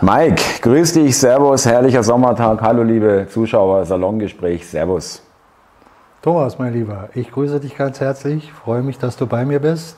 [0.00, 2.62] Mike, grüß dich, Servus, herrlicher Sommertag.
[2.62, 5.22] Hallo liebe Zuschauer, Salongespräch, Servus.
[6.22, 9.96] Thomas, mein Lieber, ich grüße dich ganz herzlich, freue mich, dass du bei mir bist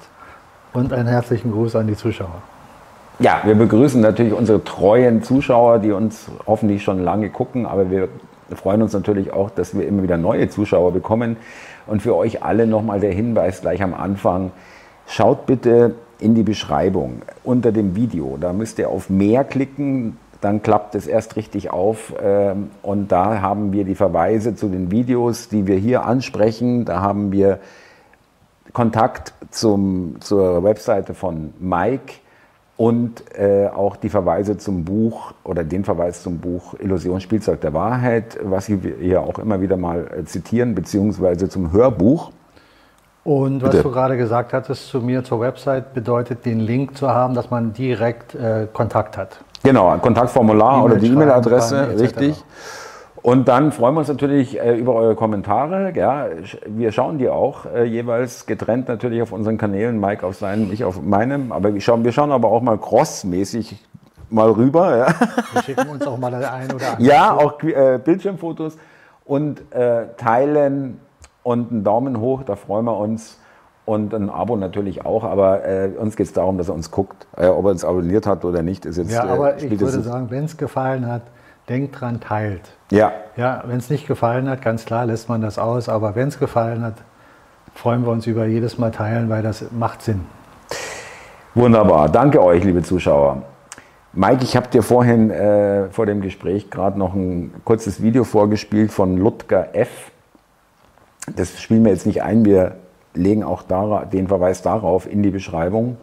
[0.73, 2.42] und einen herzlichen Gruß an die Zuschauer.
[3.20, 8.09] Ja, wir begrüßen natürlich unsere treuen Zuschauer, die uns hoffentlich schon lange gucken, aber wir
[8.56, 11.36] freuen uns natürlich auch, dass wir immer wieder neue Zuschauer bekommen.
[11.86, 14.50] Und für euch alle nochmal der Hinweis gleich am Anfang,
[15.06, 18.38] schaut bitte in die Beschreibung unter dem Video.
[18.40, 22.14] Da müsst ihr auf mehr klicken, dann klappt es erst richtig auf.
[22.22, 26.84] Ähm, und da haben wir die Verweise zu den Videos, die wir hier ansprechen.
[26.84, 27.58] Da haben wir
[28.72, 32.14] Kontakt zum, zur Webseite von Mike
[32.76, 37.74] und äh, auch die Verweise zum Buch oder den Verweis zum Buch Illusion Spielzeug der
[37.74, 42.32] Wahrheit, was wir hier auch immer wieder mal äh, zitieren, beziehungsweise zum Hörbuch.
[43.24, 43.82] Und was Bitte.
[43.84, 47.73] du gerade gesagt hattest zu mir zur Website, bedeutet den Link zu haben, dass man
[47.73, 49.38] direkt äh, Kontakt hat.
[49.62, 52.42] Genau, ein Kontaktformular e oder die E-Mail-Adresse, richtig.
[53.23, 55.92] Und dann freuen wir uns natürlich äh, über eure Kommentare.
[55.95, 56.26] Ja,
[56.66, 60.82] wir schauen die auch äh, jeweils getrennt natürlich auf unseren Kanälen, Mike auf seinem, ich
[60.82, 61.52] auf meinem.
[61.52, 63.79] Aber wir schauen, wir schauen aber auch mal crossmäßig
[64.28, 64.97] mal rüber.
[64.97, 65.06] Ja.
[65.53, 66.97] Wir schicken uns auch mal ein oder andere.
[66.98, 68.76] Ja, auch äh, Bildschirmfotos
[69.25, 70.98] und äh, teilen
[71.43, 73.38] und einen Daumen hoch, da freuen wir uns.
[73.84, 77.26] Und ein Abo natürlich auch, aber äh, uns geht es darum, dass er uns guckt.
[77.37, 79.10] Äh, ob er uns abonniert hat oder nicht, ist jetzt.
[79.10, 81.22] Ja, aber äh, ich würde sagen, wenn es gefallen hat,
[81.69, 82.62] denkt dran, teilt.
[82.93, 83.10] Ja.
[83.37, 86.38] Ja, wenn es nicht gefallen hat, ganz klar lässt man das aus, aber wenn es
[86.38, 86.94] gefallen hat,
[87.75, 90.20] freuen wir uns über jedes Mal teilen, weil das macht Sinn.
[91.56, 93.43] Wunderbar, danke euch, liebe Zuschauer.
[94.12, 98.93] Mike, ich habe dir vorhin äh, vor dem Gespräch gerade noch ein kurzes Video vorgespielt
[98.93, 100.12] von Ludger F
[101.37, 102.76] das spielen wir jetzt nicht ein, wir
[103.15, 103.65] legen auch
[104.12, 105.97] den Verweis darauf in die Beschreibung.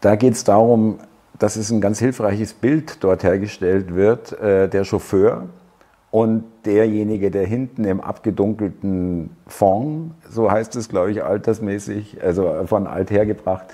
[0.00, 0.98] Da geht es darum,
[1.38, 5.46] dass es ein ganz hilfreiches Bild dort hergestellt wird, äh, der Chauffeur
[6.10, 12.86] und derjenige, der hinten im abgedunkelten Fond, so heißt es, glaube ich, altersmäßig, also von
[12.86, 13.66] alt hergebracht,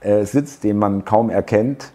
[0.00, 1.92] äh, sitzt, den man kaum erkennt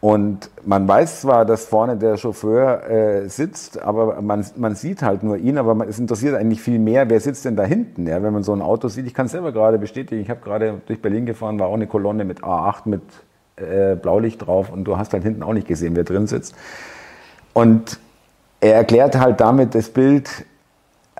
[0.00, 5.22] und man weiß zwar, dass vorne der Chauffeur äh, sitzt, aber man, man sieht halt
[5.22, 8.22] nur ihn, aber man, es interessiert eigentlich viel mehr, wer sitzt denn da hinten, ja,
[8.22, 9.06] wenn man so ein Auto sieht.
[9.06, 11.86] Ich kann es selber gerade bestätigen, ich habe gerade durch Berlin gefahren, war auch eine
[11.86, 13.02] Kolonne mit A8 mit
[13.56, 16.54] äh, Blaulicht drauf und du hast halt hinten auch nicht gesehen, wer drin sitzt.
[17.52, 18.00] Und
[18.60, 20.46] er erklärt halt damit das Bild,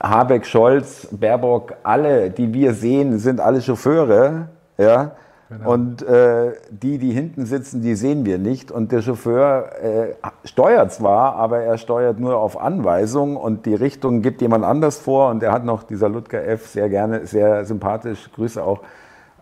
[0.00, 4.48] Habeck, Scholz, Baerbock, alle, die wir sehen, sind alle Chauffeure,
[4.78, 5.12] ja,
[5.50, 5.72] Genau.
[5.72, 8.70] Und äh, die, die hinten sitzen, die sehen wir nicht.
[8.70, 14.22] Und der Chauffeur äh, steuert zwar, aber er steuert nur auf Anweisung und die Richtung
[14.22, 15.28] gibt jemand anders vor.
[15.30, 18.82] Und er hat noch, dieser Ludger F., sehr gerne, sehr sympathisch, Grüße auch,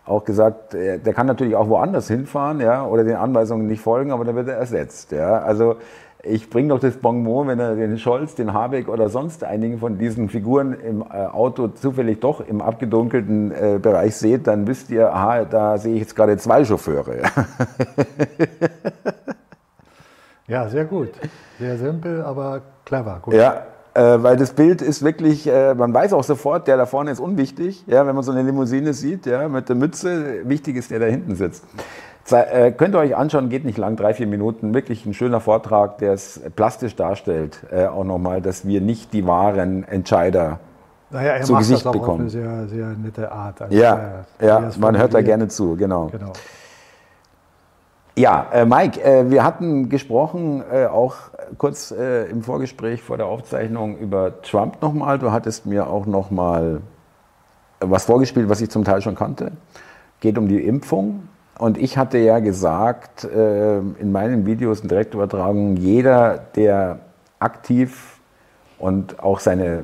[0.03, 4.25] auch gesagt, der kann natürlich auch woanders hinfahren, ja, oder den Anweisungen nicht folgen, aber
[4.25, 5.37] dann wird er ersetzt, ja.
[5.37, 5.75] Also,
[6.23, 9.97] ich bringe doch das Bonbon, wenn er den Scholz, den Habeck oder sonst einigen von
[9.97, 15.13] diesen Figuren im äh, Auto zufällig doch im abgedunkelten äh, Bereich seht, dann wisst ihr,
[15.13, 17.19] aha, da sehe ich jetzt gerade zwei Chauffeure.
[20.47, 21.09] ja, sehr gut.
[21.57, 23.19] Sehr simpel, aber clever.
[23.21, 23.33] Gut.
[23.33, 23.63] Ja,
[23.93, 27.19] äh, weil das Bild ist wirklich, äh, man weiß auch sofort, der da vorne ist
[27.19, 30.99] unwichtig, ja, wenn man so eine Limousine sieht, ja, mit der Mütze, wichtig ist, der
[30.99, 31.63] da hinten sitzt.
[32.31, 34.73] Äh, könnt ihr euch anschauen, geht nicht lang, drei, vier Minuten.
[34.73, 39.25] Wirklich ein schöner Vortrag, der es plastisch darstellt, äh, auch nochmal, dass wir nicht die
[39.25, 40.59] wahren Entscheider
[41.11, 42.27] naja, er zu macht Gesicht das auch bekommen.
[42.27, 43.61] Auf eine sehr, sehr nette Art.
[43.61, 46.07] Also ja, ja man hört da gerne zu, genau.
[46.07, 46.33] genau.
[48.15, 51.15] Ja, äh, Mike, äh, wir hatten gesprochen, äh, auch
[51.57, 55.17] kurz äh, im Vorgespräch vor der Aufzeichnung über Trump nochmal.
[55.19, 56.81] Du hattest mir auch nochmal
[57.79, 59.53] was vorgespielt, was ich zum Teil schon kannte.
[60.19, 61.29] Geht um die Impfung.
[61.59, 66.99] Und ich hatte ja gesagt äh, in meinen Videos in Direktübertragungen, jeder, der
[67.39, 68.21] aktiv
[68.77, 69.83] und auch seine,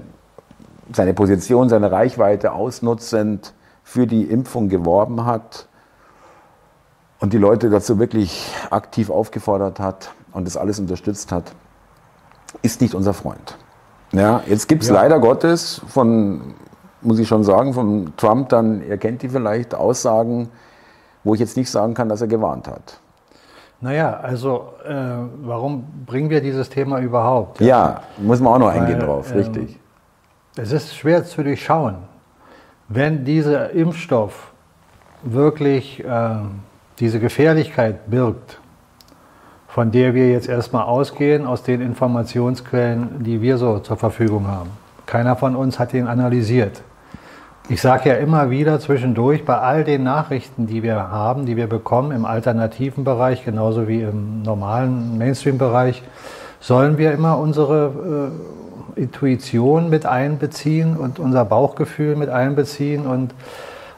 [0.94, 3.54] seine Position, seine Reichweite ausnutzend
[3.84, 5.68] für die Impfung geworben hat
[7.20, 11.52] und die Leute dazu wirklich aktiv aufgefordert hat und das alles unterstützt hat,
[12.62, 13.58] ist nicht unser Freund.
[14.14, 14.96] Ja, jetzt gibt es ja.
[14.96, 16.54] leider Gottes von,
[17.02, 20.50] muss ich schon sagen, von Trump dann, ihr kennt die vielleicht, Aussagen,
[21.26, 23.00] wo ich jetzt nicht sagen kann, dass er gewarnt hat.
[23.82, 24.94] Naja, also äh,
[25.42, 27.60] warum bringen wir dieses Thema überhaupt?
[27.60, 29.78] Ja, muss man auch noch Weil, eingehen drauf, ähm, richtig.
[30.56, 31.96] Es ist schwer zu durchschauen,
[32.88, 34.54] wenn dieser Impfstoff
[35.24, 36.36] wirklich äh,
[37.00, 38.60] diese Gefährlichkeit birgt,
[39.68, 44.70] von der wir jetzt erstmal ausgehen, aus den Informationsquellen, die wir so zur Verfügung haben.
[45.06, 46.82] Keiner von uns hat ihn analysiert.
[47.68, 51.66] Ich sage ja immer wieder zwischendurch, bei all den Nachrichten, die wir haben, die wir
[51.66, 56.04] bekommen im alternativen Bereich, genauso wie im normalen Mainstream-Bereich,
[56.60, 58.32] sollen wir immer unsere
[58.96, 63.34] äh, Intuition mit einbeziehen und unser Bauchgefühl mit einbeziehen und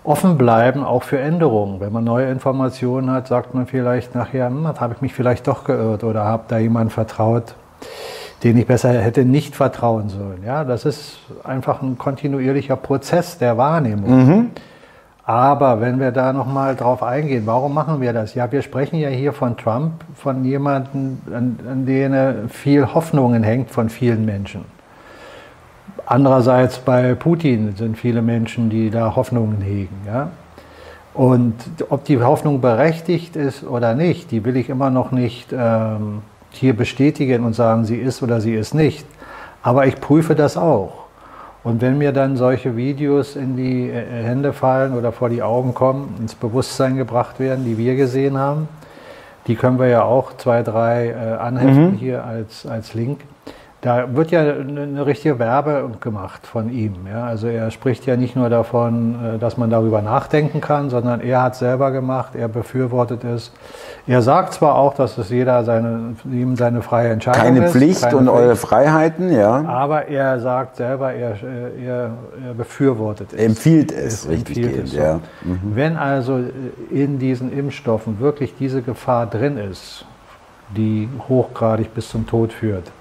[0.05, 1.81] offen bleiben, auch für Änderungen.
[1.81, 5.65] Wenn man neue Informationen hat, sagt man vielleicht nachher, hm, habe ich mich vielleicht doch
[5.65, 7.55] geirrt oder habe da jemand vertraut,
[8.47, 10.41] den ich besser hätte nicht vertrauen sollen.
[10.45, 14.25] Ja, das ist einfach ein kontinuierlicher Prozess der Wahrnehmung.
[14.25, 14.49] Mhm.
[15.25, 18.35] Aber wenn wir da nochmal drauf eingehen, warum machen wir das?
[18.35, 23.69] Ja, wir sprechen ja hier von Trump, von jemandem, an, an den viel Hoffnungen hängt
[23.69, 24.63] von vielen Menschen.
[26.05, 29.97] Andererseits bei Putin sind viele Menschen, die da Hoffnungen hegen.
[30.05, 30.29] Ja?
[31.13, 31.55] Und
[31.89, 36.21] ob die Hoffnung berechtigt ist oder nicht, die will ich immer noch nicht ähm,
[36.51, 39.05] hier bestätigen und sagen, sie ist oder sie ist nicht.
[39.63, 41.07] Aber ich prüfe das auch.
[41.63, 45.73] Und wenn mir dann solche Videos in die äh, Hände fallen oder vor die Augen
[45.73, 48.69] kommen, ins Bewusstsein gebracht werden, die wir gesehen haben,
[49.47, 51.97] die können wir ja auch zwei, drei äh, anheften mhm.
[51.97, 53.21] hier als, als Link.
[53.87, 57.07] Da wird ja eine richtige Werbe gemacht von ihm.
[57.09, 57.23] Ja?
[57.23, 61.41] Also er spricht ja nicht nur davon, äh, dass man darüber nachdenken kann, sondern er
[61.41, 63.53] hat selber gemacht, er befürwortet es.
[64.05, 67.71] Er sagt zwar auch, dass es jeder seine, ihm seine freie Entscheidung keine ist.
[67.71, 69.63] Pflicht keine und Pflicht, eure Freiheiten, ja.
[69.63, 71.37] Aber er sagt selber, er,
[71.81, 72.11] er,
[72.45, 73.39] er befürwortet es.
[73.39, 75.21] Empfiehlt es, es richtig empfiehlt es, ja.
[75.45, 75.61] Mhm.
[75.63, 76.41] Wenn also
[76.91, 80.03] in diesen Impfstoffen wirklich diese Gefahr drin ist,
[80.75, 82.91] die hochgradig bis zum Tod führt,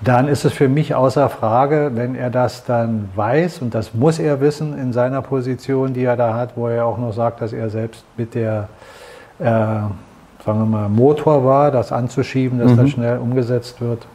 [0.00, 4.18] dann ist es für mich außer Frage, wenn er das dann weiß, und das muss
[4.18, 7.52] er wissen in seiner Position, die er da hat, wo er auch noch sagt, dass
[7.52, 8.68] er selbst mit der,
[9.40, 9.90] äh, sagen
[10.44, 12.76] wir mal, Motor war, das anzuschieben, dass mhm.
[12.76, 14.06] das schnell umgesetzt wird.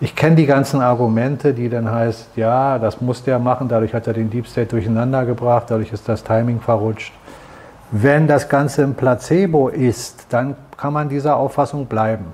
[0.00, 4.06] Ich kenne die ganzen Argumente, die dann heißt, ja, das muss der machen, dadurch hat
[4.06, 7.14] er den Deep State durcheinander gebracht, dadurch ist das Timing verrutscht.
[7.90, 12.26] Wenn das Ganze ein Placebo ist, dann kann man dieser Auffassung bleiben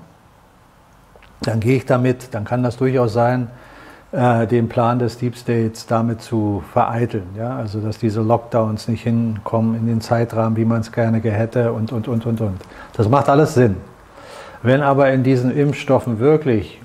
[1.43, 3.49] dann gehe ich damit, dann kann das durchaus sein,
[4.11, 7.27] äh, den Plan des Deep States damit zu vereiteln.
[7.37, 7.57] Ja?
[7.57, 11.91] Also dass diese Lockdowns nicht hinkommen in den Zeitrahmen, wie man es gerne hätte und,
[11.91, 12.61] und, und, und, und.
[12.95, 13.77] Das macht alles Sinn.
[14.61, 16.79] Wenn aber in diesen Impfstoffen wirklich,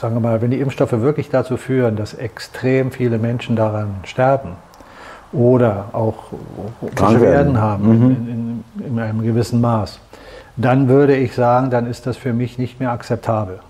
[0.00, 4.52] sagen wir mal, wenn die Impfstoffe wirklich dazu führen, dass extrem viele Menschen daran sterben
[5.32, 6.14] oder auch
[6.94, 8.10] Beschwerden haben mhm.
[8.10, 9.98] in, in, in einem gewissen Maß,
[10.56, 13.60] dann würde ich sagen, dann ist das für mich nicht mehr akzeptabel.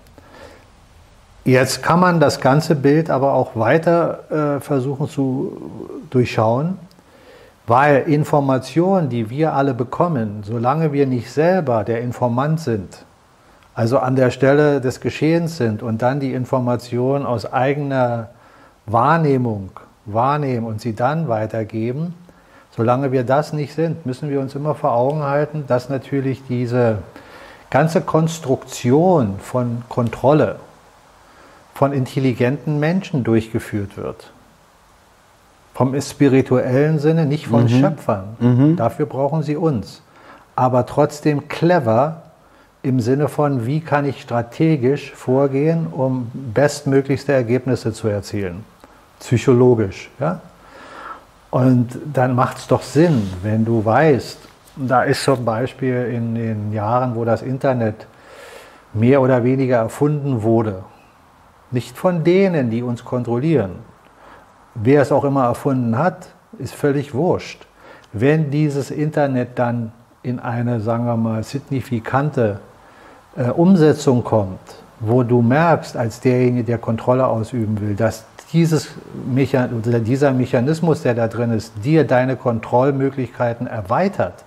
[1.45, 6.79] Jetzt kann man das ganze Bild aber auch weiter äh, versuchen zu durchschauen,
[7.67, 13.05] weil Informationen, die wir alle bekommen, solange wir nicht selber der Informant sind,
[13.75, 18.29] also an der Stelle des Geschehens sind und dann die Informationen aus eigener
[18.87, 19.71] Wahrnehmung
[20.07, 22.15] wahrnehmen und sie dann weitergeben,
[22.77, 26.99] Solange wir das nicht sind, müssen wir uns immer vor Augen halten, dass natürlich diese
[27.71, 30.57] ganze Konstruktion von Kontrolle
[31.75, 34.31] von intelligenten Menschen durchgeführt wird.
[35.75, 37.69] Vom spirituellen Sinne, nicht von mhm.
[37.69, 38.37] Schöpfern.
[38.39, 38.77] Mhm.
[38.77, 40.03] Dafür brauchen sie uns.
[40.55, 42.23] Aber trotzdem clever
[42.83, 48.65] im Sinne von, wie kann ich strategisch vorgehen, um bestmöglichste Ergebnisse zu erzielen.
[49.19, 50.11] Psychologisch.
[50.21, 50.41] Ja?
[51.55, 54.41] Und dann macht es doch Sinn, wenn du weißt,
[54.75, 58.09] da ist zum Beispiel in den Jahren, wo das Internet
[58.93, 60.83] mehr oder weniger erfunden wurde,
[61.71, 63.71] nicht von denen, die uns kontrollieren.
[64.75, 66.27] Wer es auch immer erfunden hat,
[66.59, 67.65] ist völlig wurscht.
[68.13, 69.93] Wenn dieses Internet dann
[70.25, 72.59] in eine, sagen wir mal, signifikante
[73.37, 74.59] äh, Umsetzung kommt,
[74.99, 78.89] wo du merkst, als derjenige, der Kontrolle ausüben will, dass dieses
[79.27, 84.45] Mechan dieser Mechanismus, der da drin ist, dir deine Kontrollmöglichkeiten erweitert,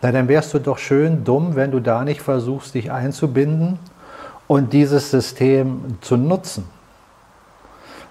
[0.00, 3.78] na, dann wärst du doch schön dumm, wenn du da nicht versuchst, dich einzubinden
[4.46, 6.64] und dieses System zu nutzen.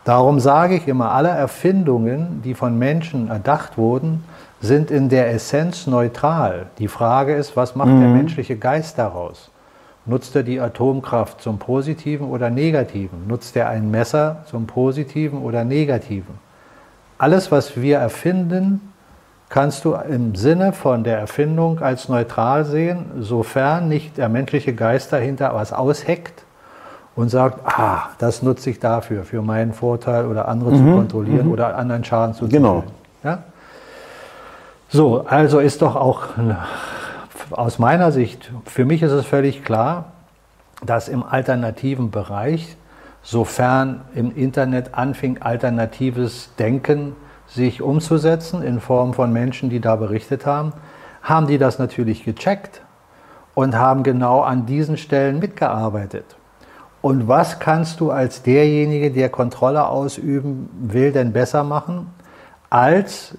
[0.03, 4.23] Darum sage ich immer, alle Erfindungen, die von Menschen erdacht wurden,
[4.61, 6.67] sind in der Essenz neutral.
[6.77, 8.01] Die Frage ist, was macht mhm.
[8.01, 9.49] der menschliche Geist daraus?
[10.07, 13.27] Nutzt er die Atomkraft zum Positiven oder Negativen?
[13.27, 16.35] Nutzt er ein Messer zum Positiven oder Negativen?
[17.17, 18.93] Alles, was wir erfinden,
[19.49, 25.11] kannst du im Sinne von der Erfindung als neutral sehen, sofern nicht der menschliche Geist
[25.11, 26.43] dahinter was ausheckt
[27.15, 31.47] und sagt, ah, das nutze ich dafür, für meinen Vorteil oder andere mhm, zu kontrollieren
[31.47, 31.53] mhm.
[31.53, 32.83] oder anderen Schaden zu genau.
[33.23, 33.43] Ja?
[34.89, 36.37] So, also ist doch auch
[37.51, 40.13] aus meiner Sicht, für mich ist es völlig klar,
[40.85, 42.77] dass im alternativen Bereich
[43.21, 47.15] sofern im Internet anfing, alternatives Denken
[47.47, 50.73] sich umzusetzen in Form von Menschen, die da berichtet haben,
[51.23, 52.81] haben die das natürlich gecheckt
[53.55, 56.35] und haben genau an diesen Stellen mitgearbeitet.
[57.01, 62.07] Und was kannst du als derjenige, der Kontrolle ausüben will, denn besser machen,
[62.69, 63.37] als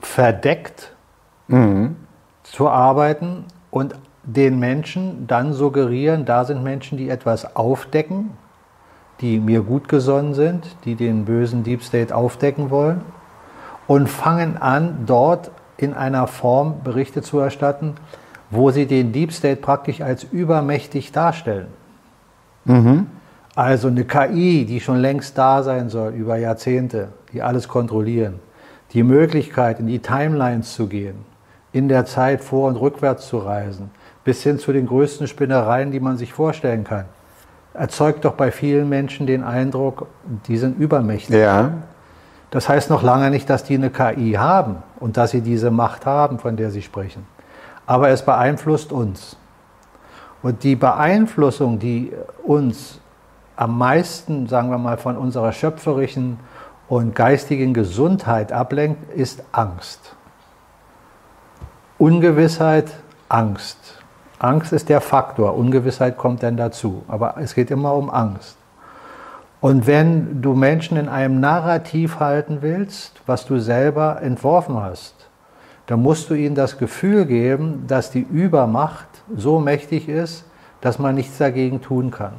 [0.00, 0.92] verdeckt
[1.48, 1.96] mhm.
[2.52, 8.30] Zu arbeiten und den Menschen dann suggerieren, da sind Menschen, die etwas aufdecken,
[9.20, 13.02] die mir gut gesonnen sind, die den bösen Deep State aufdecken wollen
[13.86, 17.94] und fangen an, dort in einer Form Berichte zu erstatten,
[18.50, 21.68] wo sie den Deep State praktisch als übermächtig darstellen.
[22.64, 23.06] Mhm.
[23.54, 28.34] Also eine KI, die schon längst da sein soll über Jahrzehnte, die alles kontrollieren.
[28.92, 31.29] Die Möglichkeit, in die Timelines zu gehen,
[31.72, 33.90] in der Zeit vor- und rückwärts zu reisen,
[34.24, 37.04] bis hin zu den größten Spinnereien, die man sich vorstellen kann,
[37.74, 40.06] erzeugt doch bei vielen Menschen den Eindruck,
[40.46, 41.36] die sind übermächtig.
[41.36, 41.72] Ja.
[42.50, 46.04] Das heißt noch lange nicht, dass die eine KI haben und dass sie diese Macht
[46.04, 47.24] haben, von der sie sprechen.
[47.86, 49.36] Aber es beeinflusst uns.
[50.42, 52.12] Und die Beeinflussung, die
[52.42, 53.00] uns
[53.56, 56.38] am meisten, sagen wir mal, von unserer schöpferischen
[56.88, 60.16] und geistigen Gesundheit ablenkt, ist Angst.
[62.00, 62.90] Ungewissheit,
[63.28, 63.76] Angst.
[64.38, 67.02] Angst ist der Faktor, Ungewissheit kommt dann dazu.
[67.08, 68.56] Aber es geht immer um Angst.
[69.60, 75.14] Und wenn du Menschen in einem Narrativ halten willst, was du selber entworfen hast,
[75.88, 80.46] dann musst du ihnen das Gefühl geben, dass die Übermacht so mächtig ist,
[80.80, 82.32] dass man nichts dagegen tun kann.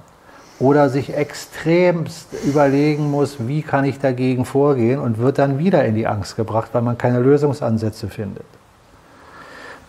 [0.58, 5.94] Oder sich extremst überlegen muss, wie kann ich dagegen vorgehen und wird dann wieder in
[5.94, 8.46] die Angst gebracht, weil man keine Lösungsansätze findet.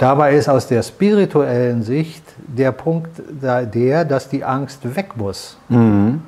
[0.03, 5.57] Dabei ist aus der spirituellen Sicht der Punkt der, dass die Angst weg muss.
[5.69, 6.23] Mhm.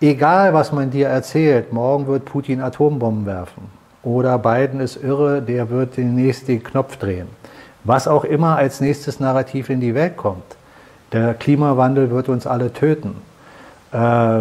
[0.00, 3.64] Egal, was man dir erzählt, morgen wird Putin Atombomben werfen
[4.02, 7.26] oder Biden ist irre, der wird den nächsten Knopf drehen.
[7.84, 10.56] Was auch immer als nächstes Narrativ in die Welt kommt.
[11.12, 13.16] Der Klimawandel wird uns alle töten.
[13.92, 14.40] Äh,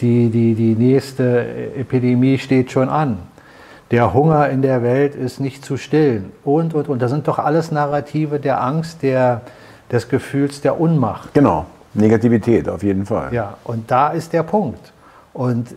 [0.00, 3.18] die, die, die nächste Epidemie steht schon an.
[3.90, 6.32] Der Hunger in der Welt ist nicht zu stillen.
[6.44, 7.00] Und, und, und.
[7.00, 9.42] Das sind doch alles Narrative der Angst, der,
[9.92, 11.32] des Gefühls der Unmacht.
[11.34, 11.66] Genau.
[11.94, 13.32] Negativität auf jeden Fall.
[13.32, 14.92] Ja, und da ist der Punkt.
[15.32, 15.74] Und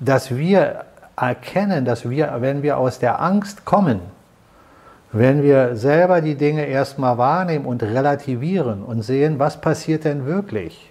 [0.00, 0.84] dass wir
[1.16, 4.00] erkennen, dass wir, wenn wir aus der Angst kommen,
[5.12, 10.90] wenn wir selber die Dinge erstmal wahrnehmen und relativieren und sehen, was passiert denn wirklich,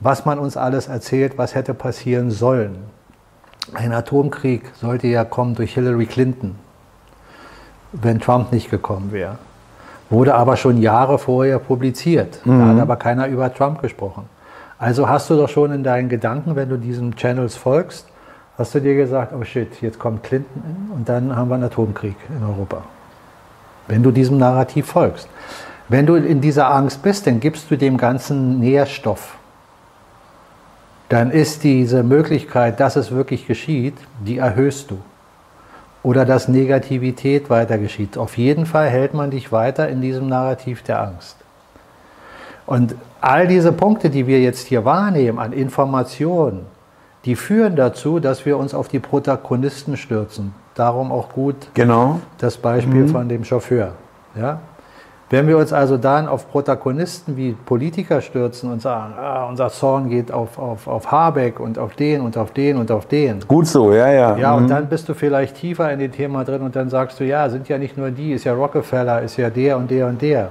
[0.00, 2.76] was man uns alles erzählt, was hätte passieren sollen.
[3.72, 6.56] Ein Atomkrieg sollte ja kommen durch Hillary Clinton,
[7.92, 9.38] wenn Trump nicht gekommen wäre.
[10.10, 12.44] Wurde aber schon Jahre vorher publiziert.
[12.44, 12.58] Mhm.
[12.58, 14.28] Da hat aber keiner über Trump gesprochen.
[14.78, 18.06] Also hast du doch schon in deinen Gedanken, wenn du diesen Channels folgst,
[18.58, 22.16] hast du dir gesagt, oh shit, jetzt kommt Clinton und dann haben wir einen Atomkrieg
[22.28, 22.82] in Europa.
[23.88, 25.28] Wenn du diesem Narrativ folgst.
[25.88, 29.36] Wenn du in dieser Angst bist, dann gibst du dem Ganzen Nährstoff.
[31.08, 33.94] Dann ist diese Möglichkeit, dass es wirklich geschieht,
[34.24, 34.98] die erhöhst du.
[36.02, 38.18] Oder dass Negativität weiter geschieht.
[38.18, 41.36] Auf jeden Fall hält man dich weiter in diesem Narrativ der Angst.
[42.66, 46.66] Und all diese Punkte, die wir jetzt hier wahrnehmen an Informationen,
[47.24, 50.54] die führen dazu, dass wir uns auf die Protagonisten stürzen.
[50.74, 52.20] Darum auch gut genau.
[52.38, 53.08] das Beispiel mhm.
[53.08, 53.92] von dem Chauffeur.
[54.34, 54.60] Ja?
[55.30, 60.10] Wenn wir uns also dann auf Protagonisten wie Politiker stürzen und sagen, ah, unser Zorn
[60.10, 63.40] geht auf, auf, auf Habeck und auf den und auf den und auf den.
[63.48, 64.36] Gut so, ja, ja.
[64.36, 64.64] Ja, mhm.
[64.64, 67.48] und dann bist du vielleicht tiefer in dem Thema drin und dann sagst du, ja,
[67.48, 70.50] sind ja nicht nur die, ist ja Rockefeller, ist ja der und der und der.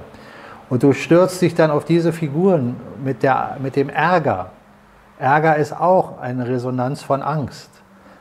[0.68, 4.50] Und du stürzt dich dann auf diese Figuren mit, der, mit dem Ärger.
[5.18, 7.70] Ärger ist auch eine Resonanz von Angst.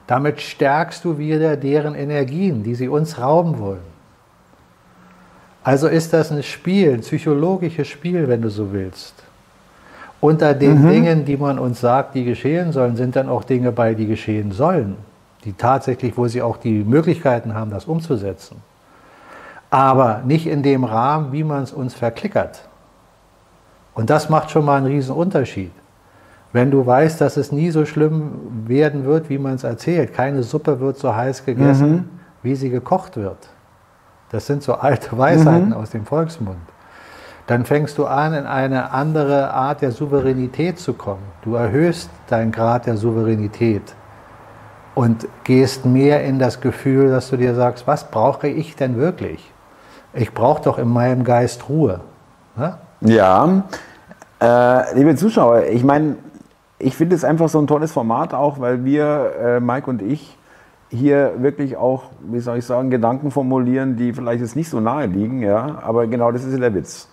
[0.06, 3.93] Damit stärkst du wieder deren Energien, die sie uns rauben wollen.
[5.64, 9.14] Also ist das ein Spiel, ein psychologisches Spiel, wenn du so willst.
[10.20, 10.90] Unter den mhm.
[10.90, 14.52] Dingen, die man uns sagt, die geschehen sollen, sind dann auch Dinge bei, die geschehen
[14.52, 14.96] sollen,
[15.44, 18.58] die tatsächlich, wo sie auch die Möglichkeiten haben, das umzusetzen.
[19.70, 22.68] Aber nicht in dem Rahmen, wie man es uns verklickert.
[23.96, 25.72] Und das macht schon mal einen riesen Unterschied.
[26.52, 30.44] Wenn du weißt, dass es nie so schlimm werden wird, wie man es erzählt, keine
[30.44, 32.10] Suppe wird so heiß gegessen, mhm.
[32.44, 33.50] wie sie gekocht wird.
[34.34, 35.74] Das sind so alte Weisheiten mhm.
[35.74, 36.58] aus dem Volksmund.
[37.48, 41.24] Dann fängst du an, in eine andere Art der Souveränität zu kommen.
[41.44, 43.84] Du erhöhst deinen Grad der Souveränität
[44.96, 49.52] und gehst mehr in das Gefühl, dass du dir sagst, was brauche ich denn wirklich?
[50.14, 52.00] Ich brauche doch in meinem Geist Ruhe.
[52.56, 52.78] Ne?
[53.02, 53.64] Ja,
[54.42, 56.16] äh, liebe Zuschauer, ich meine,
[56.80, 60.38] ich finde es einfach so ein tolles Format auch, weil wir, äh, Mike und ich,
[60.94, 65.08] hier wirklich auch, wie soll ich sagen, Gedanken formulieren, die vielleicht jetzt nicht so nahe
[65.08, 67.10] liegen, ja, aber genau das ist der Witz.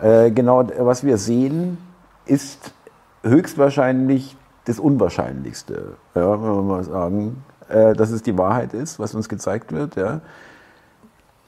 [0.00, 1.78] Äh, genau, was wir sehen,
[2.24, 2.72] ist
[3.22, 9.14] höchstwahrscheinlich das Unwahrscheinlichste, ja, wenn wir mal sagen, äh, dass es die Wahrheit ist, was
[9.14, 9.96] uns gezeigt wird.
[9.96, 10.20] Ja.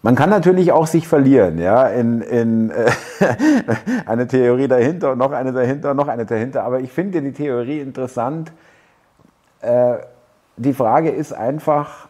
[0.03, 2.91] Man kann natürlich auch sich verlieren, ja, in, in äh,
[4.07, 6.65] eine Theorie dahinter und noch eine dahinter und noch eine dahinter.
[6.65, 8.53] Aber ich finde die Theorie interessant.
[10.61, 12.09] Die Frage ist einfach,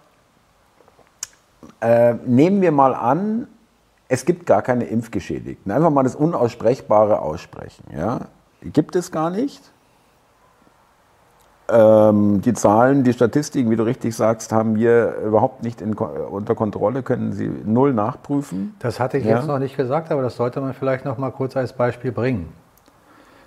[1.80, 3.46] äh, nehmen wir mal an,
[4.08, 5.70] es gibt gar keine Impfgeschädigten.
[5.70, 7.84] Einfach mal das Unaussprechbare aussprechen.
[7.96, 8.22] Ja?
[8.60, 9.70] Gibt es gar nicht.
[11.68, 16.56] Ähm, die Zahlen, die Statistiken, wie du richtig sagst, haben wir überhaupt nicht in, unter
[16.56, 18.74] Kontrolle, können sie null nachprüfen.
[18.80, 19.36] Das hatte ich ja.
[19.36, 22.52] jetzt noch nicht gesagt, aber das sollte man vielleicht noch mal kurz als Beispiel bringen.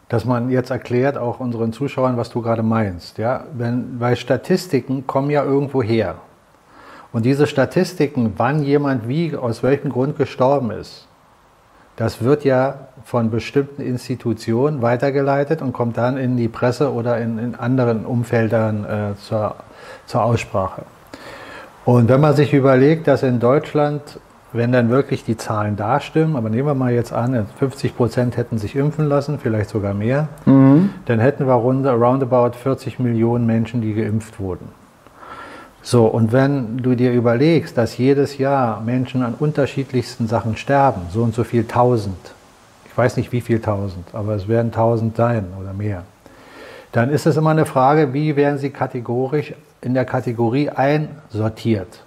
[0.10, 3.17] Dass man jetzt erklärt, auch unseren Zuschauern, was du gerade meinst.
[3.17, 3.45] Ja?
[3.53, 6.15] Wenn, weil Statistiken kommen ja irgendwo her.
[7.12, 11.07] Und diese Statistiken, wann jemand wie, aus welchem Grund gestorben ist,
[11.95, 17.38] das wird ja von bestimmten Institutionen weitergeleitet und kommt dann in die Presse oder in,
[17.38, 19.55] in anderen Umfeldern äh, zur,
[20.07, 20.83] zur Aussprache.
[21.86, 24.01] Und wenn man sich überlegt, dass in Deutschland,
[24.53, 28.38] wenn dann wirklich die Zahlen da stimmen, aber nehmen wir mal jetzt an, 50 Prozent
[28.38, 30.91] hätten sich impfen lassen, vielleicht sogar mehr, mhm.
[31.05, 34.69] dann hätten wir rund, roundabout 40 Millionen Menschen, die geimpft wurden.
[35.81, 41.24] So, und wenn du dir überlegst, dass jedes Jahr Menschen an unterschiedlichsten Sachen sterben, so
[41.24, 42.33] und so viel tausend,
[42.86, 46.03] ich weiß nicht wie viel tausend, aber es werden tausend sein oder mehr,
[46.93, 52.03] dann ist es immer eine Frage, wie werden sie kategorisch in der Kategorie einsortiert.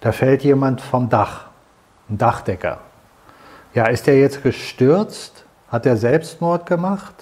[0.00, 1.43] Da fällt jemand vom Dach,
[2.08, 2.78] ein Dachdecker.
[3.74, 5.44] Ja, ist der jetzt gestürzt?
[5.68, 7.14] Hat er Selbstmord gemacht?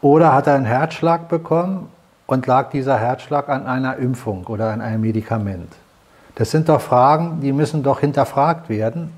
[0.00, 1.88] Oder hat er einen Herzschlag bekommen?
[2.26, 5.72] und lag dieser Herzschlag an einer Impfung oder an einem Medikament?
[6.34, 9.12] Das sind doch Fragen, die müssen doch hinterfragt werden.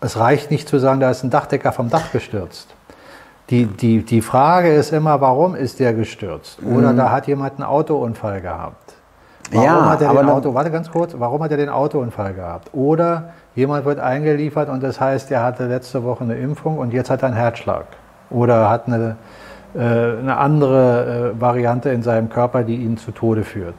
[0.00, 2.68] Es reicht nicht zu sagen, da ist ein Dachdecker vom Dach gestürzt.
[3.48, 6.58] Die, die, die Frage ist immer, warum ist der gestürzt?
[6.62, 6.96] Oder mhm.
[6.96, 8.94] da hat jemand einen Autounfall gehabt.
[9.50, 12.70] Warum ja, hat er den Auto, warte ganz kurz, warum hat er den Autounfall gehabt?
[12.72, 17.10] Oder jemand wird eingeliefert und das heißt, er hatte letzte Woche eine Impfung und jetzt
[17.10, 17.86] hat er einen Herzschlag.
[18.30, 19.16] Oder hat eine,
[19.74, 23.74] äh, eine andere äh, Variante in seinem Körper, die ihn zu Tode führt.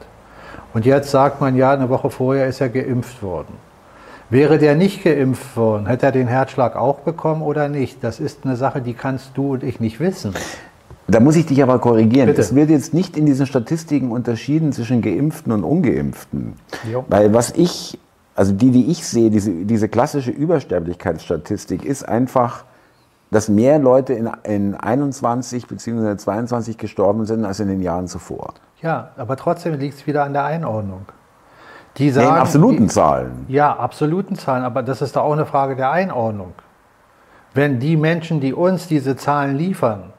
[0.74, 3.56] Und jetzt sagt man, ja, eine Woche vorher ist er geimpft worden.
[4.28, 8.02] Wäre der nicht geimpft worden, hätte er den Herzschlag auch bekommen oder nicht?
[8.02, 10.34] Das ist eine Sache, die kannst du und ich nicht wissen.
[11.08, 12.26] Da muss ich dich aber korrigieren.
[12.26, 12.40] Bitte.
[12.40, 16.54] Es wird jetzt nicht in diesen Statistiken unterschieden zwischen Geimpften und Ungeimpften.
[16.90, 17.04] Jo.
[17.08, 17.98] Weil was ich,
[18.34, 22.64] also die, die ich sehe, diese, diese klassische Übersterblichkeitsstatistik ist einfach,
[23.30, 26.16] dass mehr Leute in, in 21 bzw.
[26.16, 28.54] 22 gestorben sind als in den Jahren zuvor.
[28.80, 31.06] Ja, aber trotzdem liegt es wieder an der Einordnung.
[31.98, 33.46] Die sagen, nee, in absoluten die, Zahlen.
[33.48, 36.52] Ja, absoluten Zahlen, aber das ist doch auch eine Frage der Einordnung.
[37.54, 40.12] Wenn die Menschen, die uns diese Zahlen liefern,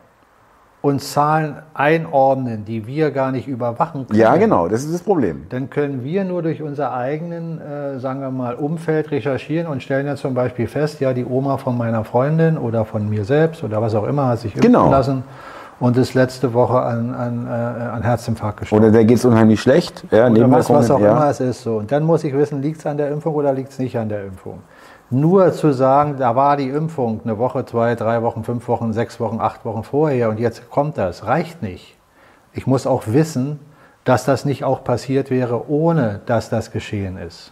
[0.83, 4.19] uns Zahlen einordnen, die wir gar nicht überwachen können.
[4.19, 5.45] Ja, genau, das ist das Problem.
[5.47, 10.05] Dann können wir nur durch unser eigenen, äh, sagen wir mal, Umfeld recherchieren und stellen
[10.05, 13.81] ja zum Beispiel fest, ja, die Oma von meiner Freundin oder von mir selbst oder
[13.81, 14.91] was auch immer hat sich impfen genau.
[14.91, 15.23] lassen
[15.79, 18.83] und ist letzte Woche an, an, äh, an Herzinfarkt gestorben.
[18.83, 20.03] Oder der geht es unheimlich schlecht.
[20.11, 21.11] Ja, oder was, was auch ja.
[21.13, 21.63] immer es ist.
[21.63, 21.77] So.
[21.77, 24.09] Und dann muss ich wissen, liegt es an der Impfung oder liegt es nicht an
[24.09, 24.59] der Impfung.
[25.13, 29.19] Nur zu sagen, da war die Impfung eine Woche, zwei, drei Wochen, fünf Wochen, sechs
[29.19, 31.95] Wochen, acht Wochen vorher und jetzt kommt das, reicht nicht.
[32.51, 33.59] Ich muss auch wissen,
[34.05, 37.51] dass das nicht auch passiert wäre, ohne dass das geschehen ist.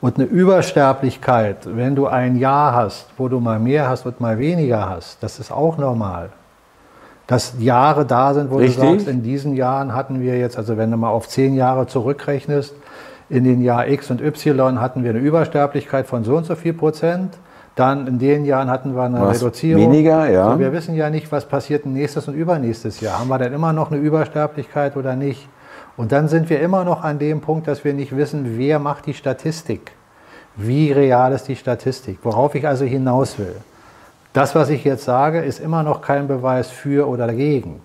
[0.00, 4.40] Und eine Übersterblichkeit, wenn du ein Jahr hast, wo du mal mehr hast und mal
[4.40, 6.30] weniger hast, das ist auch normal.
[7.28, 8.82] Dass Jahre da sind, wo Richtig.
[8.82, 11.86] du sagst, in diesen Jahren hatten wir jetzt, also wenn du mal auf zehn Jahre
[11.86, 12.74] zurückrechnest,
[13.28, 16.74] in den Jahr X und Y hatten wir eine Übersterblichkeit von so und so viel
[16.74, 17.38] Prozent.
[17.74, 19.82] Dann in den Jahren hatten wir eine was Reduzierung.
[19.82, 20.46] Weniger, ja.
[20.46, 23.18] Also wir wissen ja nicht, was passiert nächstes und übernächstes Jahr.
[23.18, 25.48] Haben wir denn immer noch eine Übersterblichkeit oder nicht?
[25.96, 29.06] Und dann sind wir immer noch an dem Punkt, dass wir nicht wissen, wer macht
[29.06, 29.92] die Statistik.
[30.56, 32.18] Wie real ist die Statistik?
[32.22, 33.56] Worauf ich also hinaus will.
[34.32, 37.80] Das, was ich jetzt sage, ist immer noch kein Beweis für oder dagegen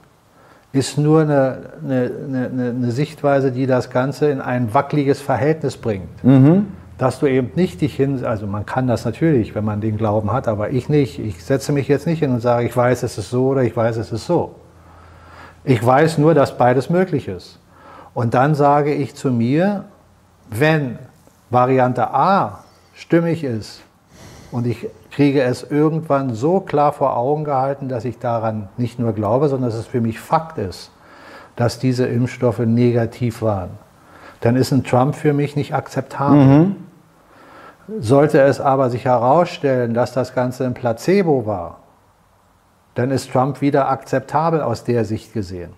[0.72, 6.24] ist nur eine, eine, eine, eine, Sichtweise, die das Ganze in ein wackeliges Verhältnis bringt.
[6.24, 6.68] Mhm.
[6.98, 10.32] Dass du eben nicht dich hin, also man kann das natürlich, wenn man den Glauben
[10.34, 11.18] hat, aber ich nicht.
[11.18, 13.76] Ich setze mich jetzt nicht hin und sage, ich weiß, es ist so oder ich
[13.76, 14.56] weiß, es ist so.
[15.64, 17.60] Ich weiß nur, dass beides möglich ist.
[18.14, 19.86] Und dann sage ich zu mir,
[20.50, 21.00] wenn
[21.50, 23.82] Variante A stimmig ist,
[24.52, 24.88] Und ich
[25.20, 29.70] kriege es irgendwann so klar vor Augen gehalten, dass ich daran nicht nur glaube, sondern
[29.70, 30.92] dass es für mich Fakt ist,
[31.58, 33.72] dass diese Impfstoffe negativ waren.
[34.40, 36.38] Dann ist ein Trump für mich nicht akzeptabel.
[36.40, 36.76] Mhm.
[38.00, 41.80] Sollte es aber sich herausstellen, dass das Ganze ein Placebo war,
[42.96, 45.74] dann ist Trump wieder akzeptabel aus der Sicht gesehen.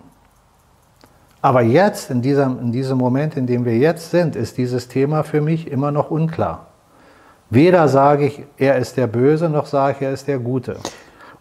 [1.40, 5.24] Aber jetzt, in diesem, in diesem Moment, in dem wir jetzt sind, ist dieses Thema
[5.24, 6.68] für mich immer noch unklar.
[7.52, 10.78] Weder sage ich, er ist der Böse, noch sage ich, er ist der Gute.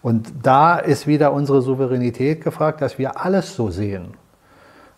[0.01, 4.07] Und da ist wieder unsere Souveränität gefragt, dass wir alles so sehen.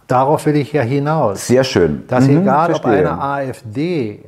[0.08, 1.46] Darauf will ich ja hinaus.
[1.46, 2.04] Sehr schön.
[2.08, 2.92] Dass mhm, egal, verstehe.
[2.92, 4.24] ob eine AfD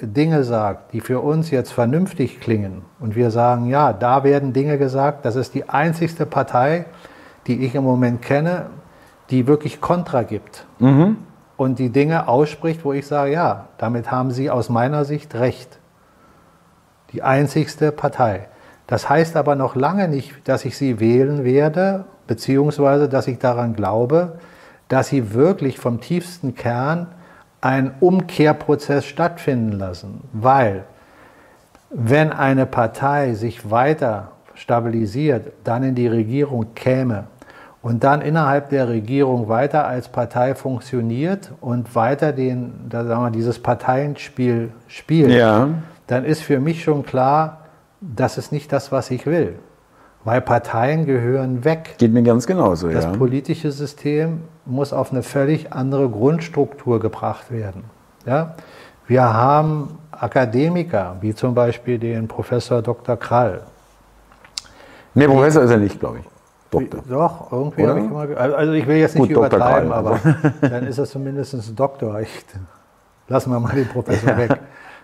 [0.00, 4.78] Dinge sagt, die für uns jetzt vernünftig klingen und wir sagen, ja, da werden Dinge
[4.78, 6.86] gesagt, das ist die einzigste Partei,
[7.48, 8.66] die ich im Moment kenne,
[9.30, 11.16] die wirklich Kontra gibt mhm.
[11.56, 15.79] und die Dinge ausspricht, wo ich sage, ja, damit haben Sie aus meiner Sicht recht.
[17.12, 18.48] Die einzigste Partei.
[18.86, 23.74] Das heißt aber noch lange nicht, dass ich sie wählen werde, beziehungsweise dass ich daran
[23.74, 24.38] glaube,
[24.88, 27.06] dass sie wirklich vom tiefsten Kern
[27.60, 30.22] einen Umkehrprozess stattfinden lassen.
[30.32, 30.84] Weil
[31.90, 37.24] wenn eine Partei sich weiter stabilisiert, dann in die Regierung käme
[37.82, 43.30] und dann innerhalb der Regierung weiter als Partei funktioniert und weiter den, da sagen wir,
[43.30, 45.68] dieses Parteienspiel spielt, ja.
[46.10, 47.66] Dann ist für mich schon klar,
[48.00, 49.58] das ist nicht das, was ich will.
[50.24, 51.94] Weil Parteien gehören weg.
[51.98, 53.10] Geht mir ganz genauso, das ja.
[53.10, 57.84] Das politische System muss auf eine völlig andere Grundstruktur gebracht werden.
[58.26, 58.56] Ja?
[59.06, 63.16] Wir haben Akademiker, wie zum Beispiel den Professor Dr.
[63.16, 63.62] Krall.
[65.14, 66.24] Nee, Professor ist er nicht, glaube ich.
[66.70, 67.02] Doktor.
[67.08, 68.38] Doch, irgendwie habe ich immer.
[68.38, 70.20] Also ich will jetzt nicht Gut, übertreiben, aber
[70.60, 72.20] dann ist er zumindest ein Doktor.
[72.20, 72.44] Ich,
[73.28, 74.58] lassen wir mal den Professor weg.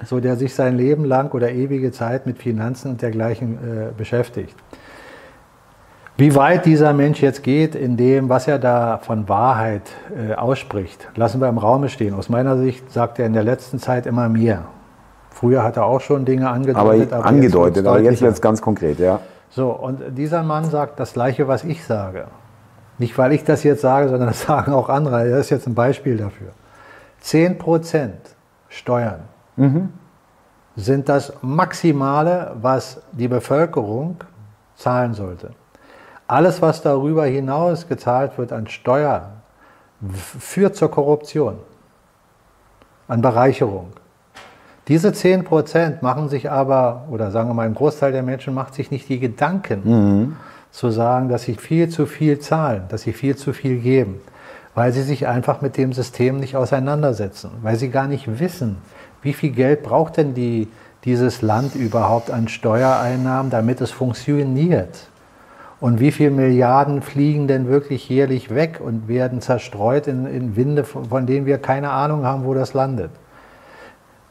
[0.05, 4.55] So, der sich sein Leben lang oder ewige Zeit mit Finanzen und dergleichen äh, beschäftigt.
[6.19, 9.83] Wie weit dieser Mensch jetzt geht in dem, was er da von Wahrheit
[10.17, 12.15] äh, ausspricht, lassen wir im Raume stehen.
[12.15, 14.65] Aus meiner Sicht sagt er in der letzten Zeit immer mehr.
[15.31, 17.13] Früher hat er auch schon Dinge angedeutet.
[17.13, 19.21] Aber, aber angedeutet, jetzt aber jetzt wird es ganz konkret, ja.
[19.51, 22.25] So, und dieser Mann sagt das Gleiche, was ich sage.
[22.99, 25.29] Nicht, weil ich das jetzt sage, sondern das sagen auch andere.
[25.29, 26.49] Das ist jetzt ein Beispiel dafür.
[27.23, 28.09] 10%
[28.71, 29.21] Steuern
[29.57, 29.91] mhm.
[30.77, 34.17] sind das Maximale, was die Bevölkerung
[34.77, 35.51] zahlen sollte.
[36.29, 39.31] Alles, was darüber hinaus gezahlt wird an Steuer,
[40.39, 41.59] führt zur Korruption,
[43.09, 43.93] an Bereicherung.
[44.89, 48.75] Diese 10 Prozent machen sich aber, oder sagen wir mal, ein Großteil der Menschen macht
[48.75, 50.37] sich nicht die Gedanken, mhm.
[50.71, 54.21] zu sagen, dass sie viel zu viel zahlen, dass sie viel zu viel geben,
[54.75, 58.79] weil sie sich einfach mit dem System nicht auseinandersetzen, weil sie gar nicht wissen,
[59.27, 60.69] wie viel Geld braucht denn die,
[61.05, 65.09] dieses Land überhaupt an Steuereinnahmen, damit es funktioniert.
[65.81, 70.85] Und wie viele Milliarden fliegen denn wirklich jährlich weg und werden zerstreut in, in Winde,
[70.85, 73.11] von denen wir keine Ahnung haben, wo das landet?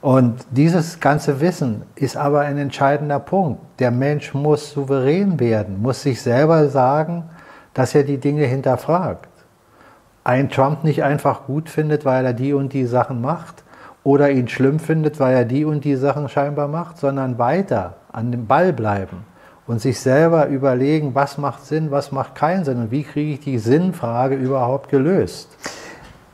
[0.02, 3.60] Und dieses ganze Wissen ist aber ein entscheidender Punkt.
[3.80, 7.26] Der Mensch muss souverän werden, muss sich selber sagen,
[7.74, 9.28] dass er die Dinge hinterfragt.
[10.24, 13.65] Ein Trump nicht einfach gut findet, weil er die und die Sachen macht
[14.06, 18.32] oder ihn schlimm findet, weil er die und die Sachen scheinbar macht, sondern weiter an
[18.32, 19.26] dem Ball bleiben
[19.66, 23.40] und sich selber überlegen, was macht Sinn, was macht keinen Sinn und wie kriege ich
[23.40, 25.58] die Sinnfrage überhaupt gelöst.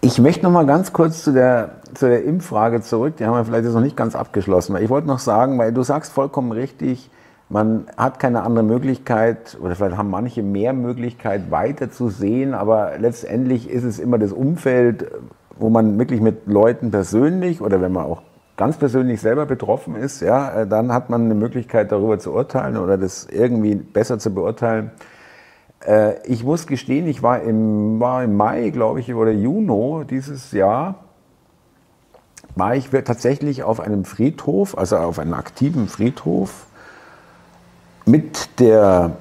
[0.01, 3.15] Ich möchte noch mal ganz kurz zu der, zu der Impffrage zurück.
[3.17, 4.75] Die haben wir vielleicht jetzt noch nicht ganz abgeschlossen.
[4.75, 7.09] Ich wollte noch sagen, weil du sagst vollkommen richtig,
[7.47, 12.97] man hat keine andere Möglichkeit oder vielleicht haben manche mehr Möglichkeit weiter zu sehen, aber
[12.97, 15.05] letztendlich ist es immer das Umfeld,
[15.61, 18.21] wo man wirklich mit Leuten persönlich oder wenn man auch
[18.57, 22.77] ganz persönlich selber betroffen ist, ja, äh, dann hat man eine Möglichkeit darüber zu urteilen
[22.77, 24.91] oder das irgendwie besser zu beurteilen.
[25.85, 30.51] Äh, ich muss gestehen, ich war im, war im Mai, glaube ich, oder Juni dieses
[30.51, 30.95] Jahr,
[32.55, 36.67] war ich tatsächlich auf einem Friedhof, also auf einem aktiven Friedhof,
[38.05, 39.11] mit der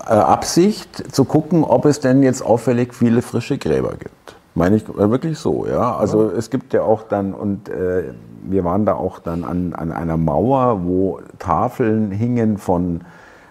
[0.00, 4.19] äh, Absicht zu gucken, ob es denn jetzt auffällig viele frische Gräber gibt.
[4.60, 5.96] Meine ich äh, wirklich so, ja.
[5.96, 6.36] Also ja.
[6.36, 10.18] es gibt ja auch dann, und äh, wir waren da auch dann an, an einer
[10.18, 13.00] Mauer, wo Tafeln hingen von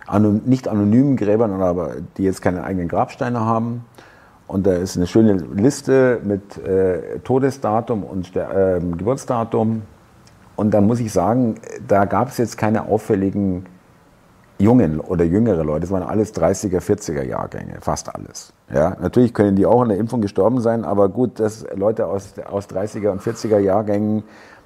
[0.06, 3.86] anon, nicht anonymen Gräbern, aber die jetzt keine eigenen Grabsteine haben.
[4.45, 9.82] Und da ist eine schöne Liste mit äh, Todesdatum und äh, Geburtsdatum.
[10.56, 11.56] Und dann muss ich sagen,
[11.88, 13.65] da gab es jetzt keine auffälligen
[14.60, 15.82] jungen oder jüngere Leute.
[15.82, 18.54] Das waren alles 30er, 40er Jahrgänge, fast alles.
[18.72, 22.34] Ja, natürlich können die auch an der Impfung gestorben sein, aber gut, dass Leute aus,
[22.50, 24.24] aus 30er und 40er Jahrgängen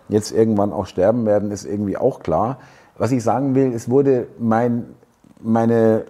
[0.10, 2.58] jetzt irgendwann auch sterben werden, ist irgendwie auch klar.
[2.98, 4.86] was ich sagen will, es wurde mein,
[5.40, 6.06] meine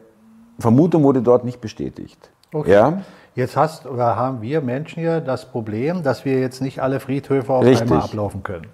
[0.60, 2.30] Vermutung wurde dort nicht bestätigt.
[2.54, 2.72] Okay.
[2.72, 3.02] Ja?
[3.36, 7.52] Jetzt hast oder haben wir Menschen hier das Problem, dass wir jetzt nicht alle Friedhöfe
[7.52, 7.82] auf Richtig.
[7.82, 8.68] einmal ablaufen können.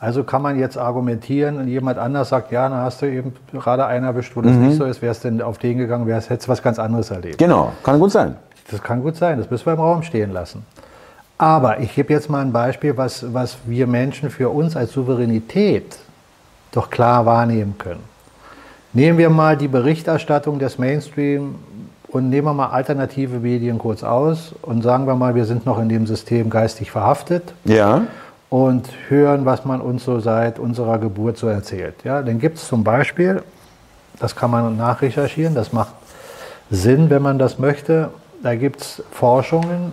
[0.00, 3.84] Also kann man jetzt argumentieren und jemand anders sagt, ja, dann hast du eben gerade
[3.86, 4.68] einer erwischt, wo das Mhm.
[4.68, 7.38] nicht so ist, wärst denn auf den gegangen, wärst, hättest was ganz anderes erlebt.
[7.38, 8.36] Genau, kann gut sein.
[8.70, 10.64] Das kann gut sein, das müssen wir im Raum stehen lassen.
[11.36, 15.96] Aber ich gebe jetzt mal ein Beispiel, was, was wir Menschen für uns als Souveränität
[16.72, 18.02] doch klar wahrnehmen können.
[18.92, 21.56] Nehmen wir mal die Berichterstattung des Mainstream
[22.08, 25.78] und nehmen wir mal alternative Medien kurz aus und sagen wir mal, wir sind noch
[25.80, 28.02] in dem System geistig verhaftet Ja.
[28.50, 31.96] Und hören, was man uns so seit unserer Geburt so erzählt.
[32.04, 33.42] Ja, dann gibt es zum Beispiel,
[34.18, 35.92] das kann man nachrecherchieren, das macht
[36.70, 38.10] Sinn, wenn man das möchte,
[38.42, 39.92] da gibt es Forschungen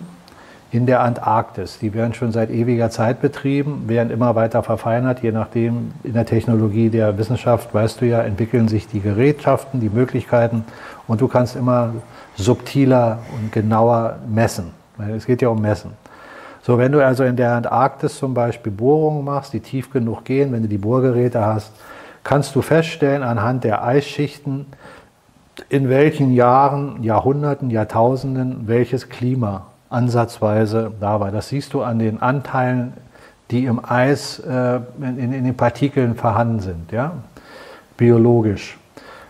[0.70, 1.78] in der Antarktis.
[1.78, 6.26] Die werden schon seit ewiger Zeit betrieben, werden immer weiter verfeinert, je nachdem in der
[6.26, 10.64] Technologie der Wissenschaft, weißt du ja, entwickeln sich die Gerätschaften, die Möglichkeiten
[11.06, 11.94] und du kannst immer
[12.36, 14.72] subtiler und genauer messen.
[15.14, 15.92] Es geht ja um Messen.
[16.66, 20.50] So, wenn du also in der Antarktis zum Beispiel Bohrungen machst, die tief genug gehen,
[20.50, 21.70] wenn du die Bohrgeräte hast,
[22.24, 24.66] kannst du feststellen anhand der Eisschichten,
[25.68, 31.30] in welchen Jahren, Jahrhunderten, Jahrtausenden welches Klima ansatzweise da war.
[31.30, 32.94] Das siehst du an den Anteilen,
[33.52, 37.12] die im Eis äh, in, in, den Partikeln vorhanden sind, ja?
[37.96, 38.76] biologisch.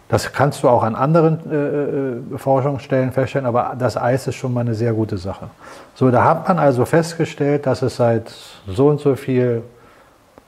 [0.08, 4.54] Das kannst du auch an anderen äh, äh, Forschungsstellen feststellen, aber das Eis ist schon
[4.54, 5.48] mal eine sehr gute Sache.
[5.96, 8.32] So, da hat man also festgestellt, dass es seit
[8.68, 9.62] so und so viel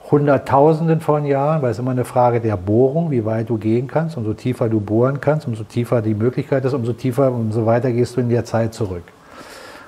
[0.09, 4.15] Hunderttausenden von Jahren, weil es immer eine Frage der Bohrung, wie weit du gehen kannst,
[4.15, 8.15] umso tiefer du bohren kannst, umso tiefer die Möglichkeit ist, umso tiefer, umso weiter gehst
[8.15, 9.03] du in der Zeit zurück.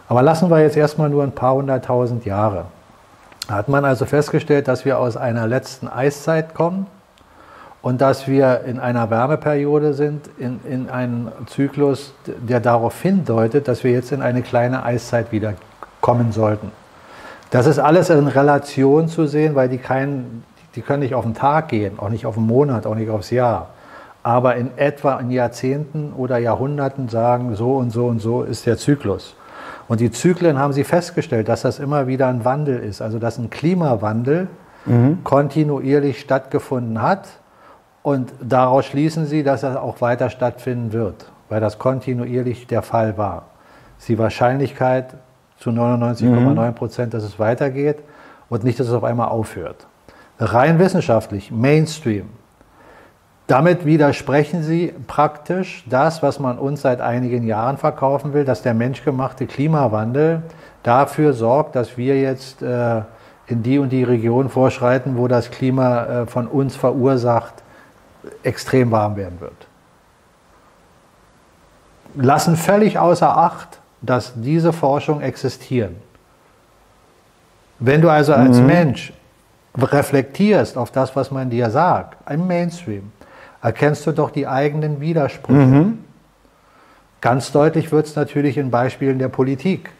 [0.09, 2.65] Aber lassen wir jetzt erstmal nur ein paar hunderttausend Jahre.
[3.47, 6.87] Da hat man also festgestellt, dass wir aus einer letzten Eiszeit kommen
[7.81, 13.83] und dass wir in einer Wärmeperiode sind, in, in einem Zyklus, der darauf hindeutet, dass
[13.83, 15.53] wir jetzt in eine kleine Eiszeit wieder
[15.99, 16.71] kommen sollten.
[17.49, 20.43] Das ist alles in Relation zu sehen, weil die, keinen,
[20.75, 23.31] die können nicht auf den Tag gehen, auch nicht auf den Monat, auch nicht aufs
[23.31, 23.69] Jahr.
[24.23, 28.77] Aber in etwa in Jahrzehnten oder Jahrhunderten sagen, so und so und so ist der
[28.77, 29.35] Zyklus.
[29.87, 33.37] Und die Zyklen haben sie festgestellt, dass das immer wieder ein Wandel ist, also dass
[33.37, 34.47] ein Klimawandel
[35.23, 37.27] kontinuierlich stattgefunden hat.
[38.03, 43.17] Und daraus schließen sie, dass er auch weiter stattfinden wird, weil das kontinuierlich der Fall
[43.17, 43.45] war.
[43.95, 45.13] Das ist die Wahrscheinlichkeit
[45.57, 47.97] zu 99,9 Prozent, dass es weitergeht
[48.49, 49.85] und nicht, dass es auf einmal aufhört.
[50.39, 52.29] Rein wissenschaftlich, Mainstream.
[53.45, 58.73] Damit widersprechen sie praktisch das, was man uns seit einigen Jahren verkaufen will, dass der
[58.73, 60.41] menschgemachte Klimawandel
[60.83, 63.01] dafür sorgt, dass wir jetzt äh,
[63.47, 67.60] in die und die Region vorschreiten, wo das Klima äh, von uns verursacht
[68.43, 69.67] extrem warm werden wird.
[72.15, 75.95] Lassen völlig außer Acht, dass diese Forschung existieren.
[77.79, 79.13] Wenn du also als Mensch
[79.77, 83.11] reflektierst auf das, was man dir sagt, im Mainstream,
[83.61, 85.93] erkennst du doch die eigenen Widersprüche.
[87.21, 89.91] Ganz deutlich wird es natürlich in Beispielen der Politik.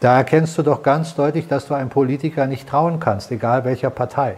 [0.00, 3.90] Da erkennst du doch ganz deutlich, dass du einem Politiker nicht trauen kannst, egal welcher
[3.90, 4.36] Partei.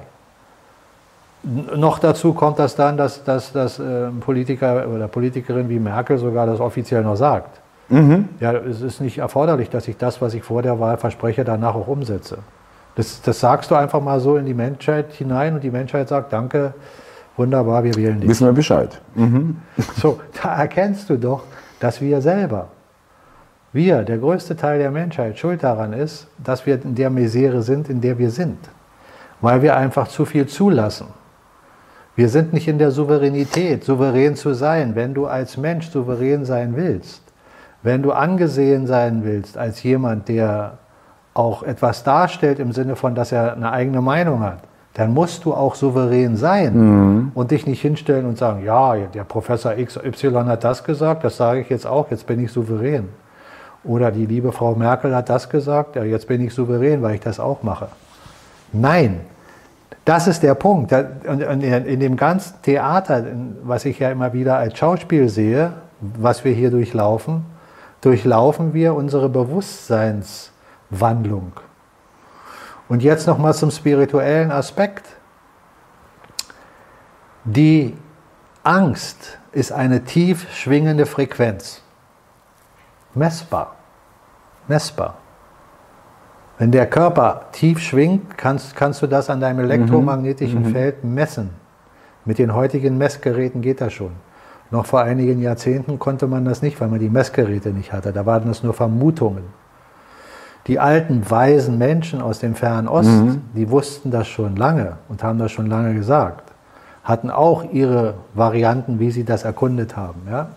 [1.43, 6.19] Noch dazu kommt das dann, dass, dass, dass äh, ein Politiker oder Politikerin wie Merkel
[6.19, 7.61] sogar das offiziell noch sagt.
[8.41, 11.75] Ja, es ist nicht erforderlich, dass ich das, was ich vor der Wahl verspreche, danach
[11.75, 12.39] auch umsetze.
[12.97, 16.33] Das, das sagst du einfach mal so in die Menschheit hinein und die Menschheit sagt,
[16.33, 16.75] danke,
[17.37, 18.29] wunderbar, wir wählen dich.
[18.29, 19.01] Wissen wir Bescheid.
[19.97, 21.45] So, da erkennst du doch,
[21.81, 22.69] dass wir selber,
[23.73, 27.89] wir, der größte Teil der Menschheit, schuld daran ist, dass wir in der Misere sind,
[27.89, 28.59] in der wir sind.
[29.41, 31.07] Weil wir einfach zu viel zulassen.
[32.19, 34.97] Wir sind nicht in der Souveränität, souverän zu sein.
[34.97, 37.23] Wenn du als Mensch souverän sein willst,
[37.85, 40.79] wenn du angesehen sein willst als jemand, der
[41.33, 45.55] auch etwas darstellt im Sinne von, dass er eine eigene Meinung hat, dann musst du
[45.55, 50.83] auch souverän sein und dich nicht hinstellen und sagen, ja, der Professor XY hat das
[50.83, 53.09] gesagt, das sage ich jetzt auch, jetzt bin ich souverän.
[53.85, 57.21] Oder die liebe Frau Merkel hat das gesagt, ja, jetzt bin ich souverän, weil ich
[57.21, 57.87] das auch mache.
[58.73, 59.21] Nein,
[60.05, 60.93] das ist der Punkt.
[60.93, 63.25] Und in dem ganzen Theater,
[63.63, 67.45] was ich ja immer wieder als Schauspiel sehe, was wir hier durchlaufen,
[68.01, 71.53] durchlaufen wir unsere Bewusstseinswandlung.
[72.89, 75.05] Und jetzt nochmal zum spirituellen Aspekt.
[77.45, 77.95] Die
[78.63, 81.83] Angst ist eine tief schwingende Frequenz.
[83.15, 83.77] Messbar.
[84.69, 85.17] Messbar.
[86.59, 91.51] Wenn der Körper tief schwingt, kannst, kannst du das an deinem elektromagnetischen Feld messen.
[92.25, 94.11] Mit den heutigen Messgeräten geht das schon.
[94.71, 98.13] Noch vor einigen Jahrzehnten konnte man das nicht, weil man die Messgeräte nicht hatte.
[98.13, 99.45] Da waren das nur Vermutungen.
[100.67, 103.43] Die alten, weisen Menschen aus dem Fernen Osten, mhm.
[103.55, 106.53] die wussten das schon lange und haben das schon lange gesagt,
[107.05, 110.23] hatten auch ihre Varianten, wie sie das erkundet haben.
[110.29, 110.51] Ja?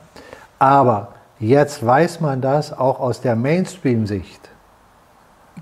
[0.60, 1.10] Aber
[1.40, 4.51] jetzt weiß man das auch aus der Mainstream-Sicht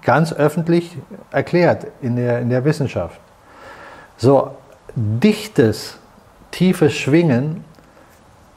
[0.01, 0.97] ganz öffentlich
[1.31, 3.19] erklärt in der, in der Wissenschaft.
[4.17, 4.51] So
[4.95, 5.97] dichtes,
[6.51, 7.63] tiefes Schwingen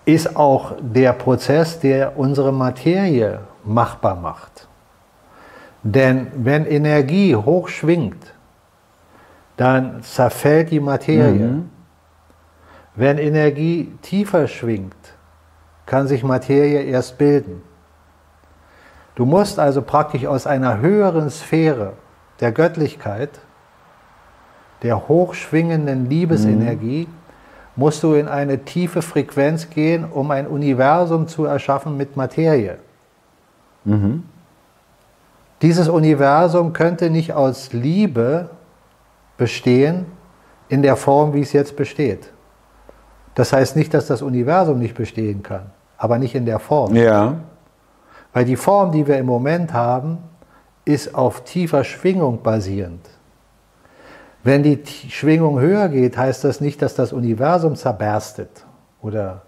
[0.04, 4.66] ist auch der Prozess, der unsere Materie machbar macht.
[5.82, 8.34] Denn wenn Energie hoch schwingt,
[9.56, 11.46] dann zerfällt die Materie.
[11.46, 11.70] Mhm.
[12.94, 14.96] Wenn Energie tiefer schwingt,
[15.86, 17.62] kann sich Materie erst bilden.
[19.14, 21.92] Du musst also praktisch aus einer höheren Sphäre
[22.40, 23.40] der Göttlichkeit,
[24.82, 27.14] der hochschwingenden Liebesenergie, mhm.
[27.76, 32.78] musst du in eine tiefe Frequenz gehen, um ein Universum zu erschaffen mit Materie.
[33.84, 34.24] Mhm.
[35.60, 38.50] Dieses Universum könnte nicht aus Liebe
[39.36, 40.06] bestehen
[40.68, 42.32] in der Form, wie es jetzt besteht.
[43.34, 46.96] Das heißt nicht, dass das Universum nicht bestehen kann, aber nicht in der Form.
[46.96, 47.36] Ja.
[48.32, 50.18] Weil die Form, die wir im Moment haben,
[50.84, 53.08] ist auf tiefer Schwingung basierend.
[54.42, 58.64] Wenn die Schwingung höher geht, heißt das nicht, dass das Universum zerberstet
[59.00, 59.42] oder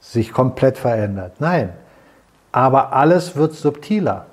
[0.00, 1.34] sich komplett verändert.
[1.38, 1.72] Nein,
[2.52, 4.26] aber alles wird subtiler.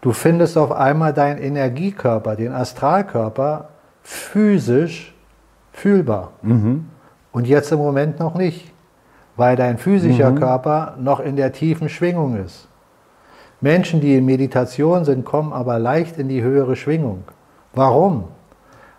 [0.00, 3.70] Du findest auf einmal deinen Energiekörper, den Astralkörper,
[4.02, 5.14] physisch
[5.72, 6.32] fühlbar.
[6.42, 6.88] Mhm.
[7.32, 8.72] Und jetzt im Moment noch nicht,
[9.36, 10.38] weil dein physischer mhm.
[10.38, 12.68] Körper noch in der tiefen Schwingung ist.
[13.60, 17.24] Menschen, die in Meditation sind, kommen aber leicht in die höhere Schwingung.
[17.74, 18.24] Warum?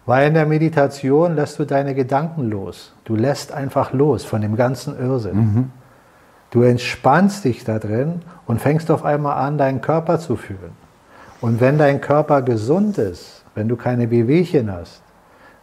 [0.05, 2.93] Weil in der Meditation lässt du deine Gedanken los.
[3.03, 5.35] Du lässt einfach los von dem ganzen Irrsinn.
[5.35, 5.71] Mhm.
[6.49, 10.71] Du entspannst dich da drin und fängst auf einmal an, deinen Körper zu fühlen.
[11.41, 15.01] Und wenn dein Körper gesund ist, wenn du keine Wehwehchen hast,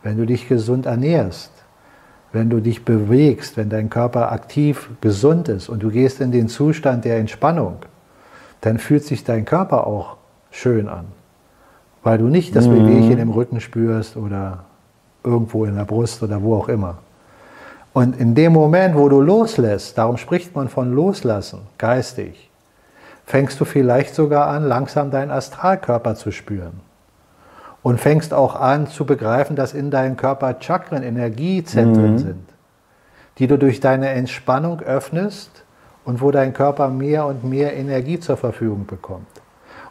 [0.02, 1.53] wenn du dich gesund ernährst,
[2.34, 6.48] wenn du dich bewegst, wenn dein Körper aktiv gesund ist und du gehst in den
[6.48, 7.76] Zustand der Entspannung,
[8.60, 10.16] dann fühlt sich dein Körper auch
[10.50, 11.06] schön an,
[12.02, 12.88] weil du nicht das mhm.
[12.88, 14.64] Wehwehchen im Rücken spürst oder
[15.22, 16.98] irgendwo in der Brust oder wo auch immer.
[17.92, 22.50] Und in dem Moment, wo du loslässt, darum spricht man von Loslassen, geistig,
[23.26, 26.80] fängst du vielleicht sogar an, langsam deinen Astralkörper zu spüren.
[27.84, 32.18] Und fängst auch an zu begreifen, dass in deinem Körper Chakren, Energiezentren mhm.
[32.18, 32.48] sind,
[33.38, 35.64] die du durch deine Entspannung öffnest
[36.04, 39.28] und wo dein Körper mehr und mehr Energie zur Verfügung bekommt.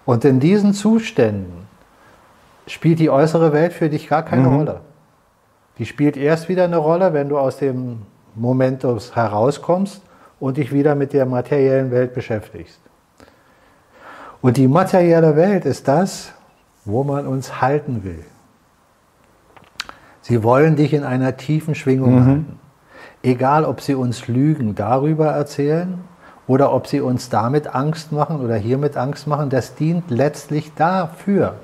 [0.06, 1.68] Und in diesen Zuständen
[2.68, 4.56] spielt die äußere Welt für dich gar keine mhm.
[4.56, 4.82] Rolle.
[5.78, 8.02] Die spielt erst wieder eine Rolle, wenn du aus dem
[8.36, 10.02] Momentus herauskommst
[10.40, 12.80] und dich wieder mit der materiellen Welt beschäftigst.
[14.42, 16.34] Und die materielle Welt ist das,
[16.86, 18.24] wo man uns halten will.
[20.22, 22.26] Sie wollen dich in einer tiefen Schwingung mhm.
[22.26, 22.60] halten.
[23.24, 26.00] Egal, ob sie uns Lügen darüber erzählen
[26.48, 31.56] oder ob sie uns damit Angst machen oder hiermit Angst machen, das dient letztlich dafür.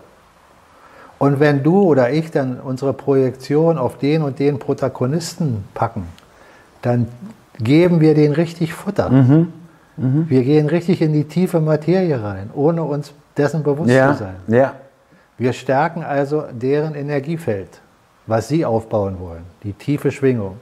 [1.17, 6.07] Und wenn du oder ich dann unsere Projektion auf den und den Protagonisten packen,
[6.81, 7.07] dann
[7.57, 9.09] geben wir den richtig Futter.
[9.09, 9.53] Mhm.
[9.97, 10.29] Mhm.
[10.29, 14.35] Wir gehen richtig in die tiefe Materie rein, ohne uns dessen bewusst ja, zu sein.
[14.47, 14.73] Ja.
[15.39, 17.81] Wir stärken also deren Energiefeld,
[18.27, 20.57] was sie aufbauen wollen, die tiefe Schwingung.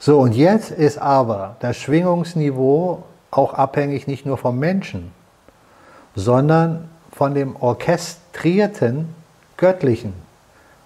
[0.00, 5.12] So, und jetzt ist aber das Schwingungsniveau auch abhängig nicht nur vom Menschen,
[6.16, 9.14] sondern von dem orchestrierten
[9.56, 10.14] Göttlichen.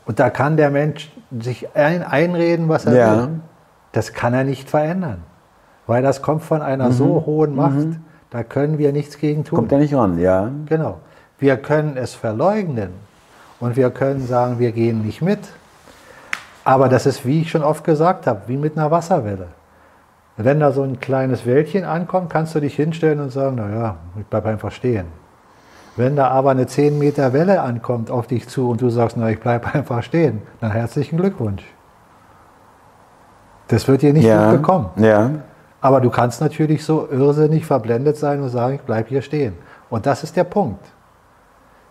[0.04, 3.16] Und da kann der Mensch sich ein einreden, was er ja.
[3.16, 3.28] will.
[3.92, 5.22] Das kann er nicht verändern
[5.86, 6.92] weil das kommt von einer mhm.
[6.92, 7.96] so hohen Macht, mhm.
[8.30, 9.56] da können wir nichts gegen tun.
[9.56, 10.50] Kommt er nicht ran, ja.
[10.66, 10.98] Genau.
[11.42, 12.90] Wir können es verleugnen
[13.58, 15.40] und wir können sagen, wir gehen nicht mit.
[16.62, 19.48] Aber das ist, wie ich schon oft gesagt habe, wie mit einer Wasserwelle.
[20.36, 24.24] Wenn da so ein kleines Wäldchen ankommt, kannst du dich hinstellen und sagen, naja, ich
[24.26, 25.06] bleibe einfach stehen.
[25.96, 29.28] Wenn da aber eine 10 Meter Welle ankommt auf dich zu und du sagst, na,
[29.28, 31.64] ich bleibe einfach stehen, dann herzlichen Glückwunsch.
[33.66, 34.90] Das wird dir nicht ja, gut bekommen.
[34.94, 35.28] Ja.
[35.80, 39.54] Aber du kannst natürlich so irrsinnig verblendet sein und sagen, ich bleibe hier stehen.
[39.90, 40.86] Und das ist der Punkt.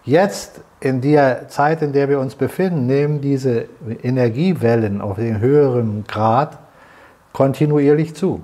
[0.04, 3.66] Jetzt in der Zeit, in der wir uns befinden, nehmen diese
[4.02, 6.58] Energiewellen auf den höheren Grad
[7.34, 8.44] kontinuierlich zu.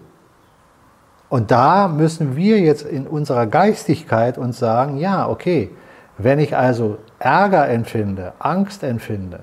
[1.30, 5.72] Und da müssen wir jetzt in unserer Geistigkeit uns sagen, ja, okay,
[6.18, 9.42] wenn ich also Ärger empfinde, Angst empfinde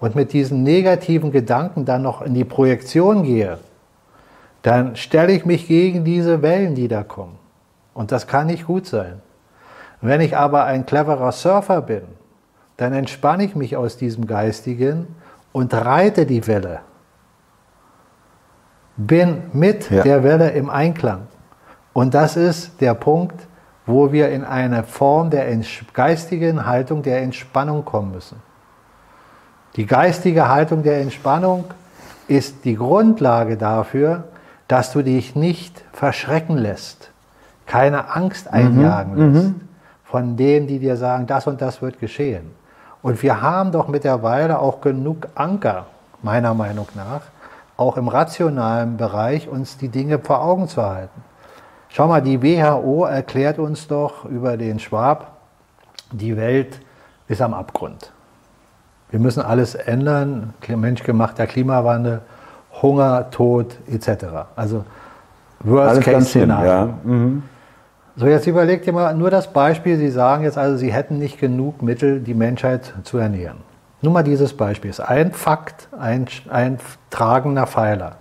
[0.00, 3.58] und mit diesen negativen Gedanken dann noch in die Projektion gehe,
[4.62, 7.38] dann stelle ich mich gegen diese Wellen, die da kommen.
[7.94, 9.22] Und das kann nicht gut sein.
[10.00, 12.02] Wenn ich aber ein cleverer Surfer bin,
[12.76, 15.08] dann entspanne ich mich aus diesem Geistigen
[15.52, 16.80] und reite die Welle.
[18.96, 20.02] Bin mit ja.
[20.02, 21.26] der Welle im Einklang.
[21.92, 23.48] Und das ist der Punkt,
[23.86, 25.46] wo wir in eine Form der
[25.92, 28.40] geistigen Haltung der Entspannung kommen müssen.
[29.76, 31.64] Die geistige Haltung der Entspannung
[32.28, 34.24] ist die Grundlage dafür,
[34.68, 37.10] dass du dich nicht verschrecken lässt,
[37.66, 39.54] keine Angst mhm, einjagen mhm, lässt
[40.10, 42.50] von denen, die dir sagen, das und das wird geschehen.
[43.02, 45.86] Und wir haben doch mittlerweile auch genug Anker,
[46.22, 47.22] meiner Meinung nach,
[47.76, 51.22] auch im rationalen Bereich uns die Dinge vor Augen zu halten.
[51.90, 55.36] Schau mal, die WHO erklärt uns doch über den Schwab,
[56.10, 56.80] die Welt
[57.28, 58.12] ist am Abgrund.
[59.10, 62.22] Wir müssen alles ändern, menschgemachter Klimawandel,
[62.82, 64.24] Hunger, Tod etc.
[64.56, 64.84] Also
[65.60, 66.70] Worst-Case-Szenario.
[66.70, 66.88] Ja.
[67.04, 67.42] Mhm.
[68.18, 71.38] So, jetzt überlegt ihr mal nur das Beispiel, Sie sagen jetzt also, Sie hätten nicht
[71.38, 73.58] genug Mittel, die Menschheit zu ernähren.
[74.02, 74.90] Nur mal dieses Beispiel.
[74.90, 78.16] Ist ein Fakt, ein, ein tragender Pfeiler.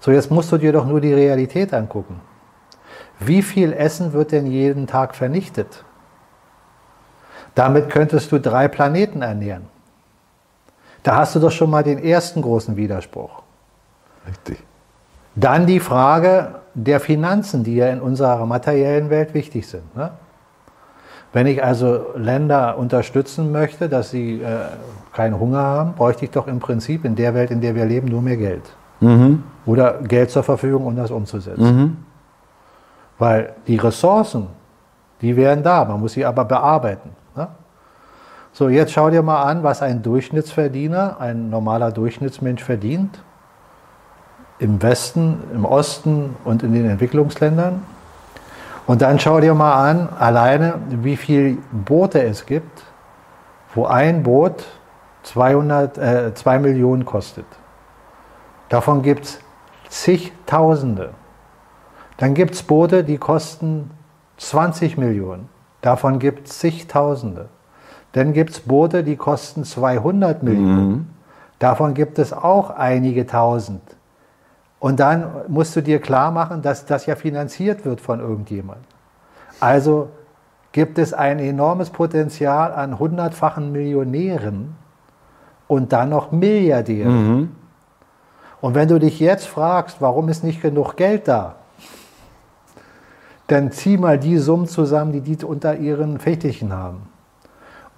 [0.00, 2.20] So, jetzt musst du dir doch nur die Realität angucken.
[3.18, 5.84] Wie viel Essen wird denn jeden Tag vernichtet?
[7.54, 9.68] Damit könntest du drei Planeten ernähren.
[11.02, 13.42] Da hast du doch schon mal den ersten großen Widerspruch.
[14.28, 14.62] Richtig.
[15.34, 19.96] Dann die Frage der Finanzen, die ja in unserer materiellen Welt wichtig sind.
[19.96, 20.10] Ne?
[21.32, 24.60] Wenn ich also Länder unterstützen möchte, dass sie äh,
[25.12, 28.08] keinen Hunger haben, bräuchte ich doch im Prinzip in der Welt, in der wir leben,
[28.08, 28.62] nur mehr Geld.
[29.00, 29.42] Mhm.
[29.66, 31.62] Oder Geld zur Verfügung, um das umzusetzen.
[31.62, 31.96] Mhm.
[33.18, 34.46] Weil die Ressourcen,
[35.20, 37.10] die wären da, man muss sie aber bearbeiten.
[37.36, 37.48] Ne?
[38.52, 43.22] So, jetzt schau dir mal an, was ein Durchschnittsverdiener, ein normaler Durchschnittsmensch verdient.
[44.58, 47.82] Im Westen, im Osten und in den Entwicklungsländern.
[48.86, 52.82] Und dann schau dir mal an, alleine, wie viele Boote es gibt,
[53.74, 54.64] wo ein Boot
[55.24, 57.44] 200, äh, 2 Millionen kostet.
[58.68, 59.40] Davon gibt es
[59.88, 61.10] zigtausende.
[62.16, 63.90] Dann gibt es Boote, die kosten
[64.38, 65.48] 20 Millionen.
[65.80, 67.48] Davon gibt es zigtausende.
[68.12, 70.88] Dann gibt es Boote, die kosten 200 Millionen.
[70.88, 71.06] Mhm.
[71.58, 73.82] Davon gibt es auch einige tausend.
[74.80, 78.80] Und dann musst du dir klar machen, dass das ja finanziert wird von irgendjemand.
[79.60, 80.10] Also
[80.72, 84.76] gibt es ein enormes Potenzial an hundertfachen Millionären
[85.66, 87.38] und dann noch Milliardären.
[87.38, 87.48] Mhm.
[88.60, 91.56] Und wenn du dich jetzt fragst, warum ist nicht genug Geld da,
[93.46, 97.08] dann zieh mal die Summen zusammen, die die unter ihren Fettichen haben.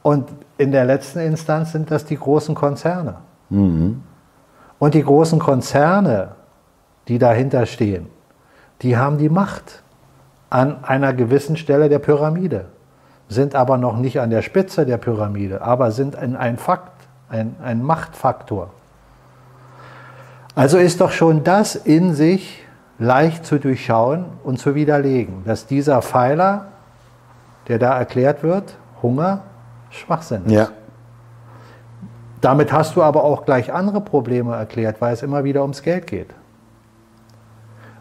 [0.03, 3.17] Und in der letzten Instanz sind das die großen Konzerne.
[3.51, 4.03] Mhm.
[4.79, 6.37] Und die großen Konzerne,
[7.11, 8.07] die dahinter stehen,
[8.83, 9.83] die haben die Macht
[10.49, 12.67] an einer gewissen Stelle der Pyramide,
[13.29, 16.93] sind aber noch nicht an der Spitze der Pyramide, aber sind ein Fakt,
[17.29, 18.71] ein, ein Machtfaktor.
[20.55, 22.65] Also ist doch schon das in sich
[23.01, 26.67] leicht zu durchschauen und zu widerlegen, dass dieser Pfeiler,
[27.67, 29.43] der da erklärt wird, Hunger,
[29.91, 30.53] Schwachsinn ist.
[30.53, 30.69] Ja.
[32.41, 36.07] Damit hast du aber auch gleich andere Probleme erklärt, weil es immer wieder ums Geld
[36.07, 36.35] geht.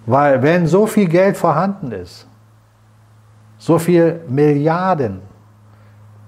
[0.09, 2.25] Weil wenn so viel Geld vorhanden ist,
[3.59, 5.21] so viel Milliarden,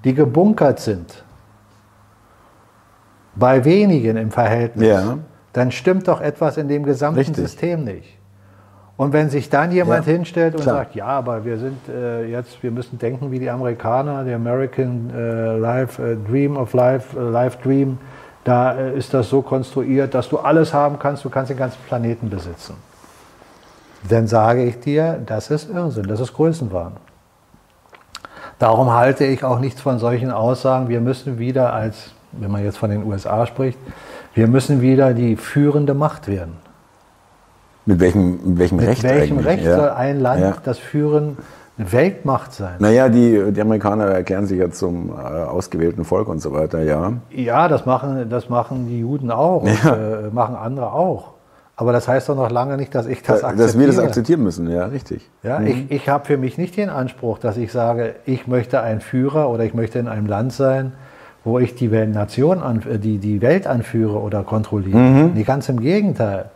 [0.04, 1.24] die gebunkert sind,
[3.34, 5.18] bei wenigen im Verhältnis, ja.
[5.54, 7.38] dann stimmt doch etwas in dem gesamten Richtig.
[7.38, 8.20] System nicht.
[8.98, 10.76] Und wenn sich dann jemand ja, hinstellt und klar.
[10.76, 15.10] sagt, ja, aber wir sind äh, jetzt, wir müssen denken wie die Amerikaner, der American
[15.10, 17.98] äh, Life äh, Dream of Life, äh, Life Dream,
[18.44, 21.80] da äh, ist das so konstruiert, dass du alles haben kannst, du kannst den ganzen
[21.88, 22.76] Planeten besitzen.
[24.10, 26.94] Dann sage ich dir, das ist Irrsinn, das ist Größenwahn.
[28.60, 32.78] Darum halte ich auch nichts von solchen Aussagen, wir müssen wieder als, wenn man jetzt
[32.78, 33.80] von den USA spricht,
[34.34, 36.58] wir müssen wieder die führende Macht werden.
[37.86, 39.04] Mit welchem, mit welchem mit Recht?
[39.04, 39.48] Mit welchem eigentlich?
[39.48, 39.76] Recht ja.
[39.76, 40.54] soll ein Land ja.
[40.64, 41.38] das führen,
[41.78, 42.76] eine Weltmacht sein?
[42.80, 47.14] Naja, die, die Amerikaner erklären sich ja zum äh, ausgewählten Volk und so weiter, ja.
[47.32, 49.92] Ja, das machen, das machen die Juden auch ja.
[49.92, 51.34] und äh, machen andere auch.
[51.76, 53.68] Aber das heißt doch noch lange nicht, dass ich das akzeptiere.
[53.68, 55.28] Dass wir das akzeptieren müssen, ja, richtig.
[55.42, 55.68] Ja, mhm.
[55.68, 59.50] Ich, ich habe für mich nicht den Anspruch, dass ich sage, ich möchte ein Führer
[59.50, 60.94] oder ich möchte in einem Land sein,
[61.44, 64.98] wo ich die Nation, an, die, die Welt anführe oder kontrolliere.
[64.98, 65.32] Mhm.
[65.34, 66.52] Nee, ganz im Gegenteil.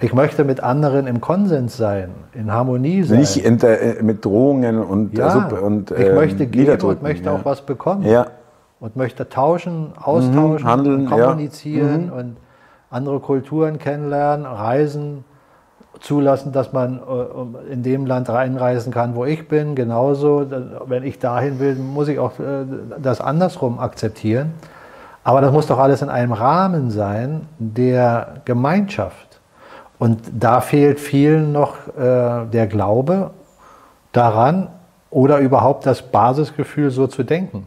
[0.00, 3.18] Ich möchte mit anderen im Konsens sein, in Harmonie sein.
[3.18, 7.32] Nicht äh, mit Drohungen und, ja, und äh, Ich möchte geben und möchte ja.
[7.32, 8.04] auch was bekommen.
[8.04, 8.26] Ja.
[8.80, 11.08] und möchte tauschen, austauschen, Mhm, handeln, ja.
[11.26, 12.12] kommunizieren Mhm.
[12.12, 12.36] und
[12.90, 15.24] andere Kulturen kennenlernen, reisen,
[16.00, 19.74] zulassen, dass man äh, in dem Land reinreisen kann, wo ich bin.
[19.74, 20.46] Genauso,
[20.86, 22.64] wenn ich dahin will, muss ich auch äh,
[23.00, 24.52] das andersrum akzeptieren.
[25.24, 29.40] Aber das muss doch alles in einem Rahmen sein der Gemeinschaft.
[29.98, 33.32] Und da fehlt vielen noch äh, der Glaube
[34.12, 34.68] daran
[35.10, 37.66] oder überhaupt das Basisgefühl, so zu denken.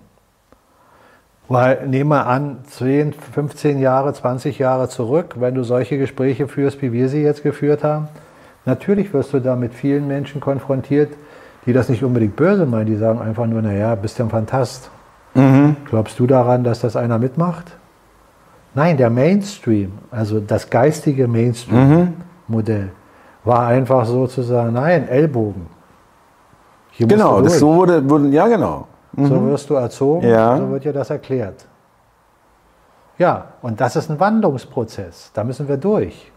[1.51, 6.81] Weil nehmen wir an, 10, 15 Jahre, 20 Jahre zurück, wenn du solche Gespräche führst,
[6.81, 8.07] wie wir sie jetzt geführt haben,
[8.65, 11.09] natürlich wirst du da mit vielen Menschen konfrontiert,
[11.65, 14.89] die das nicht unbedingt böse meinen, die sagen einfach nur, naja, bist du ein Fantast.
[15.89, 17.75] Glaubst du daran, dass das einer mitmacht?
[18.73, 22.91] Nein, der Mainstream, also das geistige Mainstream-Modell,
[23.43, 25.67] war einfach sozusagen, nein, Ellbogen.
[26.91, 28.87] Hier Genau, das so wurde, wurde, ja genau.
[29.18, 30.57] So wirst du erzogen, Ja.
[30.57, 31.66] so wird dir das erklärt.
[33.18, 35.32] Ja, und das ist ein Wandlungsprozess.
[35.34, 36.32] Da müssen wir durch.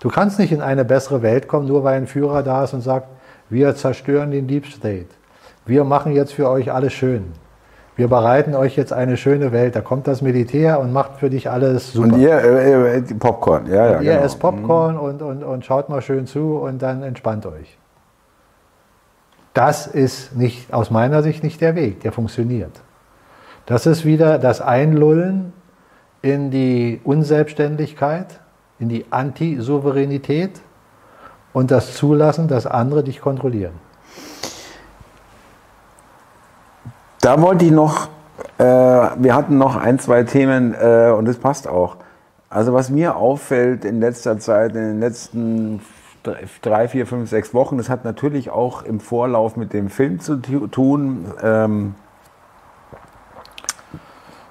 [0.00, 2.80] Du kannst nicht in eine bessere Welt kommen, nur weil ein Führer da ist und
[2.82, 3.08] sagt,
[3.48, 5.08] wir zerstören den Deep State.
[5.66, 7.32] Wir machen jetzt für euch alles schön.
[7.96, 9.76] Wir bereiten euch jetzt eine schöne Welt.
[9.76, 12.14] Da kommt das Militär und macht für dich alles super.
[12.14, 14.00] Und ihr äh, äh, Popcorn, ja, ja.
[14.00, 14.24] Ihr genau.
[14.24, 17.76] esst Popcorn und, und, und schaut mal schön zu und dann entspannt euch.
[19.54, 22.80] Das ist nicht, aus meiner Sicht nicht der Weg, der funktioniert.
[23.66, 25.52] Das ist wieder das Einlullen
[26.22, 28.40] in die Unselbstständigkeit,
[28.78, 30.60] in die Antisouveränität
[31.52, 33.74] und das Zulassen, dass andere dich kontrollieren.
[37.20, 38.08] Da wollte ich noch,
[38.58, 41.96] äh, wir hatten noch ein, zwei Themen äh, und das passt auch.
[42.48, 45.80] Also was mir auffällt in letzter Zeit, in den letzten
[46.62, 50.36] drei- vier, fünf, sechs Wochen, das hat natürlich auch im Vorlauf mit dem Film zu
[50.36, 51.94] tu- tun, ähm,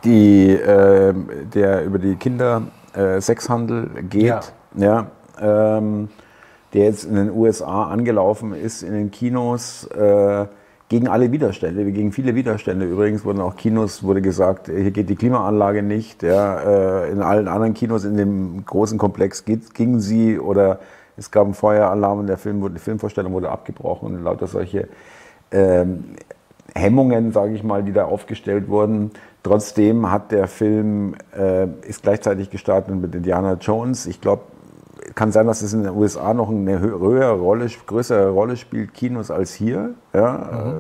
[0.04, 1.14] die, äh,
[1.54, 2.64] der über die Kinder
[2.94, 5.08] äh, Sexhandel geht, ja.
[5.40, 6.10] ähm,
[6.74, 10.46] der jetzt in den USA angelaufen ist, in den Kinos, äh,
[10.88, 12.86] gegen alle Widerstände, gegen viele Widerstände.
[12.88, 16.24] Übrigens wurden auch Kinos, wurde gesagt, hier geht die Klimaanlage nicht.
[16.24, 20.80] Ja, äh, in allen anderen Kinos in dem großen Komplex gingen sie oder
[21.20, 24.88] es gab einen Feueralarm und der Film wurde, die Filmvorstellung wurde abgebrochen und lauter solche
[25.52, 26.16] ähm,
[26.74, 29.12] Hemmungen, sage ich mal, die da aufgestellt wurden.
[29.44, 34.06] Trotzdem hat der Film äh, ist gleichzeitig gestartet mit Indiana Jones.
[34.06, 34.44] Ich glaube,
[35.16, 38.94] kann sein, dass es in den USA noch eine hö- höhere Rolle, größere Rolle spielt,
[38.94, 39.92] Kinos als hier.
[40.14, 40.72] Ja?
[40.72, 40.74] Äh,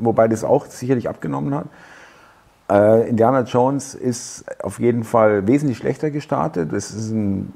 [0.00, 1.66] wobei das auch sicherlich abgenommen hat.
[2.70, 6.72] Äh, Indiana Jones ist auf jeden Fall wesentlich schlechter gestartet.
[6.72, 7.52] Es ist ein,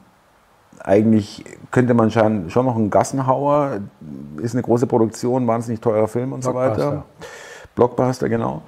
[0.84, 3.78] eigentlich könnte man schon, schon noch ein Gassenhauer,
[4.40, 6.74] ist eine große Produktion, wahnsinnig teurer Film und so weiter.
[6.74, 7.04] Blockbuster.
[7.74, 8.62] Blockbuster, genau.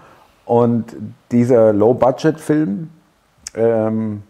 [0.45, 0.97] Und
[1.31, 2.91] dieser Low-Budget-Film,
[3.55, 4.23] ähm,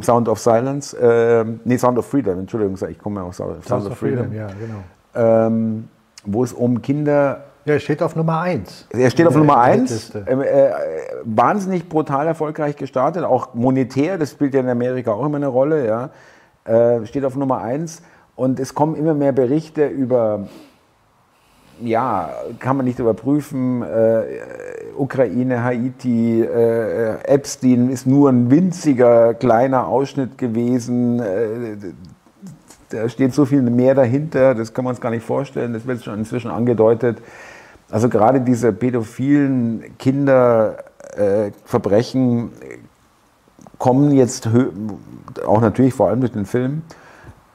[0.00, 3.86] Sound of Silence, ähm, nee, Sound of Freedom, Entschuldigung, ich komme ja aus Sound, Sounds
[3.86, 4.82] of Freedom, ja, genau.
[5.14, 5.88] ähm,
[6.24, 8.86] wo es um Kinder Ja, es steht auf Nummer 1.
[8.90, 10.24] er steht auf Nummer 1, Hitliste.
[10.26, 10.70] ähm, äh,
[11.24, 15.86] wahnsinnig brutal erfolgreich gestartet, auch monetär, das spielt ja in Amerika auch immer eine Rolle,
[15.86, 16.10] ja.
[16.64, 18.02] Äh, steht auf Nummer 1
[18.36, 20.46] und es kommen immer mehr Berichte über,
[21.80, 24.24] ja, kann man nicht überprüfen, äh,
[24.96, 31.20] Ukraine, Haiti, äh, Epstein ist nur ein winziger kleiner Ausschnitt gewesen.
[31.20, 31.76] Äh,
[32.90, 36.04] da steht so viel mehr dahinter, das kann man uns gar nicht vorstellen, das wird
[36.04, 37.22] schon inzwischen angedeutet.
[37.90, 42.52] Also gerade diese pädophilen Kinderverbrechen
[43.78, 44.48] kommen jetzt
[45.46, 46.82] auch natürlich vor allem durch den Film.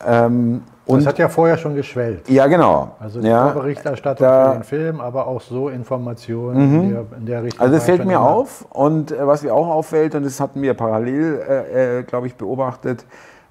[0.06, 2.30] Ähm, Das und hat ja vorher schon geschwellt.
[2.30, 2.92] ja, genau.
[3.00, 4.52] Also die ja, Vorberichterstattung da- Mhm.
[4.52, 7.62] für den Film, aber auch so Informationen in, der, in der Richtung.
[7.62, 8.30] Also das war fällt mir immer.
[8.30, 12.28] auf und äh, was mir auch auffällt, und das hatten wir parallel, äh, äh, glaube
[12.28, 13.06] ich, beobachtet,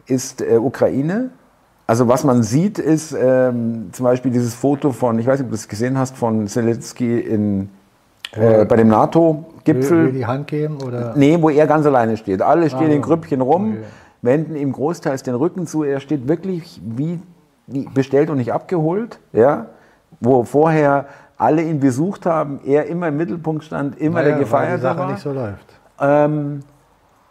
[0.06, 1.30] ist äh, Ukraine.
[1.86, 5.50] Also was man sieht, ist ähm, zum Beispiel dieses Foto von, ich weiß nicht, ob
[5.50, 7.68] du das gesehen hast, von Zelensky in,
[8.32, 10.04] äh, bei dem Will, NATO-Gipfel.
[10.06, 11.12] will die Hand geben oder?
[11.16, 12.40] Nee, wo er ganz alleine steht.
[12.42, 13.82] Alle stehen Ah, in Grüppchen rum, okay.
[14.24, 15.82] Wenden ihm großteils den Rücken zu.
[15.82, 17.20] Er steht wirklich wie,
[17.66, 19.20] bestellt und nicht abgeholt.
[19.32, 19.66] Ja?
[20.20, 21.06] Wo vorher
[21.36, 24.98] alle ihn besucht haben, er immer im Mittelpunkt stand, immer Naja, der Gefeierte weil die
[24.98, 25.80] Sache nicht so läuft.
[26.00, 26.60] Ähm,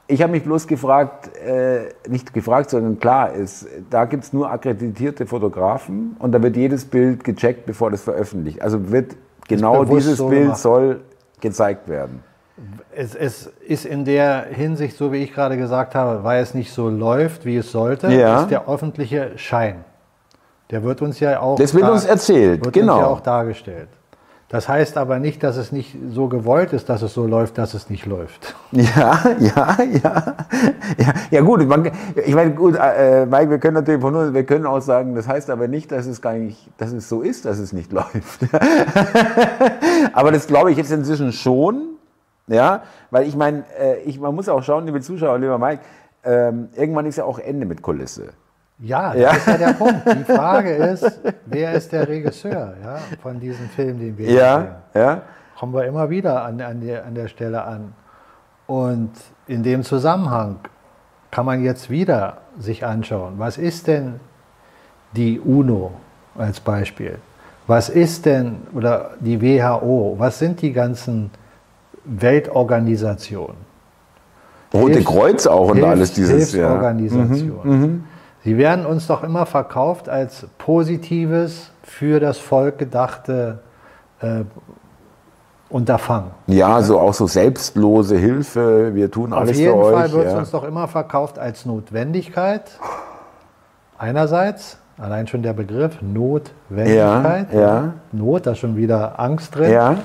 [0.07, 4.51] ich habe mich bloß gefragt, äh, nicht gefragt, sondern klar ist, da gibt es nur
[4.51, 8.61] akkreditierte Fotografen und da wird jedes Bild gecheckt, bevor das veröffentlicht.
[8.61, 9.15] Also wird
[9.47, 10.59] genau dieses so Bild gemacht.
[10.59, 11.01] soll
[11.39, 12.23] gezeigt werden.
[12.95, 16.71] Es, es ist in der Hinsicht, so wie ich gerade gesagt habe, weil es nicht
[16.71, 18.41] so läuft, wie es sollte, Ja.
[18.43, 19.83] ist der öffentliche Schein.
[20.69, 21.57] Der wird uns ja auch.
[21.57, 22.93] Das wird uns erzählt, wird genau.
[22.97, 23.89] Uns ja auch dargestellt.
[24.49, 27.73] Das heißt aber nicht, dass es nicht so gewollt ist, dass es so läuft, dass
[27.73, 28.53] es nicht läuft.
[28.71, 30.35] Ja, ja, ja.
[30.97, 31.89] Ja, ja gut, man,
[32.23, 35.27] ich meine, gut, äh, Mike, wir können natürlich von uns, wir können auch sagen, das
[35.27, 38.41] heißt aber nicht, dass es gar nicht, dass es so ist, dass es nicht läuft.
[40.13, 41.92] aber das glaube ich jetzt inzwischen schon,
[42.47, 45.81] ja, weil ich meine, äh, ich, man muss auch schauen, liebe Zuschauer, lieber Mike,
[46.23, 48.33] ähm, irgendwann ist ja auch Ende mit Kulisse.
[48.79, 49.31] Ja, das ja.
[49.31, 50.01] ist ja der Punkt.
[50.05, 54.67] Die Frage ist, wer ist der Regisseur ja, von diesem Film, den wir ja, sehen?
[54.93, 55.21] Ja.
[55.57, 57.93] Kommen wir immer wieder an, an, der, an der Stelle an.
[58.67, 59.11] Und
[59.47, 60.59] in dem Zusammenhang
[61.31, 64.19] kann man jetzt wieder sich anschauen, was ist denn
[65.13, 65.91] die UNO
[66.35, 67.19] als Beispiel?
[67.67, 71.31] Was ist denn, oder die WHO, was sind die ganzen
[72.05, 73.57] Weltorganisationen?
[74.73, 76.51] Rote Hilfs, Kreuz auch und Hilfs, alles dieses.
[76.51, 77.57] Hilfsorganisationen.
[77.57, 77.63] Ja.
[77.63, 78.03] Mhm, mhm.
[78.43, 83.59] Sie werden uns doch immer verkauft als positives, für das Volk gedachte
[84.21, 84.43] äh,
[85.69, 86.31] Unterfangen.
[86.45, 89.79] Ja, so auch so selbstlose Hilfe, wir tun alles für euch.
[89.79, 90.39] Auf jeden Fall wird es ja.
[90.39, 92.69] uns doch immer verkauft als Notwendigkeit.
[93.97, 97.51] Einerseits, allein schon der Begriff Notwendigkeit.
[97.51, 97.93] Ja, ja.
[98.11, 99.71] Not, da ist schon wieder Angst drin.
[99.71, 99.95] Ja.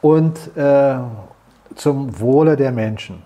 [0.00, 0.96] Und äh,
[1.74, 3.22] zum Wohle der Menschen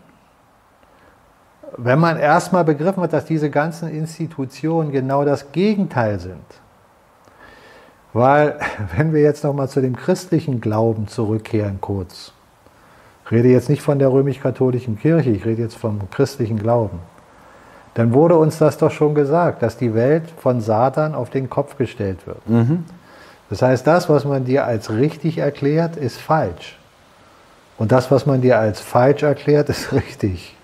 [1.77, 6.45] wenn man erstmal begriffen hat, dass diese ganzen Institutionen genau das Gegenteil sind,
[8.13, 8.59] weil
[8.97, 12.33] wenn wir jetzt nochmal zu dem christlichen Glauben zurückkehren kurz,
[13.25, 16.99] ich rede jetzt nicht von der römisch-katholischen Kirche, ich rede jetzt vom christlichen Glauben,
[17.95, 21.77] dann wurde uns das doch schon gesagt, dass die Welt von Satan auf den Kopf
[21.77, 22.49] gestellt wird.
[22.49, 22.85] Mhm.
[23.53, 26.79] Das heißt, das, was man dir als richtig erklärt, ist falsch.
[27.77, 30.57] Und das, was man dir als falsch erklärt, ist richtig.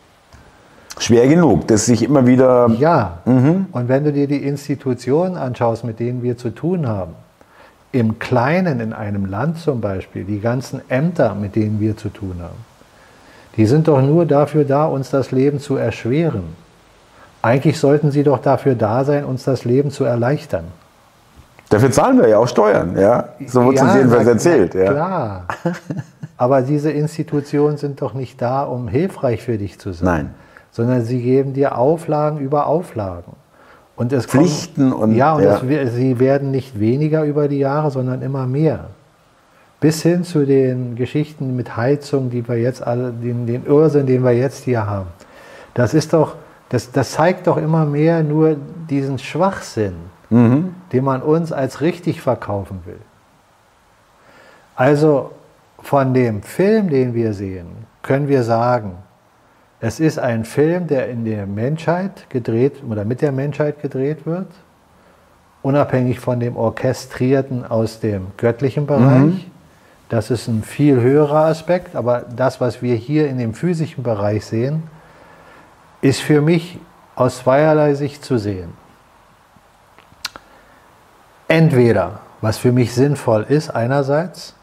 [0.98, 2.70] Schwer genug, das sich immer wieder.
[2.78, 3.66] Ja, mhm.
[3.72, 7.12] und wenn du dir die Institutionen anschaust, mit denen wir zu tun haben,
[7.92, 12.36] im Kleinen in einem Land zum Beispiel, die ganzen Ämter, mit denen wir zu tun
[12.40, 12.64] haben,
[13.58, 16.56] die sind doch nur dafür da, uns das Leben zu erschweren.
[17.42, 20.64] Eigentlich sollten sie doch dafür da sein, uns das Leben zu erleichtern.
[21.70, 23.28] Dafür zahlen wir ja auch Steuern, ja.
[23.46, 24.74] So wird ja, uns jedenfalls erzählt.
[24.74, 24.90] Ja.
[24.90, 25.48] Klar.
[26.36, 30.06] Aber diese Institutionen sind doch nicht da, um hilfreich für dich zu sein.
[30.06, 30.34] Nein
[30.70, 33.32] sondern sie geben dir Auflagen über Auflagen.
[33.96, 35.60] Und es Pflichten kommt, und ja, und ja.
[35.60, 38.90] Es, sie werden nicht weniger über die Jahre, sondern immer mehr.
[39.80, 44.22] Bis hin zu den Geschichten mit Heizung, die wir jetzt alle, den, den Irrsinn, den
[44.22, 45.08] wir jetzt hier haben.
[45.74, 46.36] Das ist doch,
[46.68, 48.56] das, das zeigt doch immer mehr nur
[48.88, 49.94] diesen Schwachsinn,
[50.30, 50.74] mhm.
[50.92, 53.00] Den man uns als richtig verkaufen will.
[54.76, 55.32] Also
[55.80, 57.68] von dem Film, den wir sehen,
[58.02, 58.96] können wir sagen,
[59.80, 64.48] es ist ein Film, der in der Menschheit gedreht oder mit der Menschheit gedreht wird,
[65.62, 69.20] unabhängig von dem Orchestrierten aus dem göttlichen Bereich.
[69.20, 69.44] Mhm.
[70.08, 74.46] Das ist ein viel höherer Aspekt, aber das, was wir hier in dem physischen Bereich
[74.46, 74.84] sehen,
[76.00, 76.78] ist für mich
[77.14, 78.72] aus zweierlei Sicht zu sehen.
[81.48, 84.54] Entweder, was für mich sinnvoll ist, einerseits,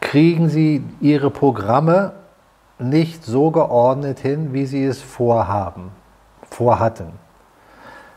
[0.00, 2.12] kriegen Sie Ihre Programme
[2.78, 5.90] nicht so geordnet hin, wie sie es vorhaben,
[6.50, 7.06] vorhatten.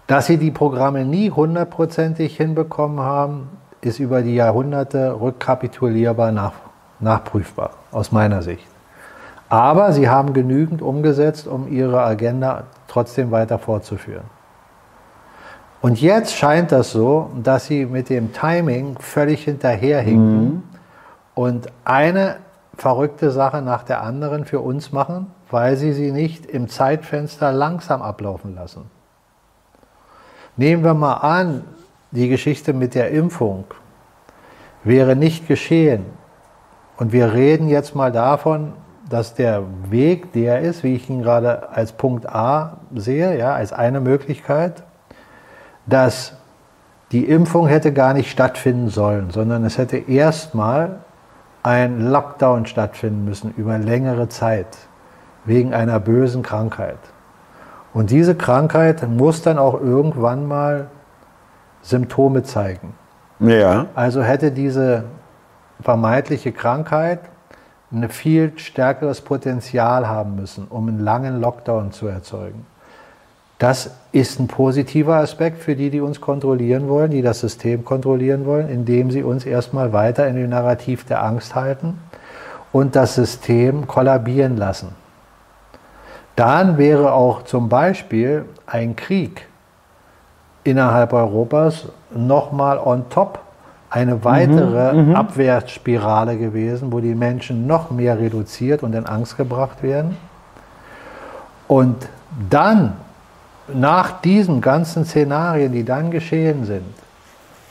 [0.07, 3.49] Dass sie die Programme nie hundertprozentig hinbekommen haben,
[3.81, 6.53] ist über die Jahrhunderte rückkapitulierbar nach,
[6.99, 8.67] nachprüfbar, aus meiner Sicht.
[9.49, 14.25] Aber sie haben genügend umgesetzt, um ihre Agenda trotzdem weiter fortzuführen.
[15.81, 20.63] Und jetzt scheint das so, dass sie mit dem Timing völlig hinterherhinken mhm.
[21.35, 22.37] und eine
[22.75, 28.01] verrückte Sache nach der anderen für uns machen, weil sie sie nicht im Zeitfenster langsam
[28.01, 28.89] ablaufen lassen.
[30.55, 31.63] Nehmen wir mal an,
[32.11, 33.65] die Geschichte mit der Impfung
[34.83, 36.05] wäre nicht geschehen.
[36.97, 38.73] Und wir reden jetzt mal davon,
[39.09, 43.71] dass der Weg der ist, wie ich ihn gerade als Punkt A sehe, ja, als
[43.71, 44.83] eine Möglichkeit,
[45.87, 46.33] dass
[47.11, 50.97] die Impfung hätte gar nicht stattfinden sollen, sondern es hätte erstmal
[51.63, 54.77] ein Lockdown stattfinden müssen über längere Zeit
[55.45, 56.99] wegen einer bösen Krankheit.
[57.93, 60.87] Und diese Krankheit muss dann auch irgendwann mal
[61.81, 62.93] Symptome zeigen.
[63.39, 63.85] Ja.
[63.95, 65.05] Also hätte diese
[65.81, 67.21] vermeintliche Krankheit
[67.91, 72.65] ein viel stärkeres Potenzial haben müssen, um einen langen Lockdown zu erzeugen.
[73.59, 78.45] Das ist ein positiver Aspekt für die, die uns kontrollieren wollen, die das System kontrollieren
[78.45, 81.99] wollen, indem sie uns erstmal weiter in dem Narrativ der Angst halten
[82.71, 84.89] und das System kollabieren lassen.
[86.35, 89.47] Dann wäre auch zum Beispiel ein Krieg
[90.63, 93.39] innerhalb Europas nochmal on top
[93.89, 100.17] eine weitere Abwärtsspirale gewesen, wo die Menschen noch mehr reduziert und in Angst gebracht werden.
[101.67, 102.07] Und
[102.49, 102.93] dann,
[103.73, 106.85] nach diesen ganzen Szenarien, die dann geschehen sind,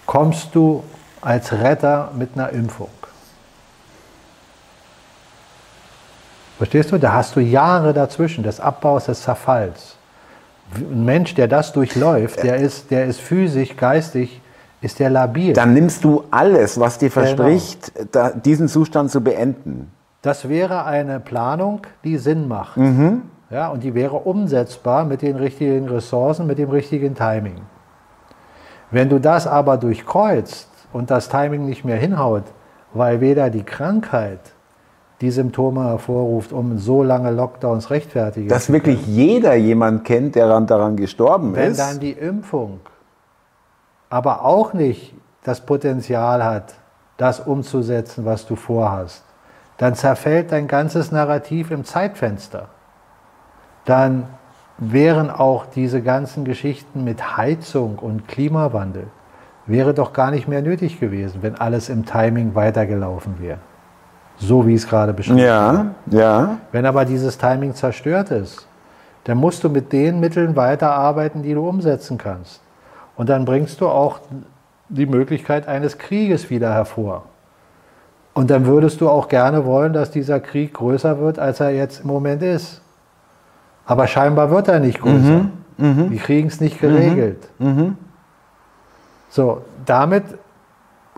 [0.06, 0.82] kommst du
[1.20, 2.88] als Retter mit einer Impfung.
[6.58, 6.98] Verstehst du?
[6.98, 9.96] Da hast du Jahre dazwischen des Abbaus, des Zerfalls.
[10.74, 14.40] Ein Mensch, der das durchläuft, der ist, der ist physisch, geistig,
[14.80, 15.52] ist der labil.
[15.52, 19.92] Dann nimmst du alles, was dir verspricht, da, diesen Zustand zu beenden.
[20.22, 22.76] Das wäre eine Planung, die Sinn macht.
[23.50, 27.60] Ja, und die wäre umsetzbar mit den richtigen Ressourcen, mit dem richtigen Timing.
[28.90, 32.44] Wenn du das aber durchkreuzt und das Timing nicht mehr hinhaut,
[32.92, 34.40] weil weder die Krankheit
[35.20, 40.96] die Symptome hervorruft, um so lange Lockdowns rechtfertigen Dass wirklich jeder jemand kennt, der daran-
[40.96, 41.80] gestorben Wenn ist.
[41.80, 42.80] dann die Impfung
[44.08, 46.74] aber auch nicht das Potenzial hat,
[47.16, 49.24] das umzusetzen, was du vorhast,
[49.78, 52.68] dann zerfällt dein ganzes Narrativ im Zeitfenster.
[53.86, 54.24] Dann
[54.78, 59.06] wären auch diese ganzen Geschichten mit Heizung und Klimawandel,
[59.64, 63.58] wäre doch gar nicht mehr nötig gewesen, wenn alles im Timing weitergelaufen wäre.
[64.38, 66.58] So wie es gerade beschrieben ja, ja.
[66.70, 68.66] wenn aber dieses Timing zerstört ist,
[69.24, 72.60] dann musst du mit den Mitteln weiterarbeiten, die du umsetzen kannst.
[73.16, 74.20] Und dann bringst du auch
[74.88, 77.24] die Möglichkeit eines Krieges wieder hervor.
[78.34, 82.02] Und dann würdest du auch gerne wollen, dass dieser Krieg größer wird, als er jetzt
[82.02, 82.82] im Moment ist.
[83.86, 85.46] Aber scheinbar wird er nicht größer.
[85.78, 87.48] Die kriegen es nicht geregelt.
[89.28, 90.24] So, damit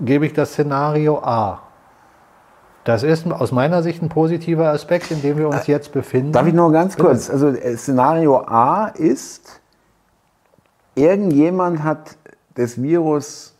[0.01, 1.61] gebe ich das Szenario A.
[2.85, 6.33] Das ist aus meiner Sicht ein positiver Aspekt, in dem wir uns jetzt befinden.
[6.33, 7.29] Darf ich noch ganz kurz?
[7.29, 9.61] Also äh, Szenario A ist,
[10.95, 12.16] irgendjemand hat
[12.55, 13.55] das Virus,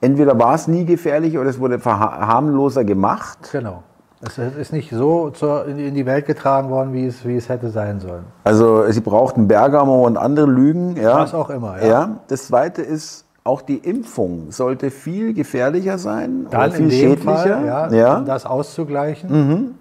[0.00, 3.50] entweder war es nie gefährlich oder es wurde harmloser gemacht.
[3.52, 3.84] Genau.
[4.22, 7.70] Es ist nicht so zur, in die Welt getragen worden, wie es, wie es hätte
[7.70, 8.24] sein sollen.
[8.44, 10.96] Also sie brauchten Bergamo und andere Lügen.
[10.96, 11.20] Ja.
[11.20, 11.86] Was auch immer, ja.
[11.86, 12.16] Ja.
[12.28, 17.36] Das zweite ist, auch die Impfung sollte viel gefährlicher sein Dann viel schädlicher.
[17.36, 18.12] Fall, ja, ja.
[18.14, 18.20] Mhm.
[18.20, 19.76] um das auszugleichen.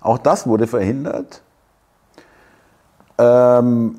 [0.00, 1.42] Auch das wurde verhindert.
[3.18, 3.96] Ähm,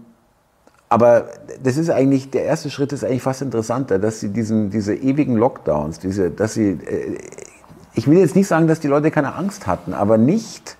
[0.90, 1.26] aber
[1.62, 5.36] das ist eigentlich, der erste Schritt ist eigentlich fast interessanter, dass sie diesen, diese ewigen
[5.36, 7.18] Lockdowns, diese, dass sie, äh,
[7.94, 10.78] ich will jetzt nicht sagen, dass die Leute keine Angst hatten, aber nicht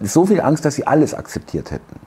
[0.00, 2.00] so viel Angst, dass sie alles akzeptiert hätten.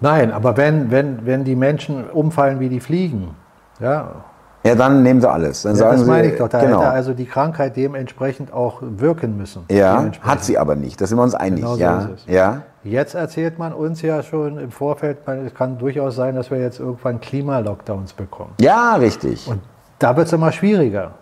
[0.00, 3.34] Nein, aber wenn, wenn, wenn die Menschen umfallen wie die Fliegen,
[3.80, 4.24] ja,
[4.66, 5.62] Ja, dann nehmen sie alles.
[5.62, 6.48] Dann ja sagen das sie, meine ich doch.
[6.48, 6.80] Da genau.
[6.80, 9.64] hätte also die Krankheit dementsprechend auch wirken müssen.
[9.70, 11.00] ja, hat sie aber nicht.
[11.00, 11.60] Da sind wir uns einig.
[11.60, 12.62] Genau so ja, ja.
[12.82, 16.80] Jetzt erzählt man uns ja schon im Vorfeld, es kann durchaus sein, dass wir jetzt
[16.80, 18.52] irgendwann Klimalockdowns bekommen.
[18.60, 19.46] Ja, richtig.
[19.48, 19.60] Und
[19.98, 21.12] da wird es immer schwieriger.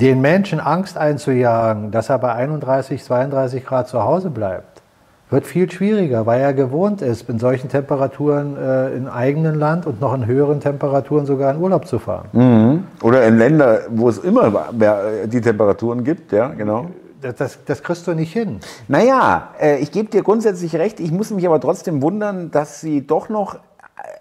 [0.00, 4.80] Den Menschen Angst einzujagen, dass er bei 31, 32 Grad zu Hause bleibt,
[5.28, 10.00] wird viel schwieriger, weil er gewohnt ist, in solchen Temperaturen äh, im eigenen Land und
[10.00, 12.28] noch in höheren Temperaturen sogar in Urlaub zu fahren.
[12.32, 12.84] Mhm.
[13.02, 16.86] Oder in Länder, wo es immer äh, die Temperaturen gibt, ja, genau.
[17.20, 18.60] Das, das, das kriegst du nicht hin.
[18.86, 21.00] Naja, äh, ich gebe dir grundsätzlich recht.
[21.00, 23.56] Ich muss mich aber trotzdem wundern, dass sie doch noch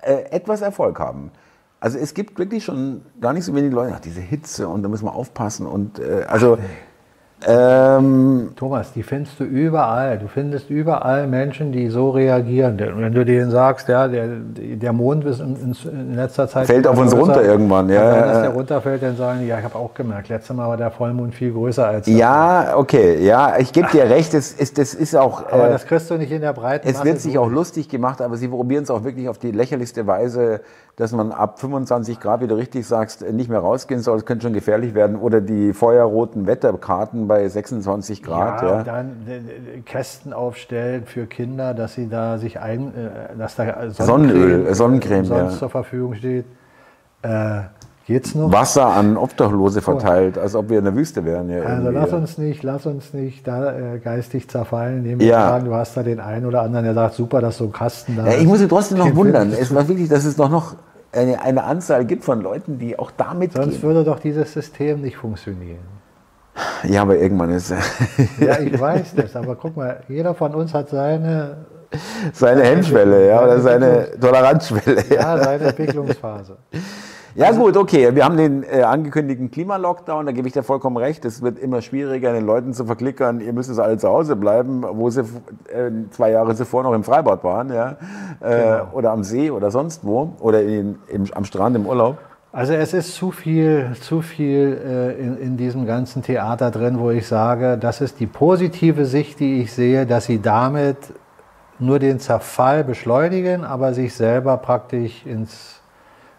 [0.01, 1.29] äh, etwas Erfolg haben.
[1.79, 4.89] Also es gibt wirklich schon gar nicht so wenige Leute, ach, diese Hitze und da
[4.89, 6.57] müssen wir aufpassen und äh, also
[7.45, 10.17] ähm, Thomas, die findest du überall.
[10.17, 12.79] Du findest überall Menschen, die so reagieren.
[12.79, 16.97] Wenn du denen sagst, ja, der, der Mond ist in, in, letzter Zeit Fällt auf
[16.97, 19.93] uns größer, runter irgendwann, ja, Wenn der runterfällt, dann sagen die, ja, ich habe auch
[19.93, 22.15] gemerkt, letztes Mal war der Vollmond viel größer als das.
[22.15, 25.85] ja, okay, ja, ich gebe dir recht, es ist, das ist auch, Aber äh, das
[25.85, 28.83] kriegst du nicht in der breiten es wird sich auch lustig gemacht, aber sie probieren
[28.83, 30.61] es auch wirklich auf die lächerlichste Weise,
[30.97, 34.43] dass man ab 25 Grad, wie du richtig sagst, nicht mehr rausgehen soll, es könnte
[34.43, 38.83] schon gefährlich werden oder die feuerroten Wetterkarten bei 26 Grad, ja, ja.
[38.83, 43.91] dann äh, äh, Kästen aufstellen für Kinder, dass sie da sich ein, äh, dass da
[43.91, 45.59] Sonnenöl, Sonnencreme, sonst ja.
[45.59, 46.45] zur Verfügung steht.
[47.21, 47.61] Äh,
[48.07, 48.51] geht's noch?
[48.51, 51.49] Wasser an Obdachlose verteilt, als ob wir in der Wüste wären.
[51.49, 55.27] Ja, Also irgendwie, lass uns nicht, lass uns nicht da äh, geistig zerfallen, indem wir
[55.27, 55.47] Ja.
[55.49, 58.15] sagen, du hast da den einen oder anderen, der sagt, super, dass so ein Kasten
[58.17, 58.41] da Ja, ist.
[58.41, 59.51] ich muss mich trotzdem noch wundern.
[59.53, 60.75] Es war wirklich, dass es doch noch
[61.11, 63.83] eine, eine Anzahl gibt von Leuten, die auch damit Sonst gehen.
[63.83, 65.79] würde doch dieses System nicht funktionieren.
[66.83, 67.71] Ja, aber irgendwann ist
[68.39, 71.57] Ja, ich weiß das, aber guck mal, jeder von uns hat seine,
[72.33, 75.03] seine Hemmschwelle, ja, oder seine Toleranzschwelle.
[75.13, 76.57] Ja, seine Entwicklungsphase.
[77.37, 78.13] Ja, gut, okay.
[78.15, 81.23] Wir haben den äh, angekündigten Klimalockdown, da gebe ich dir vollkommen recht.
[81.23, 84.83] Es wird immer schwieriger, den Leuten zu verklickern, ihr müsst jetzt alle zu Hause bleiben,
[84.83, 87.97] wo sie äh, zwei Jahre zuvor noch im Freibad waren, ja.
[88.41, 88.87] Äh, Genau.
[88.93, 90.33] Oder am See oder sonst wo.
[90.39, 92.17] Oder in, im, am Strand im Urlaub.
[92.51, 97.11] Also es ist zu viel, zu viel äh, in, in diesem ganzen Theater drin, wo
[97.11, 100.97] ich sage, das ist die positive Sicht, die ich sehe, dass sie damit
[101.77, 105.76] nur den Zerfall beschleunigen, aber sich selber praktisch ins,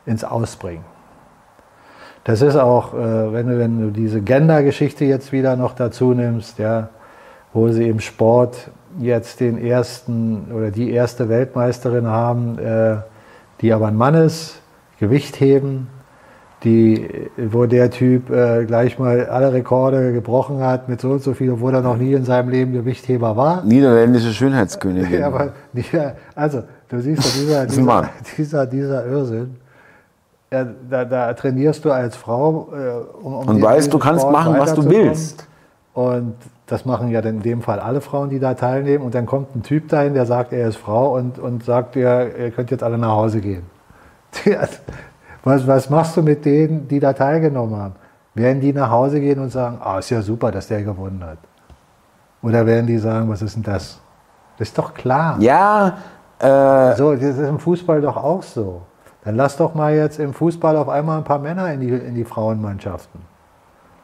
[0.08, 0.84] ins Ausbringen.
[2.24, 6.58] Das ist auch, äh, wenn, du, wenn du diese Gender-Geschichte jetzt wieder noch dazu nimmst,
[6.58, 6.88] ja,
[7.52, 12.96] wo sie im Sport jetzt den ersten oder die erste Weltmeisterin haben, äh,
[13.60, 14.60] die aber ein Mann ist,
[14.98, 15.88] Gewicht heben,
[16.64, 21.32] die, wo der Typ äh, gleich mal alle Rekorde gebrochen hat mit so und so
[21.34, 23.64] viel, obwohl er noch nie in seinem Leben Gewichtheber war.
[23.64, 25.08] Niederländische Schönheitskönigin.
[25.20, 25.52] Ja, aber,
[26.34, 29.56] also, du siehst ja, dieser, dieser, dieser, dieser Irrsinn,
[30.50, 34.56] ja, da, da, trainierst du als Frau, äh, um, um Und weißt, du kannst machen,
[34.58, 35.46] was du willst.
[35.92, 36.36] Und
[36.66, 39.04] das machen ja in dem Fall alle Frauen, die da teilnehmen.
[39.04, 42.22] Und dann kommt ein Typ dahin, der sagt, er ist Frau und, und sagt, ja,
[42.22, 43.64] ihr könnt jetzt alle nach Hause gehen.
[45.44, 47.94] Was, was machst du mit denen, die da teilgenommen haben?
[48.34, 51.38] Werden die nach Hause gehen und sagen, ah, ist ja super, dass der gewonnen hat?
[52.42, 53.98] Oder werden die sagen, was ist denn das?
[54.58, 55.36] Das ist doch klar.
[55.40, 55.98] Ja.
[56.38, 58.82] Äh so, das ist im Fußball doch auch so.
[59.24, 62.14] Dann lass doch mal jetzt im Fußball auf einmal ein paar Männer in die, in
[62.14, 63.20] die Frauenmannschaften.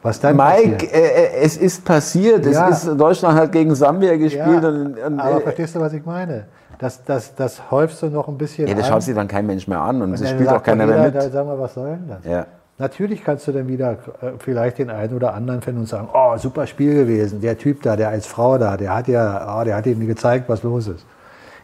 [0.01, 2.45] Was dann Mike, äh, äh, es ist passiert.
[2.45, 2.69] Ja.
[2.69, 4.61] Es ist, Deutschland hat gegen Sambia gespielt.
[4.61, 6.45] Ja, und, und, aber äh, verstehst du, was ich meine?
[6.77, 8.67] Das, das, das häufst du noch ein bisschen.
[8.67, 10.97] Ja, das schaut sich dann kein Mensch mehr an und es spielt auch keiner wieder,
[10.97, 11.15] mehr mit.
[11.15, 12.23] Da sagen wir, was soll denn das?
[12.23, 12.45] Ja.
[12.77, 16.35] Natürlich kannst du dann wieder äh, vielleicht den einen oder anderen finden und sagen, oh,
[16.37, 17.39] super Spiel gewesen.
[17.39, 20.49] Der Typ da, der als Frau da, der hat ja, oh, der hat ihm gezeigt,
[20.49, 21.05] was los ist.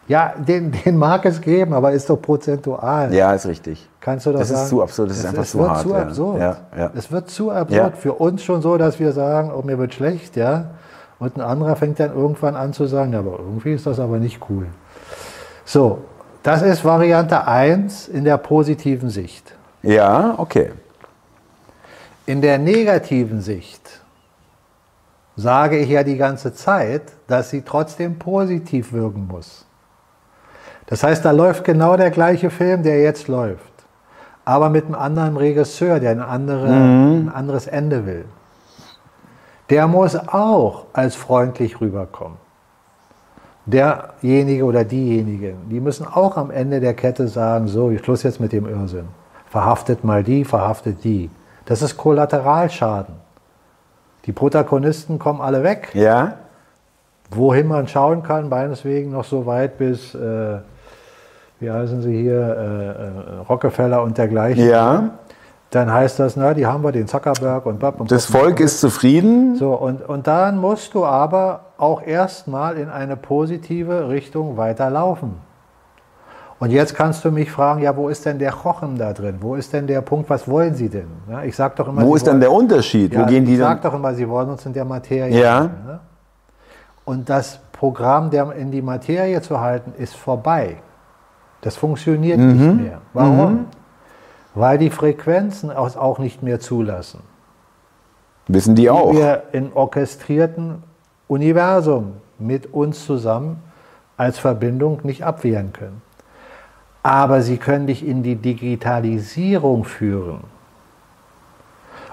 [0.08, 3.14] Ja, den, den mag es geben, aber ist doch prozentual.
[3.14, 3.88] Ja, ist richtig.
[4.00, 4.58] Kannst du doch das sagen.
[4.58, 5.82] Das ist zu absurd, das ist einfach es zu hart.
[5.82, 6.40] Zu absurd.
[6.40, 6.92] Ja, ja.
[6.96, 7.72] Es wird zu absurd.
[7.72, 7.92] Ja.
[7.92, 10.72] Für uns schon so, dass wir sagen, oh, mir wird schlecht, ja.
[11.20, 14.18] Und ein anderer fängt dann irgendwann an zu sagen, ja, aber irgendwie ist das aber
[14.18, 14.66] nicht cool.
[15.66, 16.00] So,
[16.44, 19.54] das ist Variante 1 in der positiven Sicht.
[19.84, 20.72] Ja, okay.
[22.26, 24.02] In der negativen Sicht
[25.36, 29.66] sage ich ja die ganze Zeit, dass sie trotzdem positiv wirken muss.
[30.92, 33.74] Das heißt, da läuft genau der gleiche Film, der jetzt läuft,
[34.46, 37.28] aber mit einem anderen Regisseur, der ein, andere, mhm.
[37.28, 38.26] ein anderes Ende will.
[39.72, 42.38] Der muss auch als freundlich rüberkommen
[43.66, 48.40] derjenige oder diejenige, die müssen auch am Ende der Kette sagen, so, ich Schluss jetzt
[48.40, 49.08] mit dem Irrsinn.
[49.50, 51.30] Verhaftet mal die, verhaftet die.
[51.66, 53.16] Das ist Kollateralschaden.
[54.26, 55.90] Die Protagonisten kommen alle weg.
[55.94, 56.36] Ja.
[57.30, 60.60] Wohin man schauen kann, meineswegen noch so weit bis, äh,
[61.62, 64.68] wie heißen sie hier, äh, äh, Rockefeller und dergleichen.
[64.68, 65.12] Ja
[65.72, 68.82] dann heißt das, na, die haben wir, den Zuckerberg und Bab und Das Volk ist
[68.82, 69.56] zufrieden.
[69.56, 75.36] So, und, und dann musst du aber auch erstmal in eine positive Richtung weiterlaufen.
[76.60, 79.38] Und jetzt kannst du mich fragen, ja, wo ist denn der Kochen da drin?
[79.40, 81.08] Wo ist denn der Punkt, was wollen Sie denn?
[81.30, 83.14] Ja, ich sag doch immer, wo ist wollen, denn der Unterschied?
[83.14, 85.60] Ja, wo gehen die ich sag doch immer, Sie wollen uns in der Materie ja.
[85.62, 85.86] halten.
[85.88, 86.00] Ne?
[87.06, 90.78] Und das Programm, der in die Materie zu halten, ist vorbei.
[91.62, 92.52] Das funktioniert mhm.
[92.52, 93.02] nicht mehr.
[93.14, 93.54] Warum?
[93.54, 93.66] Mhm
[94.54, 97.22] weil die Frequenzen auch nicht mehr zulassen.
[98.48, 99.14] Wissen die, die auch.
[99.14, 100.84] wir in orchestrierten
[101.28, 103.62] Universum mit uns zusammen
[104.18, 106.02] als Verbindung nicht abwehren können.
[107.04, 110.42] Aber sie können dich in die Digitalisierung führen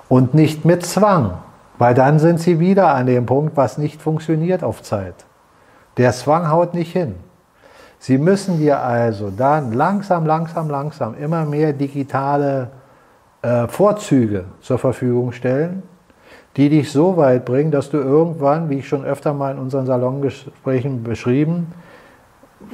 [0.08, 1.38] und nicht mit Zwang,
[1.76, 5.26] weil dann sind sie wieder an dem Punkt, was nicht funktioniert auf Zeit.
[5.96, 7.16] Der Zwang haut nicht hin.
[7.98, 12.68] Sie müssen dir also dann langsam, langsam, langsam immer mehr digitale
[13.42, 15.82] äh, Vorzüge zur Verfügung stellen,
[16.56, 19.86] die dich so weit bringen, dass du irgendwann, wie ich schon öfter mal in unseren
[19.86, 21.72] Salongesprächen beschrieben,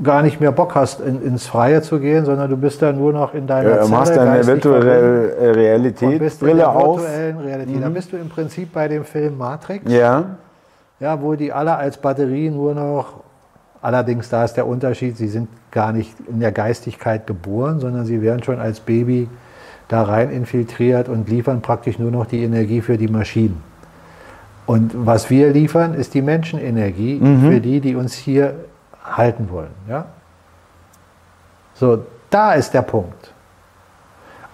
[0.03, 3.12] gar nicht mehr Bock hast, in, ins Freie zu gehen, sondern du bist dann nur
[3.12, 7.03] noch in deiner ja, Du machst deine virtuelle Realität, Brille auf.
[7.03, 7.77] Realität.
[7.77, 7.81] Mhm.
[7.83, 9.91] Da bist du im Prinzip bei dem Film Matrix.
[9.91, 10.25] Ja.
[11.01, 13.25] Ja, wo die alle als Batterie nur noch
[13.85, 18.22] Allerdings, da ist der Unterschied, sie sind gar nicht in der Geistigkeit geboren, sondern sie
[18.22, 19.28] werden schon als Baby
[19.89, 23.62] da rein infiltriert und liefern praktisch nur noch die Energie für die Maschinen.
[24.64, 27.51] Und was wir liefern, ist die Menschenenergie mhm.
[27.51, 28.55] für die, die uns hier
[29.05, 29.74] halten wollen.
[29.87, 30.07] Ja?
[31.74, 33.35] So, da ist der Punkt.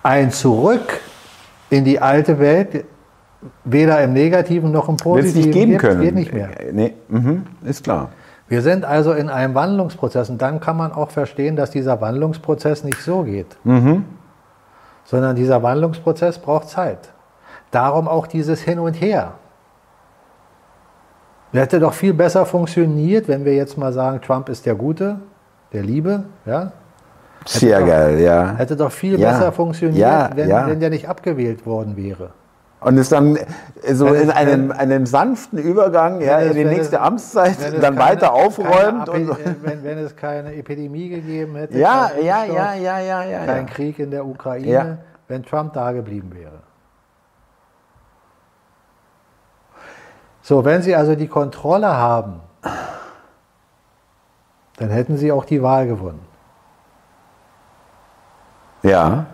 [0.02, 1.00] Ein Zurück
[1.68, 2.84] in die alte Welt,
[3.62, 6.00] weder im Negativen noch im Positiven, Wird es nicht geben können.
[6.00, 6.48] geht nicht mehr.
[6.72, 8.10] Nee, mhm, ist klar.
[8.50, 12.82] Wir sind also in einem Wandlungsprozess und dann kann man auch verstehen, dass dieser Wandlungsprozess
[12.82, 14.04] nicht so geht, mhm.
[15.04, 17.10] sondern dieser Wandlungsprozess braucht Zeit.
[17.70, 19.34] Darum auch dieses Hin und Her.
[21.52, 25.20] Hätte doch viel besser funktioniert, wenn wir jetzt mal sagen, Trump ist der Gute,
[25.72, 26.72] der Liebe, ja?
[27.46, 28.54] Sehr doch, geil, ja.
[28.56, 29.30] Hätte doch viel Ja.
[29.30, 30.66] besser funktioniert, Ja, wenn, ja.
[30.66, 32.30] wenn der nicht abgewählt worden wäre.
[32.80, 33.38] Und es dann
[33.92, 37.60] so Wenn in einem, einem sanften Übergang ja, Wenn in die wenn nächste es- Amtszeit
[37.60, 39.06] Wenn dann keine- weiter aufräumt.
[39.06, 42.98] keine Und äh, wenn, wenn es keine Epidemie gegeben hätte, Ja, ja, Impfstoff, ja, ja,
[43.00, 43.44] ja, ja.
[43.44, 43.72] kein ja.
[43.74, 44.98] Krieg in der Ukraine, Ja.
[45.28, 46.60] wenn Trump da geblieben wäre.
[50.42, 52.40] So, wenn Sie also die Kontrolle haben,
[54.78, 56.24] dann hätten Sie auch die Wahl gewonnen.
[58.82, 59.26] Ja,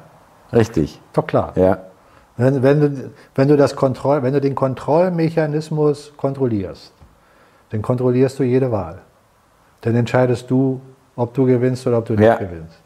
[0.52, 1.00] richtig.
[1.12, 1.52] Doch klar.
[1.54, 1.78] Ja.
[2.36, 6.92] Wenn, wenn, du, wenn, du das Kontroll, wenn du den Kontrollmechanismus kontrollierst,
[7.70, 8.98] dann kontrollierst du jede Wahl.
[9.80, 10.80] Dann entscheidest du,
[11.16, 12.34] ob du gewinnst oder ob du nicht Ja.
[12.34, 12.78] gewinnst.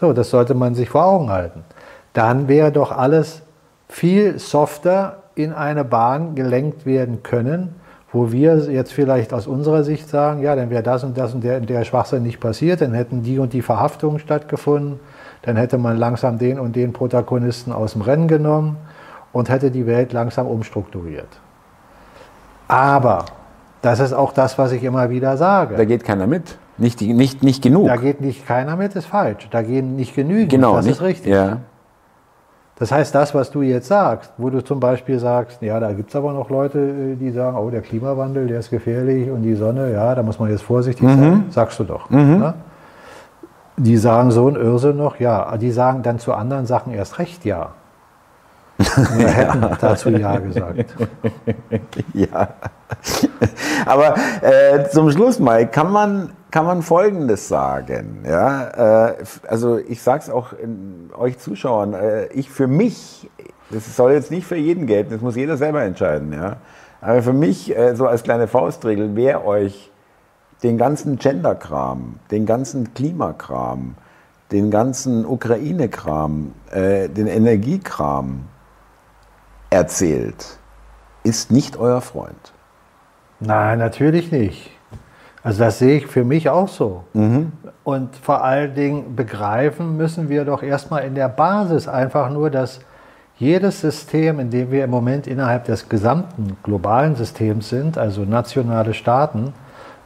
[0.00, 1.64] So, das sollte man sich vor Augen halten.
[2.12, 3.42] Dann wäre doch alles
[3.88, 7.74] viel softer in eine Bahn gelenkt werden können,
[8.12, 11.44] wo wir jetzt vielleicht aus unserer Sicht sagen, ja, dann wäre das und das und
[11.44, 14.98] der, der Schwachsinn nicht passiert, dann hätten die und die Verhaftungen stattgefunden,
[15.46, 18.76] dann hätte man langsam den und den Protagonisten aus dem Rennen genommen
[19.32, 21.28] und hätte die Welt langsam umstrukturiert.
[22.68, 23.24] Aber,
[23.80, 25.76] das ist auch das, was ich immer wieder sage.
[25.76, 26.58] Da geht keiner mit.
[26.78, 27.86] Nicht, nicht, nicht genug.
[27.86, 29.48] Da geht nicht keiner mit, ist falsch.
[29.50, 31.32] Da gehen nicht genügend, genau, das nicht, ist richtig.
[31.32, 31.58] Ja.
[32.78, 36.10] Das heißt, das, was du jetzt sagst, wo du zum Beispiel sagst, ja, da gibt
[36.10, 39.92] es aber noch Leute, die sagen, oh, der Klimawandel, der ist gefährlich und die Sonne,
[39.92, 41.20] ja, da muss man jetzt vorsichtig Mhm.
[41.20, 42.10] sein, sagst du doch.
[42.10, 42.52] Ne?
[43.78, 47.44] Die sagen so ein Irrsinn noch, ja, die sagen dann zu anderen Sachen erst recht
[47.44, 47.74] ja.
[49.18, 50.94] Oder hätten dazu ja gesagt.
[52.12, 52.48] Ja.
[53.84, 58.24] Aber äh, zum Schluss, Mike, kann man, kann man Folgendes sagen.
[58.26, 59.08] Ja?
[59.08, 59.14] Äh,
[59.48, 60.52] also ich sage es auch
[61.16, 63.30] euch Zuschauern, äh, ich für mich,
[63.70, 66.32] das soll jetzt nicht für jeden gelten, das muss jeder selber entscheiden.
[66.32, 66.56] Ja?
[67.00, 69.90] Aber für mich, äh, so als kleine Faustregel, wer euch
[70.62, 73.94] den ganzen Gender-Kram, den ganzen Klimakram,
[74.52, 78.44] den ganzen Ukraine-Kram, äh, den Energiekram
[79.70, 80.58] erzählt,
[81.24, 82.52] ist nicht euer Freund.
[83.40, 84.70] Nein, natürlich nicht.
[85.42, 87.04] Also das sehe ich für mich auch so.
[87.84, 92.80] Und vor allen Dingen begreifen müssen wir doch erstmal in der Basis einfach nur, dass
[93.38, 98.94] jedes System, in dem wir im Moment innerhalb des gesamten globalen Systems sind, also nationale
[98.94, 99.52] Staaten,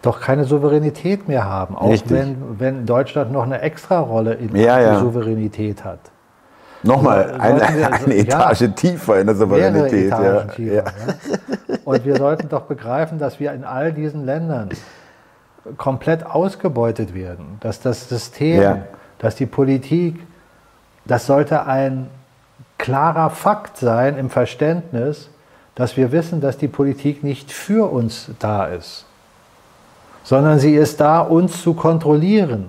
[0.03, 1.77] doch keine Souveränität mehr haben.
[1.77, 2.11] Auch Richtig.
[2.13, 4.99] wenn, wenn Deutschland noch eine Extra-Rolle in Ja, der ja.
[5.01, 5.99] Souveränität hat.
[6.83, 8.23] Nochmal Sollten eine, wir- eine ja.
[8.23, 10.11] Etage tiefer in der Souveränität.
[10.11, 10.43] Ja.
[10.45, 10.83] Tiefer, Ja.
[10.85, 11.77] ja.
[11.85, 14.71] Und wir sollten doch begreifen, dass wir in all diesen Ländern
[15.77, 17.59] komplett ausgebeutet werden.
[17.61, 18.79] Dass das System, Ja.
[19.19, 20.19] dass die Politik,
[21.05, 22.09] das sollte ein
[22.79, 25.29] klarer Fakt sein im Verständnis,
[25.75, 29.05] dass wir wissen, dass die Politik nicht für uns da ist,
[30.23, 32.67] sondern sie ist da, uns zu kontrollieren.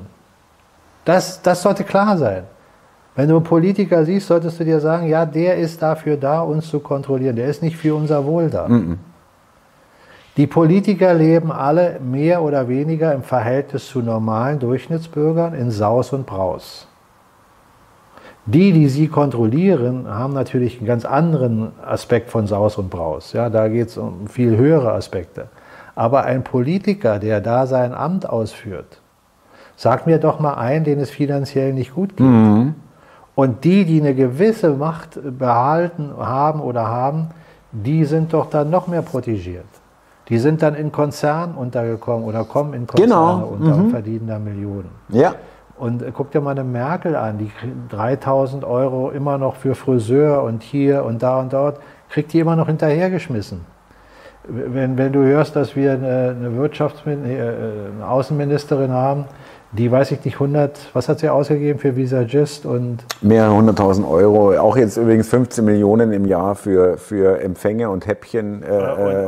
[1.06, 2.44] Das, das sollte klar sein.
[3.16, 6.70] Wenn du einen Politiker siehst, solltest du dir sagen, ja, der ist dafür da, uns
[6.70, 7.36] zu kontrollieren.
[7.36, 8.68] Der ist nicht für unser Wohl da.
[10.38, 16.26] Die Politiker leben alle mehr oder weniger im Verhältnis zu normalen Durchschnittsbürgern in Saus und
[16.26, 16.88] Braus.
[18.46, 23.34] Die, die sie kontrollieren, haben natürlich einen ganz anderen Aspekt von Saus und Braus.
[23.34, 25.48] Ja, da geht es um viel höhere Aspekte.
[26.02, 29.00] Aber ein Politiker, der da sein Amt ausführt,
[29.76, 32.26] sag mir doch mal einen, den es finanziell nicht gut geht.
[33.36, 37.28] Und die, die eine gewisse Macht behalten haben oder haben,
[37.72, 39.72] die sind doch dann noch mehr protegiert.
[40.30, 44.40] Die sind dann in Konzernen untergekommen oder kommen in Konzerne Genau, unter und verdienen da
[44.40, 44.90] Millionen.
[45.10, 45.36] ja.
[45.78, 50.42] Und guck dir mal eine Merkel an, die kriegt 3000 Euro immer noch für Friseur
[50.42, 51.80] und hier und da und dort,
[52.10, 53.62] kriegt die immer noch hinterhergeschmissen.
[54.48, 57.52] Wenn, wenn du hörst, dass wir eine, eine Wirtschaftsmin äh,
[57.96, 59.26] eine Außenministerin haben,
[59.74, 64.58] die weiß ich nicht, 100, was hat sie ausgegeben für Visagist und Mehrere hunderttausend Euro,
[64.58, 69.28] auch jetzt übrigens 15 Millionen im Jahr für, für Empfänge und Häppchen, äh, äh,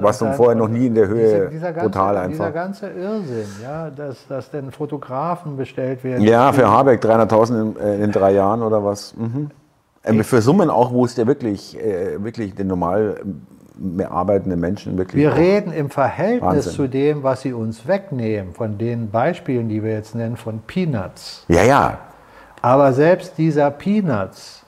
[0.00, 2.44] was und um dann- vorher noch nie in der Höhe, dieser, dieser ganze, brutal Dieser
[2.44, 2.54] einfach.
[2.54, 6.22] ganze Irrsinn, ja, dass, dass denn Fotografen bestellt werden.
[6.22, 9.14] Ja, für Habeck 300.000 in, äh, in drei Jahren oder was.
[9.16, 9.50] Mhm.
[10.04, 13.16] Ähm, für Summen auch, wo es der wirklich, äh, wirklich den normal
[14.10, 15.20] arbeitenden Menschen wirklich.
[15.22, 16.72] Wir reden im Verhältnis Wahnsinn.
[16.72, 21.44] zu dem, was sie uns wegnehmen, von den Beispielen, die wir jetzt nennen, von Peanuts.
[21.48, 21.98] Ja, ja,
[22.60, 24.62] Aber selbst dieser Peanuts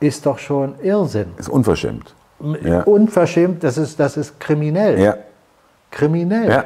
[0.00, 1.32] ist doch schon Irrsinn.
[1.36, 2.14] ist unverschämt.
[2.62, 2.82] Ja.
[2.82, 5.00] Unverschämt, das ist, das ist kriminell.
[5.00, 5.16] Ja,
[5.90, 6.48] Kriminell.
[6.48, 6.64] ja.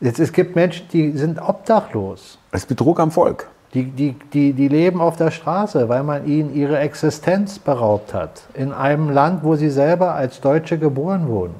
[0.00, 2.38] Jetzt, es gibt Menschen, die sind obdachlos.
[2.52, 3.48] Es ist Betrug am Volk.
[3.76, 8.44] Die, die, die, die leben auf der Straße, weil man ihnen ihre Existenz beraubt hat.
[8.54, 11.54] In einem Land, wo sie selber als Deutsche geboren wurden.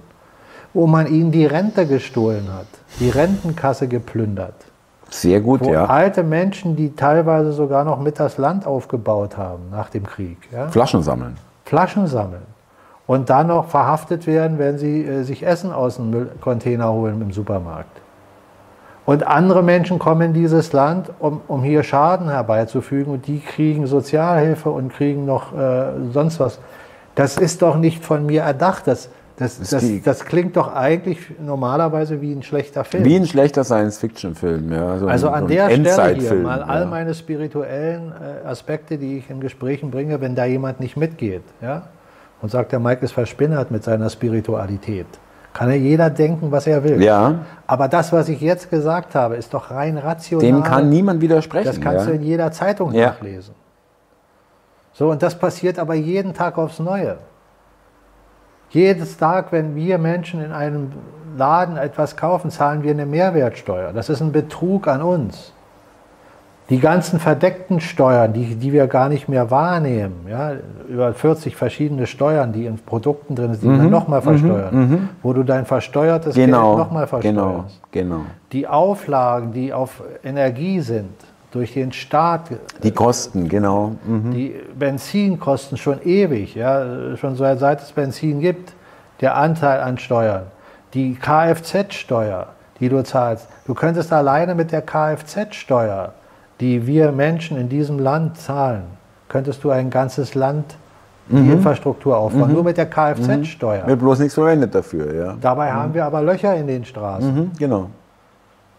[0.73, 2.69] Wo man ihnen die Rente gestohlen hat,
[3.01, 4.55] die Rentenkasse geplündert.
[5.11, 5.85] Sehr gut, wo ja.
[5.85, 10.69] alte Menschen, die teilweise sogar noch mit das Land aufgebaut haben nach dem Krieg, ja?
[10.69, 11.37] Flaschen sammeln.
[11.67, 12.47] Flaschen sammeln
[13.07, 17.33] und dann noch verhaftet werden, wenn sie äh, sich Essen aus dem Müllcontainer holen im
[17.33, 18.01] Supermarkt.
[19.07, 23.87] Und andere Menschen kommen in dieses Land, um, um hier Schaden herbeizufügen und die kriegen
[23.87, 26.59] Sozialhilfe und kriegen noch äh, sonst was.
[27.15, 28.89] Das ist doch nicht von mir erdacht.
[28.89, 33.05] Das, das, das, das klingt doch eigentlich normalerweise wie ein schlechter Film.
[33.05, 34.99] Wie ein schlechter Science-Fiction-Film, ja.
[34.99, 36.87] So Also ein, an so der Stelle hier mal all ja.
[36.87, 41.83] meine spirituellen äh, Aspekte, die ich in Gesprächen bringe, wenn da jemand nicht mitgeht ja,
[42.43, 45.07] und sagt, der Mike ist verspinnert mit seiner Spiritualität,
[45.57, 47.03] kann ja jeder denken, was er will.
[47.03, 50.45] Ja, Aber das, was ich jetzt gesagt habe, ist doch rein rational.
[50.45, 51.65] dem kann niemand widersprechen.
[51.67, 52.13] Das kannst ja.
[52.13, 53.07] du in jeder Zeitung Ja.
[53.07, 53.55] nachlesen.
[54.93, 57.17] So, und das passiert aber jeden Tag aufs Neue.
[58.69, 60.93] Jedes Tag, wenn wir Menschen in einem
[61.39, 63.95] Laden etwas kaufen, zahlen wir eine Mehrwertsteuer.
[63.95, 65.55] Das ist ein Betrug an uns.
[66.69, 70.53] Die ganzen verdeckten Steuern, die, die wir gar nicht mehr wahrnehmen, ja,
[70.89, 75.45] über 40 verschiedene Steuern, die in Produkten drin sind, die man nochmal versteuern, wo du
[75.45, 77.35] dein versteuertes Mhm, Genau, Geld nochmal versteuerst
[77.93, 78.21] genau, genau.
[78.53, 81.11] die Auflagen, die auf Energie sind,
[81.53, 82.51] durch den Staat,
[82.83, 83.93] Die Kosten, genau.
[84.05, 84.33] Mhm.
[84.33, 88.73] die Benzinkosten schon ewig, ja, schon seit es Benzin gibt,
[89.21, 90.43] der Anteil an Steuern,
[90.95, 92.49] die Kfz-Steuer,
[92.81, 93.49] die du zahlst.
[93.67, 96.13] Du könntest alleine mit der Kfz-Steuer,
[96.61, 98.85] die wir Menschen in diesem Land zahlen,
[99.29, 100.77] könntest du ein ganzes Land
[101.29, 103.85] die Infrastruktur aufbauen, nur mit der Kfz-Steuer.
[103.87, 105.37] Wird bloß nichts verwendet dafür, ja.
[105.41, 107.35] Dabei haben wir aber Löcher in den Straßen.
[107.35, 107.91] Mhm, genau.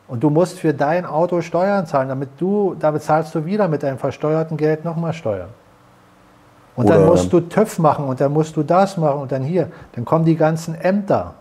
[0.08, 3.84] Und du musst für dein Auto Steuern zahlen, damit du, damit zahlst du wieder mit
[3.84, 5.50] deinem versteuerten Geld nochmal Steuern.
[6.78, 9.44] Und dann Oder- musst du TÜV machen und dann musst du das machen und dann
[9.44, 9.70] hier.
[9.94, 11.34] Dann kommen die ganzen Ämter.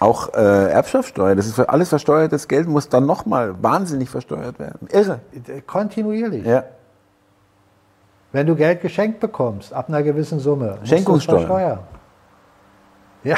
[0.00, 4.88] Auch äh, Erbschaftssteuer, das ist für alles versteuertes Geld, muss dann nochmal wahnsinnig versteuert werden.
[4.90, 5.20] Irre.
[5.66, 6.44] Kontinuierlich.
[6.44, 6.64] Ja.
[8.32, 11.78] Wenn du Geld geschenkt bekommst, ab einer gewissen Summe, Schenkungssteuer.
[13.22, 13.36] Ja.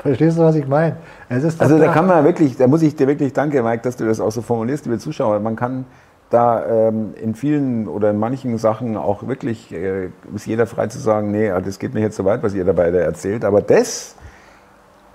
[0.00, 0.96] Verstehst du, was ich meine?
[1.28, 1.94] Es ist doch Also da klar.
[1.94, 4.42] kann man wirklich, da muss ich dir wirklich danke, Mike, dass du das auch so
[4.42, 5.38] formulierst, liebe Zuschauer.
[5.40, 5.84] Man kann
[6.30, 10.98] da ähm, in vielen oder in manchen Sachen auch wirklich, äh, ist jeder frei zu
[10.98, 13.44] sagen, nee, das geht mir jetzt so weit, was ihr da beide erzählt.
[13.44, 14.16] Aber das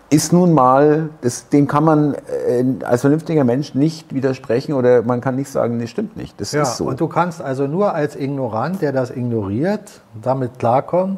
[0.10, 5.20] ist nun mal, das, dem kann man äh, als vernünftiger Mensch nicht widersprechen oder man
[5.20, 6.40] kann nicht sagen, nee, stimmt nicht.
[6.40, 6.86] Das Ja, ist so.
[6.86, 11.18] und du kannst also nur als Ignorant, der das ignoriert, damit klarkommen,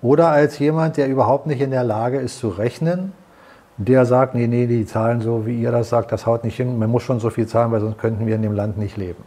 [0.00, 3.12] oder als jemand, der überhaupt nicht in der Lage ist zu rechnen,
[3.76, 6.78] der sagt, nee, nee, die Zahlen so, wie ihr das sagt, das haut nicht hin,
[6.78, 9.22] man muss schon so viel zahlen, weil sonst könnten wir in dem Land nicht leben.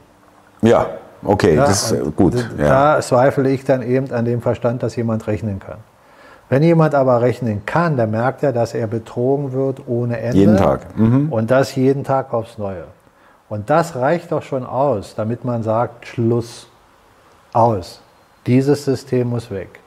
[0.61, 0.87] ja,
[1.23, 2.33] okay, Ja, das ist gut.
[2.57, 2.95] Ja.
[2.95, 5.77] Da zweifle ich dann eben an dem Verstand, dass jemand rechnen kann.
[6.49, 10.37] Wenn jemand aber rechnen kann, dann merkt er, dass er betrogen wird ohne Ende.
[10.37, 10.97] Jeden Tag.
[10.97, 11.31] Mhm.
[11.31, 12.85] Und das jeden Tag aufs Neue.
[13.49, 16.67] Und das reicht doch schon aus, damit man sagt, Schluss,
[17.53, 18.01] aus.
[18.45, 19.79] Dieses System muss weg.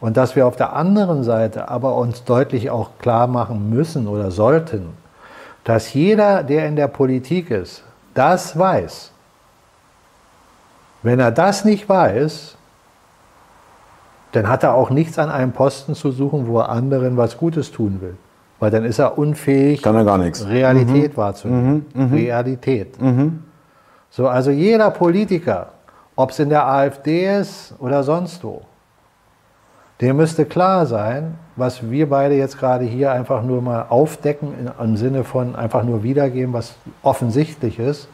[0.00, 4.30] Und dass wir auf der anderen Seite aber uns deutlich auch klar machen müssen oder
[4.30, 4.94] sollten,
[5.64, 7.84] dass jeder, der in der Politik ist,
[8.14, 9.12] das weiß.
[11.02, 12.56] Wenn er das nicht weiß,
[14.32, 17.72] dann hat er auch nichts an einem Posten zu suchen, wo er anderen was Gutes
[17.72, 18.16] tun will.
[18.58, 20.46] Weil dann ist er unfähig, Kann er gar nichts.
[20.46, 21.86] Realität wahrzunehmen.
[21.94, 22.94] Realität.
[24.10, 25.68] So, also jeder Politiker,
[26.14, 28.62] ob es in der AfD ist oder sonst wo,
[30.00, 34.96] dem müsste klar sein, was wir beide jetzt gerade hier einfach nur mal aufdecken, im
[34.96, 38.08] Sinne von einfach nur wiedergeben, was offensichtlich ist,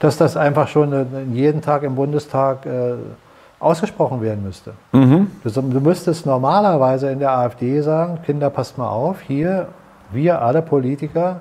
[0.00, 2.94] dass das einfach schon äh, jeden Tag im Bundestag äh,
[3.62, 4.74] ausgesprochen werden müsste.
[5.44, 9.68] Du, du müsstest normalerweise in der AfD sagen, Kinder, passt mal auf, hier,
[10.10, 11.40] wir alle Politiker,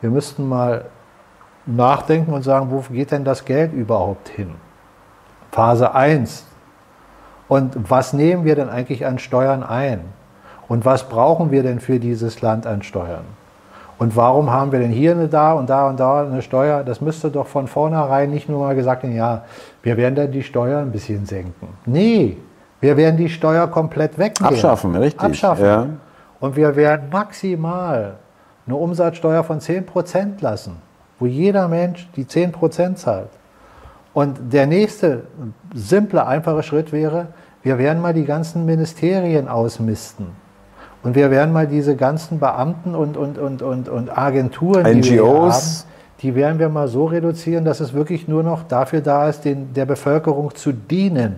[0.00, 0.84] wir müssten mal
[1.64, 4.50] nachdenken und sagen, wo geht denn das Geld überhaupt hin?
[5.50, 6.46] Phase 1.
[7.48, 10.00] Und was nehmen wir denn eigentlich an Steuern ein?
[10.68, 13.24] Und was brauchen wir denn für dieses Land an Steuern?
[13.98, 16.82] Und warum haben wir denn hier eine da und da und da eine Steuer?
[16.82, 19.44] Das müsste doch von vornherein nicht nur mal gesagt werden, ja,
[19.82, 21.68] wir werden dann die Steuer ein bisschen senken.
[21.86, 22.36] Nee,
[22.80, 24.54] wir werden die Steuer komplett wegnehmen.
[24.54, 25.22] Abschaffen, richtig.
[25.22, 25.64] Abschaffen.
[25.64, 25.86] Ja.
[26.40, 28.14] Und wir werden maximal
[28.66, 30.76] eine Umsatzsteuer von 10% lassen,
[31.18, 33.30] wo jeder Mensch die 10% zahlt.
[34.14, 35.22] Und der nächste
[35.74, 37.28] simple, einfache Schritt wäre,
[37.62, 40.41] wir werden mal die ganzen Ministerien ausmisten.
[41.04, 45.22] Und wir werden mal diese ganzen Beamten und, und, und, und, und Agenturen, die wir
[45.22, 45.84] NGOs.
[45.86, 49.44] haben, die werden wir mal so reduzieren, dass es wirklich nur noch dafür da ist,
[49.44, 51.34] den, der Bevölkerung zu dienen.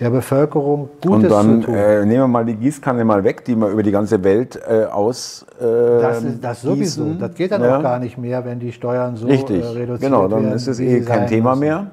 [0.00, 1.74] der Bevölkerung Und Gutes dann zu tun.
[1.74, 4.84] äh, nehmen wir mal die Gießkanne mal weg, die wir über die ganze Welt äh,
[4.86, 5.44] aus.
[5.60, 7.04] Äh, das, ist, das sowieso.
[7.04, 7.18] gießen.
[7.18, 7.76] Das geht dann Ja.
[7.76, 10.54] auch gar nicht mehr, wenn die Steuern so Richtig, äh, reduziert genau, dann werden.
[10.56, 11.60] ist es eh kein Thema müssen.
[11.60, 11.86] mehr.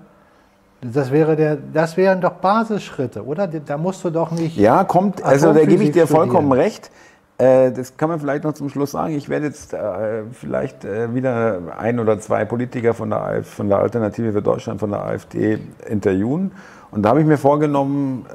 [0.81, 3.47] Das, wäre der, das wären doch Basisschritte, oder?
[3.47, 4.57] Da musst du doch nicht.
[4.57, 6.65] Ja, kommt, also da gebe ich dir vollkommen studieren.
[6.65, 6.91] recht.
[7.37, 9.15] Äh, das kann man vielleicht noch zum Schluss sagen.
[9.15, 13.79] Ich werde jetzt äh, vielleicht äh, wieder ein oder zwei Politiker von der, von der
[13.79, 16.51] Alternative für Deutschland, von der AfD interviewen.
[16.89, 18.25] Und da habe ich mir vorgenommen,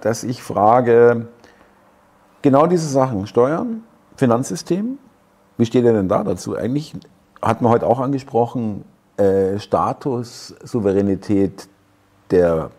[0.00, 1.28] dass ich frage,
[2.42, 3.84] genau diese Sachen, Steuern,
[4.16, 4.98] Finanzsystem,
[5.56, 6.56] wie steht er denn da dazu?
[6.56, 6.96] Eigentlich
[7.40, 8.84] hat man heute auch angesprochen,
[9.56, 11.68] Status, Souveränität
[12.32, 12.70] der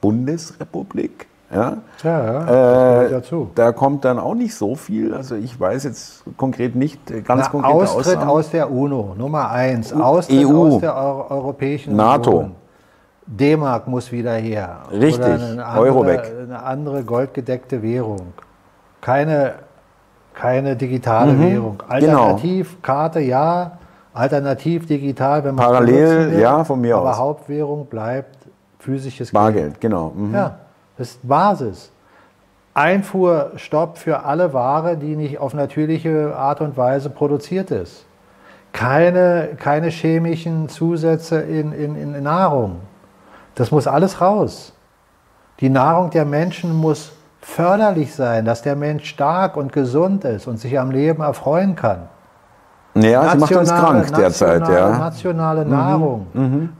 [0.00, 1.26] Bundesrepublik.
[1.50, 1.78] Ja?
[2.02, 3.50] Ja, Äh, dazu.
[3.54, 5.14] Da kommt dann auch nicht so viel.
[5.14, 8.28] Also ich weiß jetzt konkret nicht, äh, ganz Na, konkrete Austritt Aussagen.
[8.30, 9.92] aus der UNO, Nummer eins.
[9.92, 10.74] Austritt EU.
[10.74, 12.30] aus der Euro Europäischen NATO.
[12.32, 12.54] Union.
[13.26, 14.78] D-Mark muss wieder her.
[14.90, 16.32] Richtig, andere, Euro weg.
[16.44, 18.32] Eine andere goldgedeckte Währung.
[19.02, 19.54] Keine,
[20.34, 21.76] keine digitale Währung.
[21.78, 22.22] genau.
[22.24, 23.72] Alternativkarte ja,
[24.14, 27.18] alternativ digital, wenn man Parallel, ja, von mir Aber aus.
[27.18, 28.37] Hauptwährung bleibt
[28.78, 29.42] physisches Geld.
[29.42, 30.12] Bargeld, genau.
[30.14, 30.34] Mhm.
[30.34, 30.58] Ja,
[30.96, 31.90] das ist Basis.
[32.74, 38.04] Einfuhrstopp für alle Ware, die nicht auf natürliche Art und Weise produziert ist.
[38.72, 42.76] Keine, keine chemischen Zusätze in, in, in Nahrung.
[43.56, 44.72] Das muss alles raus.
[45.58, 50.58] Die Nahrung der Menschen muss förderlich sein, dass der Mensch stark und gesund ist und
[50.58, 52.02] sich am Leben erfreuen kann.
[52.94, 54.60] Ja, sie macht uns krank derzeit.
[54.60, 54.92] nationale, Ja.
[54.92, 54.98] Mhm.
[54.98, 56.26] nationale Nahrung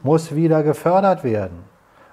[0.03, 1.68] muss wieder gefördert werden.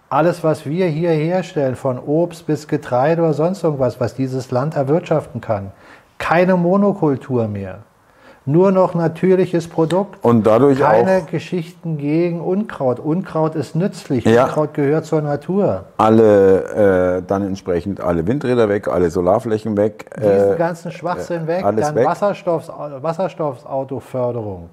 [0.08, 4.76] Alles, was wir hier herstellen, von Obst bis Getreide oder sonst irgendwas, was dieses Land
[4.76, 5.72] erwirtschaften kann,
[6.18, 7.78] keine Monokultur mehr.
[8.48, 10.24] Nur noch natürliches Produkt.
[10.24, 13.00] Und dadurch keine auch Geschichten gegen Unkraut.
[13.00, 14.24] Unkraut ist nützlich.
[14.24, 14.44] Ja.
[14.44, 15.86] Unkraut gehört zur Natur.
[15.98, 20.08] alle, äh, dann entsprechend alle Windräder weg, alle Solarflächen weg.
[20.16, 22.06] Diesen Äh, ganzen Schwachsinn weg, alles dann weg.
[22.06, 24.68] Wasserstoffs, Wasserstoffautoförderung.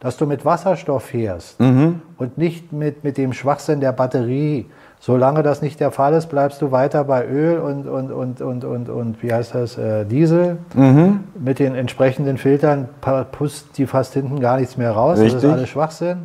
[0.00, 2.02] Dass du mit Wasserstoff fährst Mhm.
[2.18, 4.66] und nicht mit, mit dem Schwachsinn der Batterie.
[5.00, 8.64] Solange das nicht der Fall ist, bleibst du weiter bei Öl und, und, und, und,
[8.64, 10.58] und, und wie heißt das, äh, Diesel.
[10.74, 11.24] Mhm.
[11.38, 12.88] Mit den entsprechenden Filtern
[13.32, 15.16] pusst die fast hinten gar nichts mehr raus.
[15.18, 15.44] Das Richtig.
[15.44, 16.18] ist alles Schwachsinn.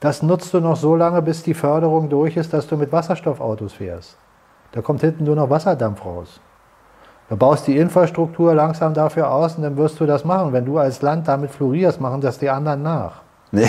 [0.00, 3.72] Das nutzt du noch so lange, bis die Förderung durch ist, dass du mit Wasserstoffautos
[3.72, 4.16] fährst.
[4.72, 6.40] Da kommt hinten nur noch Wasserdampf raus.
[7.28, 10.52] Du baust die Infrastruktur langsam dafür aus und dann wirst du das machen.
[10.52, 13.22] Wenn du als Land damit florierst, machen das die anderen nach.
[13.52, 13.68] ja,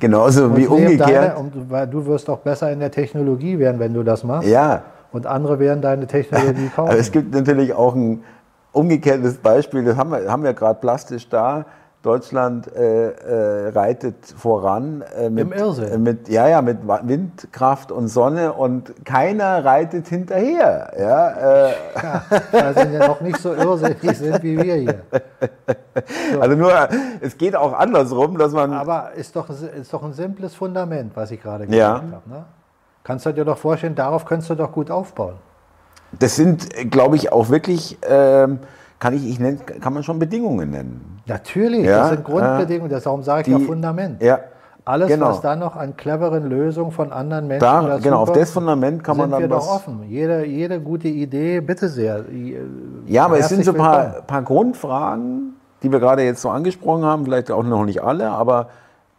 [0.00, 1.08] genauso Und wie umgekehrt.
[1.08, 4.48] Deine, und, weil du wirst doch besser in der Technologie werden, wenn du das machst.
[4.48, 6.88] ja, Und andere werden deine Technologie kaufen.
[6.90, 8.22] aber es gibt natürlich auch ein
[8.72, 11.64] umgekehrtes Beispiel, das haben wir, haben wir gerade plastisch da.
[12.06, 15.92] Deutschland äh, äh, reitet voran äh, mit, Im Irrsinn.
[15.92, 20.92] äh, mit, ja, ja, mit Windkraft und Sonne und keiner reitet hinterher.
[20.98, 21.28] Ja,
[21.66, 21.72] äh,
[22.52, 25.00] ja, sie ja noch nicht so irrsinnig sind wie wir hier.
[26.40, 26.72] also nur,
[27.20, 31.30] es geht auch andersrum, dass man Aber ist doch, ist doch ein simples Fundament, was
[31.32, 31.94] ich gerade Ja.
[31.98, 32.30] gesagt habe.
[32.30, 32.44] Ne?
[33.02, 35.34] Kannst du dir doch vorstellen, darauf könntest du doch gut aufbauen.
[36.18, 38.60] Das sind, glaube ich, auch wirklich, ähm,
[38.98, 41.18] kann ich, ich nenn, kann man schon Bedingungen nennen.
[41.26, 44.22] Natürlich, Ja, das sind Grundbedingungen, das, darum sage ich ja Die- Fundament.
[44.22, 44.38] Ja,
[44.84, 45.30] Alles, genau.
[45.30, 48.50] was dann noch an cleveren Lösungen von anderen Menschen Da, dazu genau, auf kommt, das
[48.52, 49.66] Fundament kann man dann wir was.
[49.66, 50.04] doch offen.
[50.08, 52.24] Jede, jede gute Idee, bitte sehr.
[52.30, 52.56] äh,
[53.06, 57.04] Ja, aber es sind so ein paar, paar Grundfragen, die wir gerade jetzt so angesprochen
[57.04, 58.68] haben, vielleicht auch noch nicht alle, aber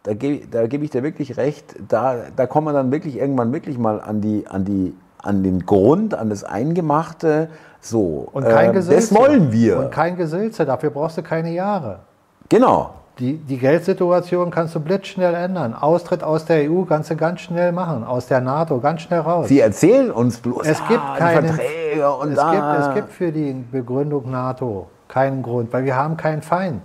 [0.04, 3.52] da gebe da gebe ich dir wirklich recht, da, da kommt man dann wirklich irgendwann
[3.52, 7.48] wirklich mal an, die, an, die, an den Grund, an das Eingemachte.
[7.90, 9.00] So, Und kein ähm, Gesülze.
[9.12, 9.78] Das wollen wir.
[9.78, 12.00] Und kein Gesülze, dafür brauchst du keine Jahre.
[12.48, 12.90] genau.
[13.18, 15.74] Die, die Geldsituation kannst du blitzschnell ändern.
[15.74, 18.04] Austritt aus der EU kannst du ganz schnell machen.
[18.04, 19.48] Aus der NATO ganz schnell raus.
[19.48, 22.52] Sie erzählen uns bloß, Es gibt ah, die keinen- Verträge und es, da.
[22.52, 26.82] gibt, es gibt für die Begründung NATO keinen Grund, weil wir haben keinen Feind.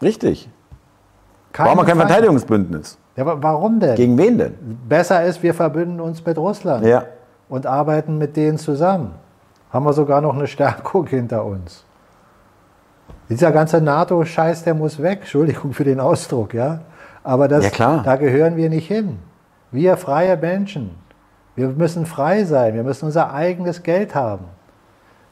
[0.00, 0.48] Richtig.
[1.52, 2.08] Keinen Brauchen wir kein Feind.
[2.10, 2.98] Verteidigungsbündnis.
[3.16, 3.96] Ja, aber warum denn?
[3.96, 4.54] Gegen wen denn?
[4.88, 7.02] Besser ist, wir verbünden uns mit Russland Ja.
[7.50, 9.10] und arbeiten mit denen zusammen.
[9.72, 11.84] Haben wir sogar noch eine Stärkung hinter uns.
[13.28, 15.20] Dieser ganze NATO-Scheiß, der muss weg.
[15.20, 16.80] Entschuldigung für den Ausdruck, ja.
[17.22, 19.18] Aber das, Ja, da gehören wir nicht hin.
[19.70, 20.90] Wir freie Menschen.
[21.54, 22.74] Wir müssen frei sein.
[22.74, 24.46] Wir müssen unser eigenes Geld haben.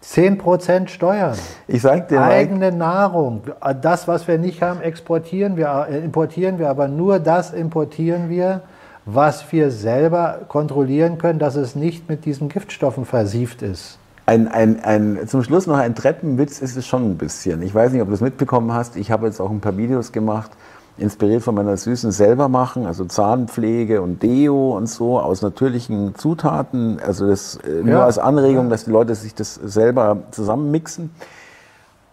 [0.05, 1.37] 10% Steuern.
[1.67, 3.43] Ich sag dir, Mike, Eigene Nahrung.
[3.81, 8.61] Das, was wir nicht haben, exportieren wir, äh, importieren wir, aber nur das importieren wir,
[9.07, 13.99] was wir selber kontrollieren können, dass es nicht mit diesen Giftstoffen versieft ist.
[14.29, 17.63] Ein, ein, ein, zum Schluss noch ein Treppenwitz ist es schon ein bisschen.
[17.63, 18.97] Ich weiß nicht, ob du es mitbekommen hast.
[18.97, 20.51] Ich habe jetzt auch ein paar Videos gemacht
[20.99, 26.99] inspiriert von meiner Süßen, selber machen, also Zahnpflege und Deo und so aus natürlichen Zutaten.
[27.01, 28.05] Also das äh, nur Ja.
[28.05, 31.09] als Anregung, dass die Leute sich das selber zusammenmixen.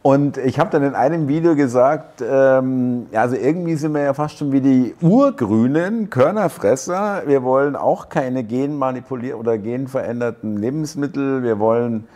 [0.06, 4.38] Und ich habe dann in einem Video gesagt, ähm, also irgendwie sind wir ja fast
[4.38, 7.24] schon wie die urgrünen Körnerfresser.
[7.26, 11.42] Wir wollen auch keine genmanipulierten oder genveränderten Lebensmittel.
[11.42, 12.08] Wir wollen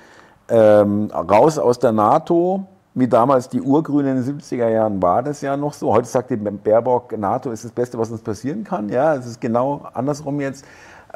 [0.50, 2.68] ähm, raus aus der NATO.
[2.94, 5.92] Wie damals die Urgrünen in den 70er Jahren war das ja noch so.
[5.92, 8.90] Heute sagt die Baerbock, NATO ist das Beste, was uns passieren kann.
[8.90, 10.64] Ja, es ist genau andersrum jetzt.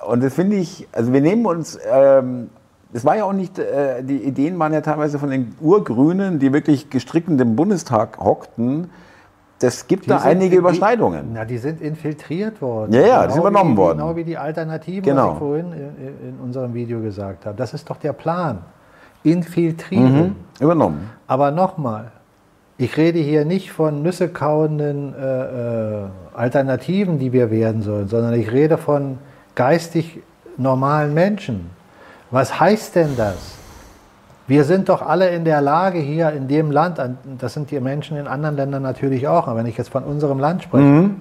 [0.07, 2.49] Und das finde ich, also wir nehmen uns, ähm,
[2.93, 6.53] das war ja auch nicht, äh, die Ideen waren ja teilweise von den Urgrünen, die
[6.53, 8.89] wirklich gestrickt in dem Bundestag hockten.
[9.59, 11.27] Das gibt da sind einige in- Überschneidungen.
[11.29, 12.93] Die, na, die sind infiltriert worden.
[12.93, 13.97] Ja, ja, die sind übernommen wie, worden.
[13.99, 15.27] Genau wie die Alternativen, Genau.
[15.27, 17.55] was ich vorhin in, in unserem Video gesagt habe.
[17.57, 18.59] Das ist doch der Plan.
[19.23, 20.21] Infiltrieren.
[20.23, 20.35] Mhm.
[20.59, 21.09] Übernommen.
[21.27, 22.11] Aber nochmal,
[22.77, 28.51] ich rede hier nicht von nüssekauenden äh, äh, Alternativen, die wir werden sollen, sondern ich
[28.51, 29.17] rede von
[29.55, 30.19] geistig
[30.57, 31.69] normalen Menschen.
[32.33, 33.35] Was heißt denn das?
[34.47, 37.79] Wir sind doch alle in der Lage hier in dem Land, an- das sind die
[37.79, 41.11] Menschen in anderen Ländern natürlich auch, aber wenn ich jetzt von unserem Land spreche,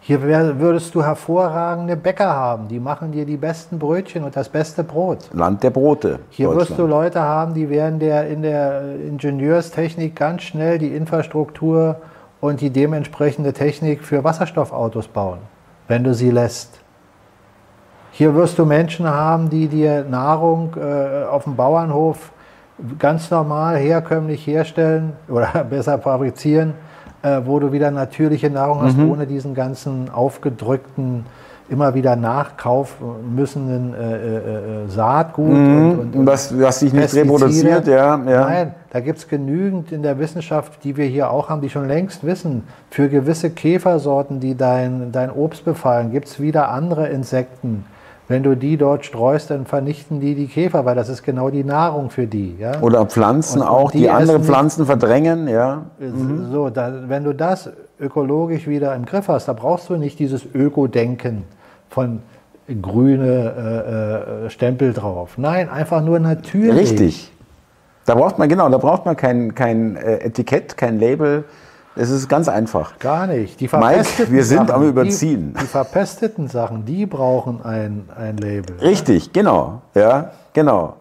[0.00, 4.48] hier wär, würdest du hervorragende Bäcker haben, die machen dir die besten Brötchen und das
[4.48, 5.28] beste Brot.
[5.32, 6.20] Land der Brote.
[6.30, 6.86] Hier wirst du.
[6.86, 11.96] Leute haben, die werden der, in der Ingenieurstechnik ganz schnell die Infrastruktur
[12.40, 15.38] und die dementsprechende Technik für Wasserstoffautos bauen,
[15.88, 16.77] wenn du sie lässt.
[18.18, 22.32] Hier wirst du Menschen haben, die dir Nahrung äh, auf dem Bauernhof
[22.98, 26.74] ganz normal, herkömmlich herstellen oder besser fabrizieren,
[27.22, 31.26] äh, wo du wieder natürliche Nahrung hast, ohne diesen ganzen aufgedrückten,
[31.68, 37.14] immer wieder nachkaufen müssenden äh, äh, äh, Saatgut und, und, und was, was sich nicht
[37.14, 38.16] reproduziert, ja.
[38.16, 38.40] ja.
[38.40, 41.86] Nein, da gibt es genügend in der Wissenschaft, die wir hier auch haben, die schon
[41.86, 47.84] längst wissen, für gewisse Käfersorten, die dein, dein Obst befallen, gibt es wieder andere Insekten.
[48.28, 51.64] Wenn du die dort streust, dann vernichten die die Käfer, weil das ist genau die
[51.64, 52.56] Nahrung für die.
[52.58, 52.78] Ja?
[52.82, 55.86] Oder Pflanzen Und- und auch, die die, andere Pflanzen verdrängen, ja.
[56.52, 60.44] So, da, wenn du das ökologisch wieder im Griff hast, da brauchst du nicht dieses
[60.54, 61.44] Öko-Denken
[61.88, 62.20] von
[62.82, 65.38] grüne äh, äh, Stempel drauf.
[65.38, 66.76] Nein, einfach nur natürlich.
[66.76, 67.32] Richtig.
[68.04, 71.44] Da braucht man, genau, da braucht man kein, kein äh, Etikett, kein Label.
[71.98, 72.96] Es ist ganz einfach.
[73.00, 73.58] Gar nicht.
[73.58, 75.54] Die Mike, verpesteten wir sind Sachen, am Überziehen.
[75.54, 78.76] Die, die verpesteten Sachen, die brauchen ein, ein Label.
[78.80, 79.82] Richtig, genau.
[79.94, 80.94] Ja, genau.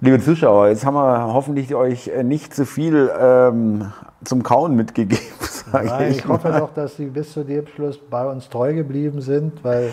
[0.00, 3.90] Liebe Zuschauer, jetzt haben wir hoffentlich euch äh, nicht zu viel ähm,
[4.24, 5.18] zum Kauen mitgegeben,
[5.72, 6.18] Nein, ich.
[6.18, 9.92] ich hoffe doch, dass Sie bis zu dem Schluss bei uns treu geblieben sind, weil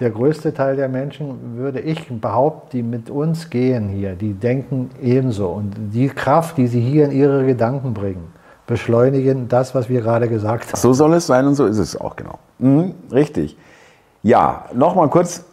[0.00, 4.90] der größte Teil der Menschen, würde ich behaupten, die mit uns gehen hier, die denken
[5.00, 5.48] ebenso.
[5.48, 8.39] Und die Kraft, die sie hier in ihre Gedanken bringen,
[8.70, 10.80] beschleunigen das, was wir gerade gesagt haben.
[10.80, 12.38] So soll es sein und so ist es auch, genau.
[12.58, 13.58] Mhm, richtig.
[14.22, 15.44] Ja, nochmal kurz,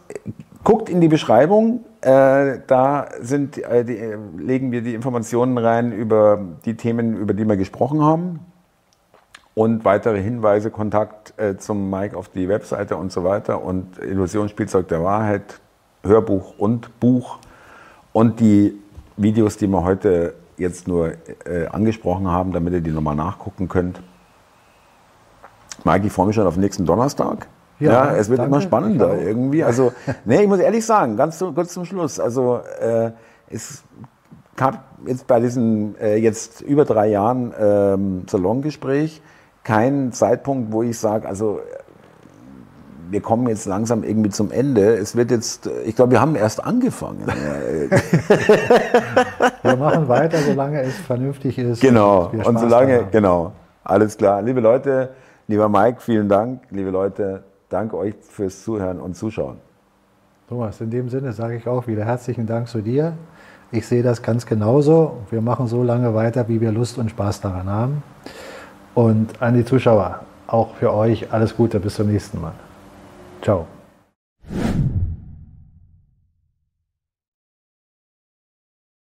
[0.62, 5.90] guckt in die Beschreibung, äh, da sind, äh, die, äh, legen wir die Informationen rein
[5.90, 8.38] über die Themen, über die wir gesprochen haben.
[9.54, 13.64] Und weitere Hinweise, Kontakt äh, zum Mike auf die Webseite und so weiter.
[13.64, 15.60] Und Illusionsspielzeug der Wahrheit,
[16.04, 17.38] Hörbuch und Buch.
[18.12, 18.78] Und die
[19.16, 21.12] Videos, die wir heute jetzt nur
[21.44, 24.02] äh, angesprochen haben, damit ihr die nochmal nachgucken könnt.
[25.84, 27.48] Mike, ich freue mich schon auf nächsten Donnerstag.
[27.80, 28.54] Ja, Ja, es wird danke.
[28.54, 29.20] immer spannender auch.
[29.20, 29.62] irgendwie.
[29.62, 29.92] Also,
[30.24, 32.18] nee, ich muss ehrlich sagen, ganz zu, kurz zum Schluss.
[32.18, 33.12] Also, äh,
[33.48, 33.84] es
[34.56, 39.22] gab jetzt bei diesen äh, jetzt über drei Jahren ähm, Salongespräch
[39.62, 41.60] keinen Zeitpunkt, wo ich sage, also
[43.10, 44.96] wir kommen jetzt langsam irgendwie zum Ende.
[44.96, 47.26] Es wird jetzt, ich glaube, wir haben erst angefangen.
[49.62, 51.80] Wir machen weiter, solange es vernünftig ist.
[51.80, 52.30] Genau.
[52.32, 53.52] wir Und Spaß solange, genau.
[53.84, 54.42] Alles klar.
[54.42, 55.10] Liebe Leute,
[55.46, 56.62] lieber Mike, vielen Dank.
[56.70, 59.56] Liebe Leute, danke euch fürs Zuhören und Zuschauen.
[60.48, 63.12] Thomas, in dem Sinne sage ich auch wieder herzlichen Dank zu dir.
[63.70, 65.18] Ich sehe das ganz genauso.
[65.30, 68.02] Wir machen so lange weiter, wie wir Lust und Spaß daran haben.
[68.94, 72.54] Und an die Zuschauer, auch für euch alles Gute, bis zum nächsten Mal.
[73.40, 73.66] 走